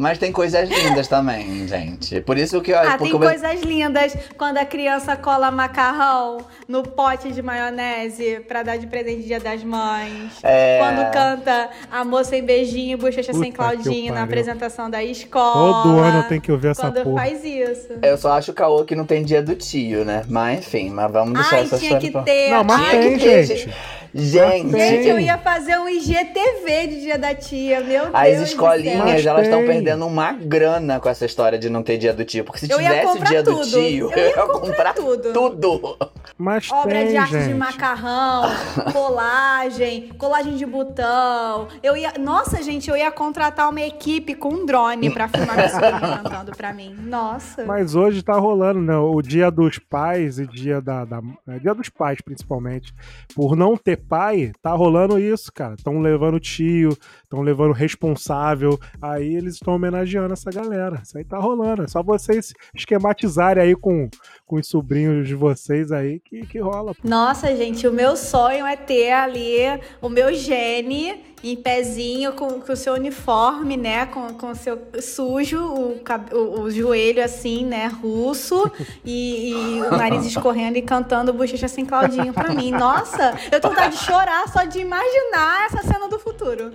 Mas 0.00 0.16
tem 0.16 0.32
coisas 0.32 0.66
lindas 0.66 1.06
também, 1.08 1.68
gente. 1.68 2.22
Por 2.22 2.38
isso 2.38 2.58
que 2.62 2.70
eu. 2.72 2.78
Ah, 2.78 2.96
tem 2.96 3.10
eu- 3.10 3.18
coisas 3.18 3.60
lindas 3.60 4.16
quando 4.38 4.56
a 4.56 4.64
criança 4.64 5.14
cola 5.14 5.50
macarrão 5.50 6.38
no 6.66 6.82
pote 6.82 7.30
de 7.30 7.42
maionese 7.42 8.40
pra 8.48 8.62
dar 8.62 8.78
de 8.78 8.86
presente 8.86 9.24
Dia 9.24 9.38
das 9.38 9.62
Mães. 9.62 10.32
É. 10.42 10.78
Quando 10.78 11.12
canta 11.12 11.68
Amor 11.90 12.24
Sem 12.24 12.42
Beijinho, 12.42 12.96
Bochecha 12.96 13.32
Sem 13.34 13.52
Puta 13.52 13.56
Claudinho 13.56 14.14
na 14.14 14.22
apresentação 14.22 14.88
da 14.88 15.04
escola. 15.04 15.82
Todo 15.82 15.98
ano 15.98 16.18
eu 16.20 16.22
tenho 16.28 16.40
que 16.40 16.50
ouvir 16.50 16.68
essa 16.68 16.80
Quando 16.82 17.02
porra. 17.02 17.20
faz 17.22 17.44
isso. 17.44 17.88
Eu 18.02 18.16
só 18.16 18.32
acho 18.32 18.54
caô 18.54 18.84
que 18.86 18.94
não 18.96 19.04
tem 19.04 19.22
dia 19.22 19.42
do 19.42 19.54
tio, 19.54 20.02
né? 20.04 20.22
Mas 20.28 20.60
enfim, 20.60 20.88
mas 20.88 21.12
vamos 21.12 21.34
deixar 21.34 21.56
Ai, 21.56 21.62
essa 21.64 21.76
tinha 21.78 21.98
história 21.98 22.06
que 22.06 22.10
pra- 22.10 22.22
ter. 22.22 22.50
Não, 22.50 22.64
mas 22.64 22.88
Tinha 22.88 23.02
tem, 23.02 23.18
que 23.18 23.24
ter, 23.24 23.44
gente. 23.44 23.74
Gente, 24.14 24.70
Gente, 24.70 25.08
eu 25.08 25.18
ia 25.20 25.38
fazer 25.38 25.78
um 25.78 25.88
IGTV 25.88 26.86
de 26.88 27.00
Dia 27.02 27.18
da 27.18 27.34
Tia, 27.34 27.80
meu 27.80 28.08
as 28.12 28.26
Deus. 28.28 28.38
do 28.38 28.44
escolinhas, 28.44 29.24
elas 29.24 29.44
estão 29.44 29.64
perdendo 29.64 30.06
uma 30.06 30.32
grana 30.32 30.98
com 30.98 31.08
essa 31.08 31.24
história 31.24 31.58
de 31.58 31.70
não 31.70 31.82
ter 31.82 31.96
dia 31.98 32.12
do 32.12 32.24
tio. 32.24 32.44
Porque 32.44 32.66
se 32.66 32.72
Eu 32.72 32.80
ia 32.80 32.88
tivesse 32.88 33.06
o 33.06 33.12
comprar 33.12 33.28
dia 33.30 33.42
do 33.42 33.54
tudo. 33.54 33.70
tio, 33.70 34.12
Eu 34.12 34.28
ia 34.28 34.46
comprar 34.46 34.94
tudo. 34.94 35.32
tudo. 35.32 35.96
Mas. 36.36 36.70
Obra 36.72 36.90
tem, 36.94 37.08
de 37.08 37.16
arte 37.16 37.32
gente. 37.32 37.48
de 37.48 37.54
macarrão, 37.54 38.50
colagem, 38.92 40.08
colagem 40.18 40.56
de 40.56 40.66
botão. 40.66 41.68
Eu 41.82 41.96
ia, 41.96 42.12
nossa, 42.18 42.62
gente, 42.62 42.88
eu 42.90 42.96
ia 42.96 43.10
contratar 43.10 43.68
uma 43.68 43.80
equipe 43.80 44.34
com 44.34 44.48
um 44.48 44.66
drone 44.66 45.10
pra 45.10 45.28
filmar 45.28 45.56
meu 45.56 45.68
sobrinho 45.68 46.00
cantando 46.22 46.52
pra 46.56 46.72
mim. 46.72 46.94
Nossa. 46.98 47.64
Mas 47.64 47.94
hoje 47.94 48.22
tá 48.22 48.34
rolando, 48.38 48.80
né? 48.80 48.96
O 48.96 49.20
dia 49.22 49.50
dos 49.50 49.78
pais 49.78 50.38
e 50.38 50.46
dia 50.46 50.80
da, 50.80 51.04
da- 51.04 51.20
é, 51.48 51.58
dia 51.58 51.74
dos 51.74 51.88
pais, 51.88 52.20
principalmente. 52.24 52.92
Por 53.34 53.54
não 53.56 53.76
ter 53.76 53.99
pai, 54.00 54.52
tá 54.60 54.72
rolando 54.72 55.18
isso, 55.18 55.52
cara. 55.52 55.74
Estão 55.74 56.00
levando 56.00 56.40
tio, 56.40 56.96
estão 57.22 57.42
levando 57.42 57.72
responsável. 57.72 58.78
Aí 59.00 59.34
eles 59.34 59.54
estão 59.54 59.74
homenageando 59.74 60.32
essa 60.32 60.50
galera. 60.50 61.00
Isso 61.02 61.16
aí 61.16 61.24
tá 61.24 61.38
rolando. 61.38 61.82
É 61.82 61.88
só 61.88 62.02
vocês 62.02 62.52
esquematizarem 62.74 63.62
aí 63.62 63.76
com, 63.76 64.08
com 64.46 64.56
os 64.56 64.66
sobrinhos 64.66 65.28
de 65.28 65.34
vocês 65.34 65.92
aí 65.92 66.20
que, 66.20 66.46
que 66.46 66.58
rola. 66.58 66.94
pô. 66.94 67.08
Nossa, 67.08 67.54
gente, 67.54 67.86
o 67.86 67.92
meu 67.92 68.16
sonho 68.16 68.66
é 68.66 68.76
ter 68.76 69.12
ali 69.12 69.56
o 70.00 70.08
meu 70.08 70.34
gene 70.34 71.29
em 71.42 71.56
pezinho 71.56 72.32
com, 72.34 72.60
com 72.60 72.72
o 72.72 72.76
seu 72.76 72.94
uniforme, 72.94 73.76
né? 73.76 74.06
Com, 74.06 74.34
com 74.34 74.50
o 74.50 74.54
seu 74.54 74.78
sujo, 75.00 75.58
o, 75.58 76.00
o, 76.32 76.60
o 76.62 76.70
joelho 76.70 77.24
assim, 77.24 77.64
né? 77.64 77.86
Russo 77.86 78.70
e, 79.04 79.52
e 79.52 79.82
o 79.82 79.90
nariz 79.96 80.24
escorrendo 80.26 80.76
e 80.78 80.82
cantando 80.82 81.32
Bochecha 81.32 81.68
Sem 81.68 81.86
Claudinho 81.86 82.32
pra 82.32 82.52
mim. 82.52 82.70
Nossa, 82.70 83.34
eu 83.50 83.60
tô 83.60 83.68
vontade 83.70 83.96
de 83.96 84.02
chorar 84.02 84.48
só 84.48 84.64
de 84.64 84.80
imaginar 84.80 85.66
essa 85.66 85.82
cena 85.82 86.08
do 86.08 86.18
futuro. 86.18 86.72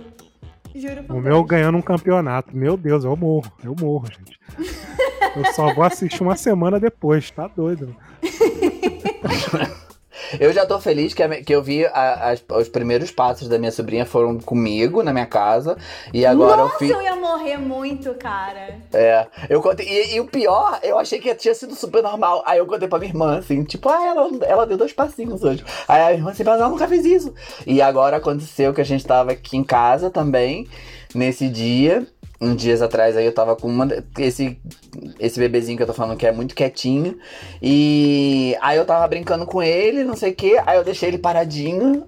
Juro 0.74 1.04
por 1.04 1.16
O 1.16 1.20
Deus. 1.20 1.24
meu 1.24 1.44
ganhando 1.44 1.78
um 1.78 1.82
campeonato. 1.82 2.54
Meu 2.54 2.76
Deus, 2.76 3.04
eu 3.04 3.16
morro. 3.16 3.50
Eu 3.64 3.74
morro, 3.80 4.06
gente. 4.06 4.38
Eu 5.34 5.52
só 5.54 5.72
vou 5.72 5.84
assistir 5.84 6.22
uma 6.22 6.36
semana 6.36 6.78
depois. 6.78 7.30
Tá 7.30 7.48
doido. 7.48 7.96
Eu 10.40 10.52
já 10.52 10.64
tô 10.66 10.78
feliz 10.80 11.14
que, 11.14 11.22
a 11.22 11.28
que 11.42 11.54
eu 11.54 11.62
vi 11.62 11.84
a- 11.86 12.30
as- 12.30 12.44
os 12.50 12.68
primeiros 12.68 13.10
passos 13.10 13.48
da 13.48 13.58
minha 13.58 13.72
sobrinha 13.72 14.04
foram 14.06 14.38
comigo 14.38 15.02
na 15.02 15.12
minha 15.12 15.26
casa. 15.26 15.76
E 16.12 16.24
agora 16.26 16.56
Nossa, 16.62 16.74
eu 16.74 16.78
fiz. 16.78 16.90
eu 16.90 17.02
ia 17.02 17.16
morrer 17.16 17.56
muito, 17.56 18.14
cara. 18.14 18.76
É, 18.92 19.26
eu 19.48 19.60
contei. 19.62 19.86
E, 19.86 20.16
e 20.16 20.20
o 20.20 20.26
pior, 20.26 20.78
eu 20.82 20.98
achei 20.98 21.18
que 21.18 21.34
tinha 21.34 21.54
sido 21.54 21.74
super 21.74 22.02
normal. 22.02 22.42
Aí 22.46 22.58
eu 22.58 22.66
contei 22.66 22.88
pra 22.88 22.98
minha 22.98 23.10
irmã, 23.10 23.38
assim, 23.38 23.62
tipo, 23.64 23.88
ah, 23.88 24.04
ela, 24.06 24.30
ela 24.46 24.66
deu 24.66 24.76
dois 24.76 24.92
passinhos 24.92 25.42
hoje. 25.42 25.64
Aí 25.88 26.00
a 26.00 26.04
minha 26.06 26.18
irmã 26.18 26.30
assim, 26.30 26.44
mas 26.44 26.60
ela 26.60 26.68
nunca 26.68 26.88
fez 26.88 27.04
isso. 27.04 27.32
E 27.66 27.80
agora 27.82 28.16
aconteceu 28.16 28.72
que 28.74 28.80
a 28.80 28.84
gente 28.84 29.04
tava 29.06 29.32
aqui 29.32 29.56
em 29.56 29.64
casa 29.64 30.10
também, 30.10 30.66
nesse 31.14 31.48
dia. 31.48 32.06
Um 32.40 32.54
dias 32.54 32.82
atrás 32.82 33.16
aí 33.16 33.24
eu 33.24 33.32
tava 33.32 33.56
com 33.56 33.66
uma. 33.68 33.88
Esse, 34.18 34.58
esse 35.18 35.38
bebezinho 35.40 35.76
que 35.76 35.82
eu 35.82 35.86
tô 35.86 35.94
falando 35.94 36.18
que 36.18 36.26
é 36.26 36.32
muito 36.32 36.54
quietinho. 36.54 37.18
E 37.62 38.56
aí 38.60 38.76
eu 38.76 38.84
tava 38.84 39.06
brincando 39.08 39.46
com 39.46 39.62
ele, 39.62 40.04
não 40.04 40.14
sei 40.16 40.32
o 40.32 40.34
que. 40.34 40.58
Aí 40.66 40.76
eu 40.76 40.84
deixei 40.84 41.08
ele 41.08 41.18
paradinho. 41.18 42.06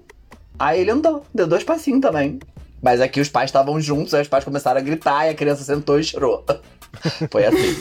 Aí 0.57 0.81
ele 0.81 0.91
andou, 0.91 1.25
deu 1.33 1.47
dois 1.47 1.63
passinhos 1.63 2.01
também. 2.01 2.39
Mas 2.81 3.01
aqui 3.01 3.19
os 3.19 3.27
pais 3.27 3.49
estavam 3.49 3.79
juntos, 3.81 4.13
aí 4.13 4.21
os 4.21 4.27
pais 4.27 4.43
começaram 4.45 4.79
a 4.79 4.83
gritar 4.83 5.25
e 5.25 5.29
a 5.31 5.33
criança 5.35 5.63
sentou 5.63 5.99
e 5.99 6.03
chorou. 6.03 6.45
Foi 7.31 7.45
assim. 7.45 7.77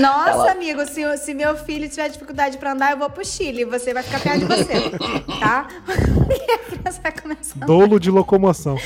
Nossa, 0.00 0.30
Ela- 0.30 0.50
amigo, 0.52 0.84
se, 0.86 1.16
se 1.18 1.32
meu 1.34 1.56
filho 1.56 1.88
tiver 1.88 2.08
dificuldade 2.08 2.58
pra 2.58 2.72
andar, 2.72 2.92
eu 2.92 2.98
vou 2.98 3.08
pro 3.10 3.24
Chile. 3.24 3.64
Você 3.64 3.94
vai 3.94 4.02
ficar 4.02 4.20
perto 4.20 4.40
de 4.40 4.44
você, 4.46 4.74
tá? 5.40 5.68
E 6.28 6.50
a 6.52 6.58
criança 6.58 7.00
vai 7.02 7.12
começar 7.12 7.56
a 7.60 7.66
Dolo 7.66 7.98
de 8.00 8.10
locomoção. 8.10 8.76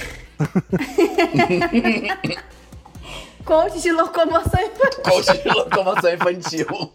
Coach 3.49 3.81
de 3.81 3.91
locomoção 3.91 4.61
infantil. 4.61 5.01
Coach 5.03 5.43
de 5.43 5.49
locomoção 5.49 6.13
infantil. 6.13 6.93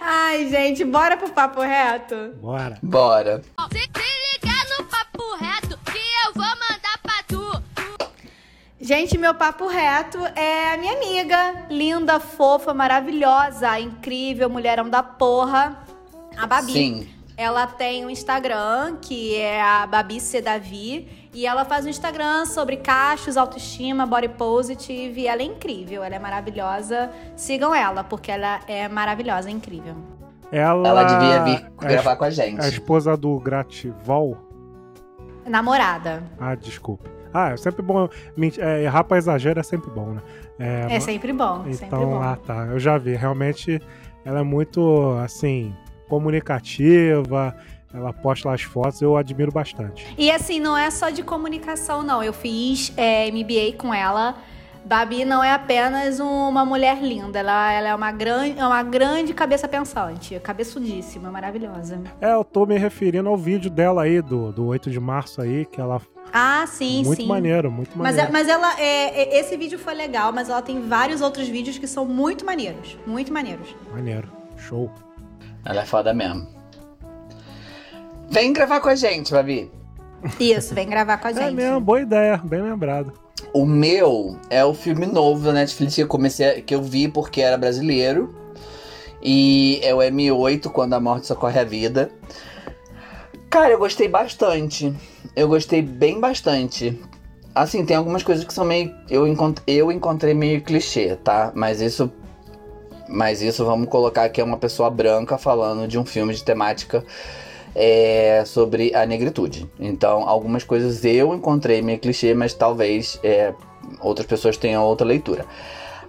Ai, 0.00 0.48
gente, 0.50 0.84
bora 0.84 1.16
pro 1.16 1.30
papo 1.30 1.60
reto? 1.60 2.34
Bora. 2.40 2.78
Bora. 2.82 3.42
Se, 3.70 3.78
se 3.78 4.40
ligar 4.40 4.66
no 4.76 4.84
papo 4.86 5.36
reto 5.36 5.78
que 5.84 6.00
eu 6.26 6.34
vou 6.34 6.44
mandar 6.44 6.98
pra 7.00 7.22
tu. 7.28 7.62
Gente, 8.80 9.16
meu 9.16 9.36
papo 9.36 9.68
reto 9.68 10.18
é 10.34 10.74
a 10.74 10.76
minha 10.78 10.94
amiga, 10.94 11.66
linda, 11.70 12.18
fofa, 12.18 12.74
maravilhosa, 12.74 13.78
incrível, 13.78 14.50
mulherão 14.50 14.90
da 14.90 15.04
porra, 15.04 15.78
a 16.36 16.44
Babi. 16.44 16.72
Sim. 16.72 17.08
Ela 17.36 17.68
tem 17.68 18.04
um 18.04 18.10
Instagram, 18.10 18.96
que 19.00 19.36
é 19.36 19.62
a 19.62 19.86
Babi 19.86 20.20
C. 20.20 20.40
Davi, 20.40 21.21
e 21.32 21.46
ela 21.46 21.64
faz 21.64 21.86
um 21.86 21.88
Instagram 21.88 22.44
sobre 22.46 22.76
cachos, 22.76 23.36
autoestima, 23.36 24.04
body 24.06 24.28
positive, 24.28 25.20
e 25.22 25.26
ela 25.26 25.40
é 25.42 25.44
incrível, 25.44 26.02
ela 26.04 26.14
é 26.14 26.18
maravilhosa. 26.18 27.10
Sigam 27.36 27.74
ela, 27.74 28.04
porque 28.04 28.30
ela 28.30 28.60
é 28.68 28.88
maravilhosa, 28.88 29.48
é 29.48 29.52
incrível. 29.52 29.94
Ela, 30.50 30.86
Ela 30.88 31.04
devia 31.04 31.42
vir 31.44 31.66
a 31.78 31.86
gravar 31.86 32.12
es- 32.12 32.18
com 32.18 32.24
a 32.24 32.30
gente. 32.30 32.60
A 32.62 32.68
esposa 32.68 33.16
do 33.16 33.38
Grativol. 33.40 34.36
Namorada. 35.46 36.22
Ah, 36.38 36.54
desculpe. 36.54 37.08
Ah, 37.34 37.50
é 37.52 37.56
sempre 37.56 37.80
bom. 37.82 38.08
é, 38.58 38.82
errar 38.82 39.04
pra 39.04 39.16
exagero 39.16 39.58
é 39.58 39.62
sempre 39.62 39.90
bom, 39.90 40.10
né? 40.12 40.20
É, 40.58 40.96
É 40.96 41.00
sempre 41.00 41.32
bom, 41.32 41.64
sempre 41.72 41.86
Então, 41.86 42.10
bom. 42.10 42.22
ah 42.22 42.36
tá. 42.36 42.66
Eu 42.66 42.78
já 42.78 42.98
vi. 42.98 43.14
Realmente, 43.16 43.80
ela 44.24 44.40
é 44.40 44.42
muito, 44.42 45.16
assim, 45.24 45.74
comunicativa. 46.08 47.56
Ela 47.94 48.12
posta 48.12 48.48
lá 48.48 48.54
as 48.54 48.62
fotos. 48.62 49.00
Eu 49.02 49.16
admiro 49.16 49.52
bastante. 49.52 50.06
E 50.16 50.30
assim, 50.30 50.58
não 50.60 50.76
é 50.76 50.90
só 50.90 51.10
de 51.10 51.22
comunicação, 51.22 52.02
não. 52.02 52.22
Eu 52.22 52.32
fiz 52.32 52.92
é, 52.96 53.30
MBA 53.30 53.76
com 53.76 53.92
ela. 53.92 54.36
Babi 54.84 55.24
não 55.24 55.42
é 55.44 55.52
apenas 55.52 56.18
uma 56.18 56.64
mulher 56.64 57.00
linda, 57.00 57.38
ela, 57.38 57.72
ela 57.72 57.88
é, 57.88 57.94
uma 57.94 58.10
grande, 58.10 58.58
é 58.58 58.66
uma 58.66 58.82
grande 58.82 59.32
cabeça 59.32 59.68
pensante, 59.68 60.38
cabeçudíssima, 60.40 61.30
maravilhosa. 61.30 62.00
É, 62.20 62.32
eu 62.32 62.42
tô 62.42 62.66
me 62.66 62.76
referindo 62.76 63.28
ao 63.28 63.36
vídeo 63.36 63.70
dela 63.70 64.02
aí, 64.02 64.20
do, 64.20 64.50
do 64.50 64.66
8 64.66 64.90
de 64.90 64.98
março 64.98 65.40
aí, 65.40 65.64
que 65.66 65.80
ela. 65.80 66.02
Ah, 66.32 66.64
sim, 66.66 67.04
muito 67.04 67.22
sim. 67.22 67.28
maneiro, 67.28 67.70
muito 67.70 67.90
Mas, 67.96 68.16
maneiro. 68.16 68.28
é- 68.28 68.32
mas 68.32 68.48
ela, 68.48 68.80
é, 68.80 69.22
é- 69.22 69.38
esse 69.38 69.56
vídeo 69.56 69.78
foi 69.78 69.94
legal, 69.94 70.32
mas 70.32 70.48
ela 70.48 70.60
tem 70.62 70.80
vários 70.80 71.20
outros 71.20 71.46
vídeos 71.46 71.78
que 71.78 71.86
são 71.86 72.04
muito 72.04 72.44
maneiros, 72.44 72.98
muito 73.06 73.32
maneiros. 73.32 73.76
Maneiro. 73.92 74.28
Show. 74.56 74.90
Ela 75.64 75.82
é 75.82 75.86
foda 75.86 76.12
mesmo. 76.12 76.48
Vem 78.30 78.52
gravar 78.52 78.80
com 78.80 78.88
a 78.88 78.94
gente, 78.94 79.32
Babi. 79.32 79.70
Isso, 80.38 80.74
vem 80.74 80.88
gravar 80.88 81.18
com 81.18 81.28
a 81.28 81.32
gente. 81.32 81.42
É 81.44 81.50
mesmo, 81.50 81.80
boa 81.80 82.00
ideia, 82.00 82.36
bem 82.42 82.62
lembrado. 82.62 83.12
O 83.52 83.66
meu 83.66 84.36
é 84.48 84.64
o 84.64 84.72
filme 84.72 85.04
novo 85.04 85.44
da 85.44 85.52
Netflix 85.52 85.94
que 85.96 86.02
eu 86.02 86.06
comecei, 86.08 86.46
a- 86.48 86.60
que 86.62 86.74
eu 86.74 86.82
vi 86.82 87.08
porque 87.08 87.40
era 87.40 87.58
brasileiro. 87.58 88.34
E 89.22 89.80
é 89.82 89.94
o 89.94 89.98
M8, 89.98 90.68
Quando 90.70 90.94
a 90.94 91.00
Morte 91.00 91.26
Socorre 91.26 91.58
a 91.60 91.64
Vida. 91.64 92.10
Cara, 93.50 93.70
eu 93.70 93.78
gostei 93.78 94.08
bastante. 94.08 94.92
Eu 95.36 95.46
gostei 95.48 95.82
bem 95.82 96.18
bastante. 96.18 96.98
Assim, 97.54 97.84
tem 97.84 97.96
algumas 97.96 98.22
coisas 98.22 98.44
que 98.44 98.52
são 98.54 98.64
meio. 98.64 98.92
Eu, 99.10 99.26
encont... 99.28 99.60
eu 99.66 99.92
encontrei 99.92 100.34
meio 100.34 100.62
clichê, 100.62 101.16
tá? 101.16 101.52
Mas 101.54 101.80
isso. 101.80 102.10
Mas 103.08 103.42
isso 103.42 103.64
vamos 103.64 103.88
colocar 103.88 104.28
que 104.30 104.40
é 104.40 104.44
uma 104.44 104.56
pessoa 104.56 104.88
branca 104.88 105.36
falando 105.36 105.86
de 105.86 105.98
um 105.98 106.04
filme 106.04 106.32
de 106.32 106.42
temática 106.42 107.04
é, 107.74 108.42
sobre 108.46 108.94
a 108.94 109.04
negritude. 109.06 109.68
Então, 109.78 110.28
algumas 110.28 110.64
coisas 110.64 111.04
eu 111.04 111.34
encontrei 111.34 111.80
meio 111.82 111.98
clichê, 111.98 112.34
mas 112.34 112.52
talvez 112.54 113.18
é, 113.22 113.52
outras 114.00 114.26
pessoas 114.26 114.56
tenham 114.56 114.82
outra 114.84 115.06
leitura. 115.06 115.46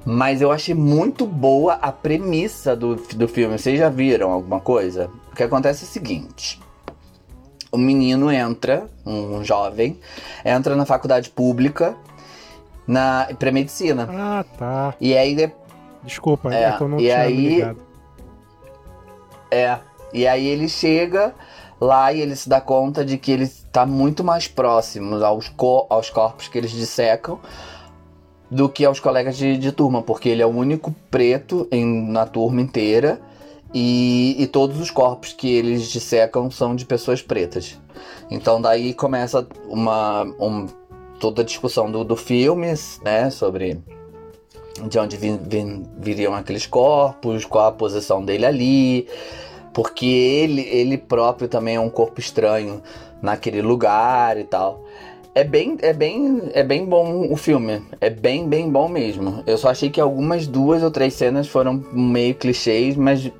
Mas 0.06 0.42
eu 0.42 0.52
achei 0.52 0.76
muito 0.76 1.26
boa 1.26 1.74
a 1.76 1.92
premissa 1.92 2.76
do, 2.76 2.96
do 2.96 3.28
filme. 3.28 3.58
Vocês 3.58 3.80
já 3.80 3.88
viram 3.90 4.32
alguma 4.32 4.60
coisa? 4.60 5.10
O 5.32 5.36
que 5.36 5.44
acontece 5.44 5.86
é 5.86 5.88
o 5.88 5.90
seguinte: 5.90 6.60
o 7.72 7.78
menino 7.78 8.30
entra, 8.30 8.90
um 9.06 9.42
jovem, 9.46 9.98
entra 10.44 10.76
na 10.76 10.86
faculdade 10.86 11.30
pública 11.30 11.96
na 12.86 13.30
para 13.40 13.50
medicina. 13.50 14.10
Ah, 14.12 14.44
tá. 14.58 14.94
E 15.00 15.16
aí 15.18 15.34
de- 15.36 15.52
Desculpa, 16.04 16.54
É, 16.54 16.64
é, 16.64 16.72
que 16.74 16.82
eu 16.84 16.90
não 16.90 17.00
e 17.00 17.10
aí- 17.10 17.34
ligado. 17.56 17.78
É. 19.50 19.78
E 20.14 20.28
aí 20.28 20.46
ele 20.46 20.68
chega 20.68 21.34
lá 21.84 22.12
e 22.14 22.22
ele 22.22 22.36
se 22.36 22.48
dá 22.50 22.60
conta 22.62 23.04
de 23.06 23.18
que 23.18 23.32
ele 23.32 23.44
está 23.44 23.86
muito 23.86 24.24
mais 24.24 24.48
próximo 24.48 25.16
aos, 25.24 25.50
co- 25.50 25.86
aos 25.90 26.10
corpos 26.10 26.48
que 26.48 26.58
eles 26.58 26.72
dissecam 26.72 27.40
do 28.50 28.70
que 28.70 28.86
aos 28.86 29.00
colegas 29.00 29.36
de, 29.38 29.58
de 29.58 29.72
turma, 29.72 30.02
porque 30.02 30.30
ele 30.30 30.42
é 30.42 30.46
o 30.46 30.50
único 30.50 30.94
preto 31.10 31.68
em- 31.72 32.08
na 32.10 32.26
turma 32.26 32.62
inteira 32.62 33.20
e, 33.74 34.36
e 34.38 34.46
todos 34.48 34.80
os 34.80 34.92
corpos 34.92 35.34
que 35.34 35.50
eles 35.52 35.88
dissecam 35.90 36.50
são 36.52 36.76
de 36.76 36.86
pessoas 36.86 37.22
pretas. 37.22 37.80
Então 38.30 38.62
daí 38.62 38.94
começa 38.94 39.48
uma, 39.68 40.24
um- 40.40 40.68
toda 41.20 41.42
a 41.42 41.46
discussão 41.46 41.90
do, 41.90 42.04
do 42.04 42.16
filme, 42.16 42.74
né, 43.04 43.30
sobre 43.30 43.82
de 44.88 45.00
onde 45.00 45.18
vin- 45.18 45.40
vin- 45.42 45.84
viriam 45.98 46.34
aqueles 46.36 46.66
corpos, 46.68 47.46
qual 47.46 47.68
a 47.68 47.72
posição 47.72 48.24
dele 48.24 48.46
ali, 48.46 49.08
porque 49.74 50.06
ele, 50.06 50.62
ele 50.62 50.98
próprio 50.98 51.48
também 51.48 51.76
é 51.76 51.80
um 51.80 51.90
corpo 51.90 52.20
estranho 52.20 52.82
naquele 53.22 53.62
lugar 53.62 54.38
e 54.38 54.44
tal. 54.44 54.84
É 55.36 55.44
bem, 55.44 55.78
é 55.82 55.94
bem, 55.94 56.52
é 56.54 56.62
bem 56.62 56.86
bom 56.86 57.32
o 57.32 57.36
filme. 57.36 57.82
É 58.00 58.10
bem, 58.10 58.48
bem 58.48 58.70
bom 58.70 58.88
mesmo. 58.88 59.44
Eu 59.48 59.58
só 59.58 59.70
achei 59.70 59.90
que 59.90 60.00
algumas 60.00 60.46
duas 60.46 60.84
ou 60.84 60.92
três 60.92 61.16
cenas 61.16 61.48
foram 61.48 61.84
meio 61.92 62.36
clichês, 62.36 62.96
mas 62.96 63.32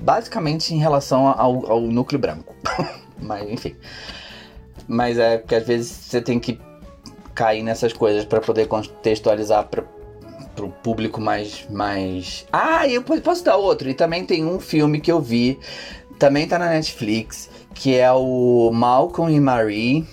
basicamente 0.00 0.74
em 0.74 0.78
relação 0.78 1.28
ao, 1.28 1.70
ao 1.70 1.80
núcleo 1.80 2.18
branco. 2.18 2.52
mas 3.20 3.48
enfim. 3.48 3.76
Mas 4.88 5.18
é 5.18 5.38
porque 5.38 5.54
às 5.54 5.66
vezes 5.66 5.90
você 5.90 6.20
tem 6.20 6.40
que 6.40 6.58
cair 7.32 7.62
nessas 7.62 7.92
coisas 7.92 8.24
para 8.24 8.40
poder 8.40 8.66
contextualizar 8.66 9.68
pra, 9.68 9.84
pro 10.56 10.68
público 10.70 11.20
mais, 11.20 11.64
mais. 11.70 12.44
Ah, 12.52 12.88
eu 12.88 13.02
po- 13.02 13.20
posso 13.20 13.44
dar 13.44 13.56
outro. 13.56 13.88
E 13.88 13.94
também 13.94 14.24
tem 14.24 14.44
um 14.44 14.58
filme 14.58 14.98
que 15.00 15.12
eu 15.12 15.20
vi, 15.20 15.58
também 16.18 16.48
tá 16.48 16.58
na 16.58 16.70
Netflix, 16.70 17.48
que 17.74 17.94
é 17.94 18.10
o 18.10 18.70
Malcolm 18.72 19.32
e 19.32 19.38
Marie. 19.38 20.04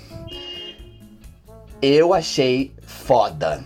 Eu 1.82 2.14
achei 2.14 2.72
foda. 2.86 3.64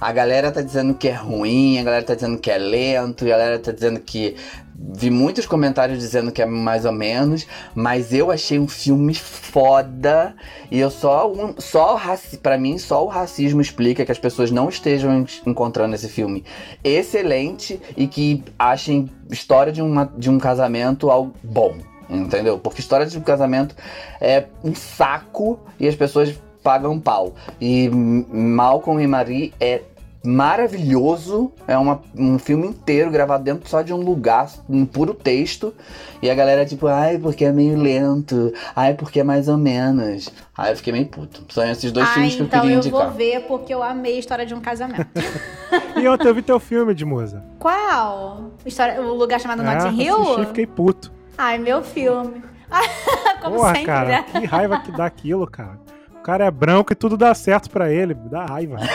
A 0.00 0.12
galera 0.12 0.50
tá 0.50 0.62
dizendo 0.62 0.94
que 0.94 1.08
é 1.08 1.12
ruim, 1.12 1.78
a 1.78 1.82
galera 1.82 2.02
tá 2.02 2.14
dizendo 2.14 2.38
que 2.38 2.50
é 2.50 2.56
lento, 2.56 3.24
a 3.24 3.28
galera 3.28 3.58
tá 3.58 3.70
dizendo 3.70 4.00
que. 4.00 4.34
Vi 4.82 5.10
muitos 5.10 5.44
comentários 5.46 5.98
dizendo 5.98 6.32
que 6.32 6.40
é 6.40 6.46
mais 6.46 6.86
ou 6.86 6.92
menos, 6.92 7.46
mas 7.74 8.14
eu 8.14 8.30
achei 8.30 8.58
um 8.58 8.66
filme 8.66 9.14
foda. 9.14 10.34
E 10.70 10.78
eu 10.80 10.90
só. 10.90 11.30
Um, 11.30 11.54
só 11.58 11.96
raci- 11.96 12.38
pra 12.38 12.56
mim, 12.56 12.78
só 12.78 13.04
o 13.04 13.08
racismo 13.08 13.60
explica 13.60 14.06
que 14.06 14.12
as 14.12 14.18
pessoas 14.18 14.50
não 14.50 14.68
estejam 14.70 15.12
en- 15.20 15.26
encontrando 15.46 15.94
esse 15.94 16.08
filme 16.08 16.44
excelente 16.82 17.80
e 17.96 18.06
que 18.06 18.42
achem 18.58 19.10
história 19.30 19.70
de, 19.72 19.82
uma, 19.82 20.10
de 20.16 20.30
um 20.30 20.38
casamento 20.38 21.10
algo 21.10 21.34
bom. 21.42 21.76
Entendeu? 22.08 22.58
Porque 22.58 22.80
história 22.80 23.06
de 23.06 23.16
um 23.18 23.22
casamento 23.22 23.76
é 24.20 24.46
um 24.64 24.74
saco 24.74 25.60
e 25.78 25.86
as 25.86 25.94
pessoas 25.94 26.34
pagam 26.62 26.98
pau. 26.98 27.34
E 27.60 27.88
Malcolm 27.88 29.00
e 29.02 29.06
Marie 29.06 29.52
é 29.60 29.82
maravilhoso. 30.24 31.52
É 31.66 31.76
uma, 31.76 32.00
um 32.16 32.38
filme 32.38 32.66
inteiro 32.66 33.10
gravado 33.10 33.44
dentro 33.44 33.68
só 33.68 33.82
de 33.82 33.92
um 33.92 33.98
lugar, 33.98 34.48
um 34.68 34.84
puro 34.84 35.14
texto. 35.14 35.74
E 36.22 36.28
a 36.30 36.34
galera, 36.34 36.64
tipo, 36.66 36.86
ai, 36.86 37.18
porque 37.18 37.44
é 37.44 37.52
meio 37.52 37.76
lento. 37.78 38.52
Ai, 38.74 38.94
porque 38.94 39.20
é 39.20 39.24
mais 39.24 39.48
ou 39.48 39.56
menos. 39.56 40.28
Aí 40.56 40.72
eu 40.72 40.76
fiquei 40.76 40.92
meio 40.92 41.06
puto. 41.06 41.42
São 41.52 41.64
esses 41.70 41.90
dois 41.92 42.08
Ah, 42.08 42.12
filmes 42.14 42.34
que 42.34 42.40
eu 42.42 42.46
então 42.46 42.60
queria 42.60 42.76
eu 42.76 42.80
indicar. 42.80 43.06
vou 43.08 43.10
ver 43.16 43.40
porque 43.46 43.72
eu 43.74 43.82
amei 43.82 44.16
a 44.16 44.18
história 44.18 44.44
de 44.46 44.54
um 44.54 44.60
casamento. 44.60 45.06
E 45.96 46.08
ontem 46.08 46.26
eu 46.26 46.34
vi 46.34 46.42
teu 46.42 46.58
filme 46.58 46.92
de 46.94 47.04
musa. 47.04 47.44
Qual? 47.58 48.50
História, 48.66 49.00
o 49.00 49.14
lugar 49.14 49.38
chamado 49.40 49.62
Notting 49.62 50.00
Hill? 50.02 50.16
assisti 50.20 50.40
e 50.42 50.46
fiquei 50.46 50.66
puto. 50.66 51.12
Ai, 51.38 51.58
meu 51.58 51.82
filme. 51.82 52.42
Como 53.40 53.56
Porra, 53.56 53.68
sempre, 53.70 53.86
cara, 53.86 54.08
né? 54.08 54.24
que 54.32 54.44
raiva 54.46 54.80
que 54.80 54.90
dá 54.92 55.04
aquilo, 55.04 55.46
cara. 55.46 55.78
O 56.20 56.22
cara 56.22 56.44
é 56.44 56.50
branco 56.50 56.92
e 56.92 56.96
tudo 56.96 57.16
dá 57.16 57.34
certo 57.34 57.68
pra 57.70 57.90
ele. 57.90 58.14
Dá 58.14 58.44
raiva. 58.46 58.76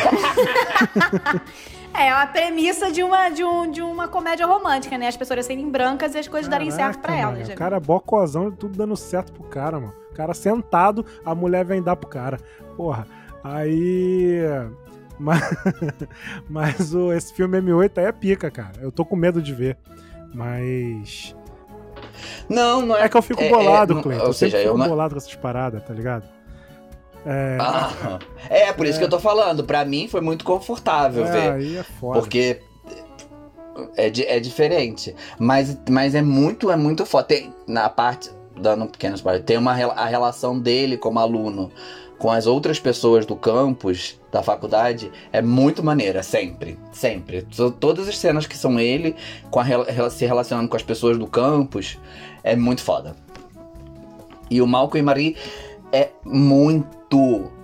É 1.98 2.14
uma 2.14 2.28
premissa 2.28 2.92
de 2.92 3.02
uma, 3.02 3.30
de, 3.30 3.42
um, 3.42 3.72
de 3.72 3.82
uma 3.82 4.06
comédia 4.10 4.46
romântica, 4.46 4.98
né? 4.98 5.08
As 5.08 5.16
pessoas 5.16 5.46
serem 5.46 5.70
brancas 5.72 6.14
e 6.14 6.18
as 6.18 6.28
coisas 6.28 6.50
darem 6.50 6.70
certo 6.70 7.00
pra 7.00 7.08
Caraca, 7.14 7.22
elas. 7.24 7.34
mano, 7.38 7.48
né? 7.48 7.54
O 7.54 7.58
cara 7.58 7.78
é 7.78 7.80
bocozão 7.80 8.50
e 8.50 8.52
tudo 8.52 8.78
dando 8.78 8.98
certo 8.98 9.32
pro 9.32 9.44
cara, 9.46 9.80
mano. 9.80 9.94
O 10.12 10.14
cara 10.14 10.34
sentado, 10.34 11.06
a 11.24 11.34
mulher 11.34 11.64
vem 11.64 11.82
dar 11.82 11.96
pro 11.96 12.10
cara. 12.10 12.38
Porra, 12.76 13.08
aí. 13.42 14.42
Mas, 15.18 15.42
mas 16.50 16.94
o, 16.94 17.14
esse 17.14 17.34
filme 17.34 17.58
M8 17.62 18.00
aí 18.00 18.04
é 18.08 18.12
pica, 18.12 18.52
cara. 18.52 18.74
Eu 18.82 18.92
tô 18.92 19.06
com 19.06 19.16
medo 19.16 19.42
de 19.42 19.54
ver. 19.54 19.78
Mas. 20.34 21.34
Não, 22.50 22.82
não 22.86 22.98
é. 22.98 23.04
É 23.06 23.08
que 23.10 23.16
eu 23.16 23.22
fico 23.22 23.42
É, 23.42 23.48
bolado, 23.48 23.98
é, 24.00 24.04
Cleiton. 24.04 24.22
ou 24.24 24.30
Eu 24.30 24.34
sempre 24.34 24.58
seja, 24.58 24.58
eu 24.68 24.74
fico 24.74 24.78
não- 24.78 24.90
bolado 24.90 25.14
com 25.16 25.18
essas 25.18 25.34
paradas, 25.36 25.82
tá 25.86 25.94
ligado? 25.94 26.26
É, 27.26 27.58
Ah, 27.60 28.20
é, 28.50 28.72
por 28.74 28.86
isso 28.86 29.00
que 29.00 29.06
eu 29.06 29.10
tô 29.10 29.20
falando. 29.20 29.64
Pra 29.64 29.84
mim 29.84 30.08
foi 30.08 30.22
muito 30.22 30.46
confortável 30.46 31.26
é, 31.26 31.32
ver. 31.32 31.52
aí 31.52 31.78
é 31.78 31.84
foda. 31.84 32.20
Porque 32.20 32.60
é, 33.98 34.08
é 34.36 34.40
diferente. 34.40 35.16
Mas, 35.40 35.78
mas 35.90 36.16
é 36.16 36.22
muito, 36.22 36.72
é 36.72 36.76
muito 36.76 37.06
foda. 37.06 37.24
Tem, 37.28 37.54
na 37.68 37.90
parte, 37.90 38.30
dando 38.60 38.86
um 38.86 38.88
pequeno 38.88 39.16
spoiler, 39.16 39.44
tem 39.44 39.58
uma, 39.58 39.72
a 39.74 40.06
relação 40.06 40.60
dele 40.60 40.98
como 40.98 41.20
aluno 41.20 41.72
com 42.18 42.32
as 42.32 42.48
outras 42.48 42.80
pessoas 42.80 43.26
do 43.26 43.36
campus, 43.36 44.18
da 44.32 44.42
faculdade, 44.42 45.12
é 45.34 45.42
muito 45.42 45.84
maneira, 45.84 46.24
sempre. 46.24 46.80
Sempre. 46.94 47.42
To- 47.42 47.72
Todas 47.72 48.08
as 48.08 48.18
cenas 48.18 48.48
que 48.48 48.58
são 48.58 48.80
ele 48.80 49.16
com 49.52 49.60
a, 49.60 49.66
se 50.10 50.26
relacionando 50.26 50.70
com 50.70 50.78
as 50.78 50.82
pessoas 50.84 51.18
do 51.18 51.28
campus, 51.28 52.00
é 52.42 52.56
muito 52.56 52.82
foda. 52.82 53.18
E 54.50 54.62
o 54.62 54.68
Malcolm 54.68 55.00
e 55.00 55.04
Marie 55.04 55.36
é 55.92 56.10
muito 56.24 56.88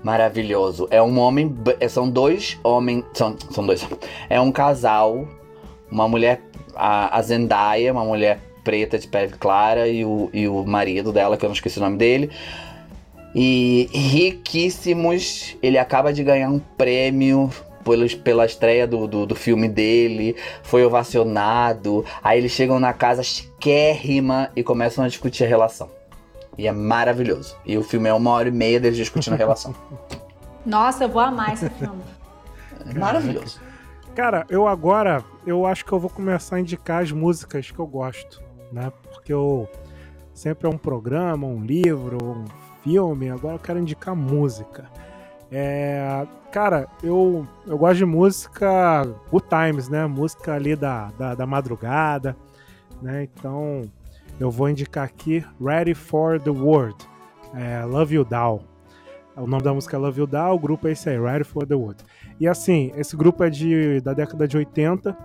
maravilhoso. 0.03 0.87
É 0.89 1.01
um 1.01 1.19
homem. 1.19 1.55
é, 1.79 1.87
São 1.87 2.09
dois 2.09 2.59
homens. 2.63 3.05
São, 3.13 3.35
são 3.49 3.65
dois. 3.65 3.87
É 4.29 4.39
um 4.39 4.51
casal. 4.51 5.27
Uma 5.89 6.07
mulher. 6.07 6.41
A, 6.75 7.17
a 7.17 7.21
Zendaya, 7.21 7.91
uma 7.91 8.05
mulher 8.05 8.39
preta 8.63 8.97
de 8.97 9.07
pele 9.07 9.33
clara, 9.33 9.87
e 9.87 10.05
o, 10.05 10.29
e 10.31 10.47
o 10.47 10.63
marido 10.63 11.11
dela, 11.11 11.35
que 11.35 11.43
eu 11.43 11.49
não 11.49 11.53
esqueci 11.53 11.79
o 11.79 11.81
nome 11.81 11.97
dele. 11.97 12.29
E 13.35 13.89
riquíssimos. 13.91 15.57
Ele 15.61 15.77
acaba 15.77 16.13
de 16.13 16.23
ganhar 16.23 16.49
um 16.49 16.59
prêmio. 16.59 17.49
Pelos, 17.83 18.13
pela 18.13 18.45
estreia 18.45 18.85
do, 18.85 19.07
do, 19.07 19.25
do 19.25 19.33
filme 19.33 19.67
dele, 19.67 20.35
foi 20.61 20.85
ovacionado. 20.85 22.05
Aí 22.23 22.37
eles 22.37 22.51
chegam 22.51 22.79
na 22.79 22.93
casa 22.93 23.23
chiquérrima 23.23 24.51
e 24.55 24.61
começam 24.61 25.03
a 25.03 25.07
discutir 25.07 25.45
a 25.45 25.47
relação. 25.47 25.89
E 26.57 26.67
é 26.67 26.71
maravilhoso. 26.71 27.55
E 27.65 27.77
o 27.77 27.83
filme 27.83 28.09
é 28.09 28.13
uma 28.13 28.31
hora 28.31 28.47
e 28.47 28.51
meia 28.51 28.79
deles 28.79 28.97
discutindo 28.97 29.33
a 29.33 29.37
relação. 29.37 29.73
Nossa, 30.65 31.05
eu 31.05 31.09
vou 31.09 31.21
amar 31.21 31.53
esse 31.53 31.69
filme. 31.69 32.01
É 32.87 32.93
maravilhoso. 32.93 33.59
Cara, 34.15 34.45
eu 34.49 34.67
agora, 34.67 35.23
eu 35.45 35.65
acho 35.65 35.85
que 35.85 35.91
eu 35.91 35.99
vou 35.99 36.09
começar 36.09 36.57
a 36.57 36.59
indicar 36.59 37.01
as 37.01 37.11
músicas 37.11 37.71
que 37.71 37.79
eu 37.79 37.87
gosto, 37.87 38.41
né? 38.71 38.91
Porque 39.11 39.31
eu 39.31 39.69
sempre 40.33 40.67
é 40.67 40.69
um 40.69 40.77
programa, 40.77 41.47
um 41.47 41.63
livro, 41.63 42.17
um 42.23 42.45
filme, 42.83 43.29
agora 43.29 43.55
eu 43.55 43.59
quero 43.59 43.79
indicar 43.79 44.15
música. 44.15 44.85
É, 45.49 46.25
cara, 46.51 46.87
eu, 47.01 47.47
eu 47.65 47.77
gosto 47.77 47.97
de 47.97 48.05
música 48.05 49.03
good 49.29 49.45
times, 49.47 49.87
né? 49.87 50.05
Música 50.07 50.53
ali 50.53 50.75
da, 50.75 51.09
da, 51.17 51.35
da 51.35 51.45
madrugada, 51.45 52.35
né? 53.01 53.23
Então 53.23 53.83
eu 54.41 54.49
vou 54.51 54.69
indicar 54.69 55.05
aqui 55.05 55.43
Ready 55.63 55.93
for 55.93 56.39
the 56.39 56.49
World, 56.49 56.95
é, 57.53 57.83
Love 57.85 58.15
You 58.15 58.25
Down. 58.25 58.61
O 59.37 59.47
nome 59.47 59.63
da 59.63 59.73
música 59.73 59.95
é 59.95 59.99
Love 59.99 60.19
You 60.21 60.27
Down, 60.27 60.55
o 60.55 60.59
grupo 60.59 60.87
é 60.87 60.91
esse 60.91 61.09
aí, 61.09 61.19
Ready 61.19 61.43
for 61.43 61.65
the 61.65 61.75
World. 61.75 62.03
E 62.39 62.47
assim, 62.47 62.91
esse 62.95 63.15
grupo 63.15 63.43
é 63.43 63.49
de, 63.49 64.01
da 64.01 64.13
década 64.13 64.47
de 64.47 64.57
80, 64.57 65.15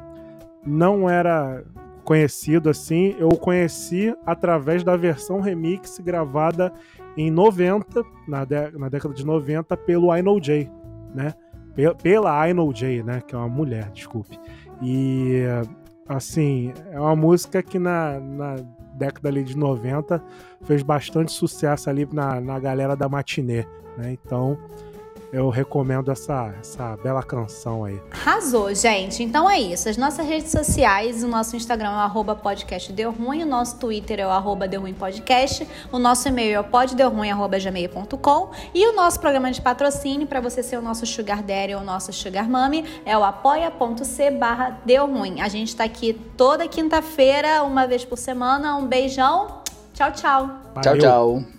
não 0.66 1.08
era 1.08 1.64
conhecido 2.04 2.70
assim, 2.70 3.16
eu 3.18 3.28
o 3.28 3.36
conheci 3.36 4.14
através 4.24 4.84
da 4.84 4.96
versão 4.96 5.40
remix 5.40 5.98
gravada 5.98 6.72
em 7.16 7.30
90, 7.30 8.04
na, 8.28 8.44
dé- 8.44 8.70
na 8.72 8.88
década 8.88 9.12
de 9.14 9.24
90, 9.26 9.76
pelo 9.78 10.14
I 10.14 10.22
Know 10.22 10.40
Jay, 10.42 10.70
né? 11.14 11.32
Pe- 11.74 11.94
Pela 12.02 12.48
I 12.48 12.52
Know 12.54 12.72
Jay, 12.72 13.02
né? 13.02 13.20
Que 13.26 13.34
é 13.34 13.38
uma 13.38 13.48
mulher, 13.48 13.90
desculpe. 13.90 14.38
E, 14.80 15.42
assim, 16.08 16.72
é 16.92 17.00
uma 17.00 17.16
música 17.16 17.60
que 17.62 17.78
na, 17.78 18.20
na 18.20 18.56
década 18.97 19.28
ali 19.28 19.44
de 19.44 19.57
90 19.57 20.22
fez 20.62 20.82
bastante 20.82 21.32
sucesso 21.32 21.88
ali 21.88 22.09
na, 22.12 22.40
na 22.40 22.59
galera 22.59 22.97
da 22.97 23.09
matinê, 23.09 23.66
né? 23.97 24.12
Então, 24.12 24.59
eu 25.37 25.51
recomendo 25.51 26.11
essa, 26.11 26.55
essa 26.59 26.97
bela 26.97 27.22
canção 27.22 27.84
aí. 27.84 28.01
Arrasou, 28.11 28.74
gente. 28.74 29.22
Então 29.22 29.49
é 29.49 29.61
isso. 29.61 29.87
As 29.87 29.99
nossas 29.99 30.26
redes 30.26 30.51
sociais, 30.51 31.22
o 31.22 31.28
nosso 31.28 31.55
Instagram 31.55 31.91
é 31.91 31.93
o 31.93 31.99
arroba 31.99 32.34
podcast 32.34 32.91
Deu 32.91 33.12
Ruim, 33.12 33.43
o 33.43 33.47
nosso 33.47 33.78
Twitter 33.78 34.18
é 34.18 34.26
o 34.26 34.30
arroba 34.30 34.66
Deu 34.66 34.80
Ruim 34.80 34.95
Podcast, 34.95 35.68
o 35.93 35.99
nosso 35.99 36.26
e-mail 36.26 36.55
é 36.55 36.61
o 36.61 36.64
poddeuruim.gmail.com 36.64 38.51
e 38.72 38.89
o 38.89 38.97
nosso 38.97 39.20
programa 39.20 39.53
de 39.53 39.61
patrocínio 39.61 40.26
para 40.26 40.41
você 40.41 40.62
ser 40.62 40.78
o 40.78 40.82
nosso 40.82 41.05
Sugar 41.05 41.43
Daddy 41.43 41.74
ou 41.74 41.82
o 41.82 41.84
nosso 41.84 42.14
Sugar 42.14 42.49
Mummy 42.49 42.87
é 43.05 43.16
o 43.16 43.22
apoia.c 43.22 44.30
barra 44.30 44.80
Deu 44.87 45.07
Ruim. 45.07 45.43
A 45.43 45.49
gente 45.49 45.76
tá 45.76 45.84
aqui 45.84 46.14
toda 46.37 46.66
quinta-feira, 46.66 47.62
uma 47.62 47.87
vez 47.87 48.07
por 48.07 48.16
semana. 48.16 48.76
Um 48.76 48.87
beijão. 48.87 49.61
Tchau, 49.93 50.12
tchau. 50.12 50.47
Tchau, 50.47 50.82
Valeu. 50.82 50.99
tchau. 50.99 51.55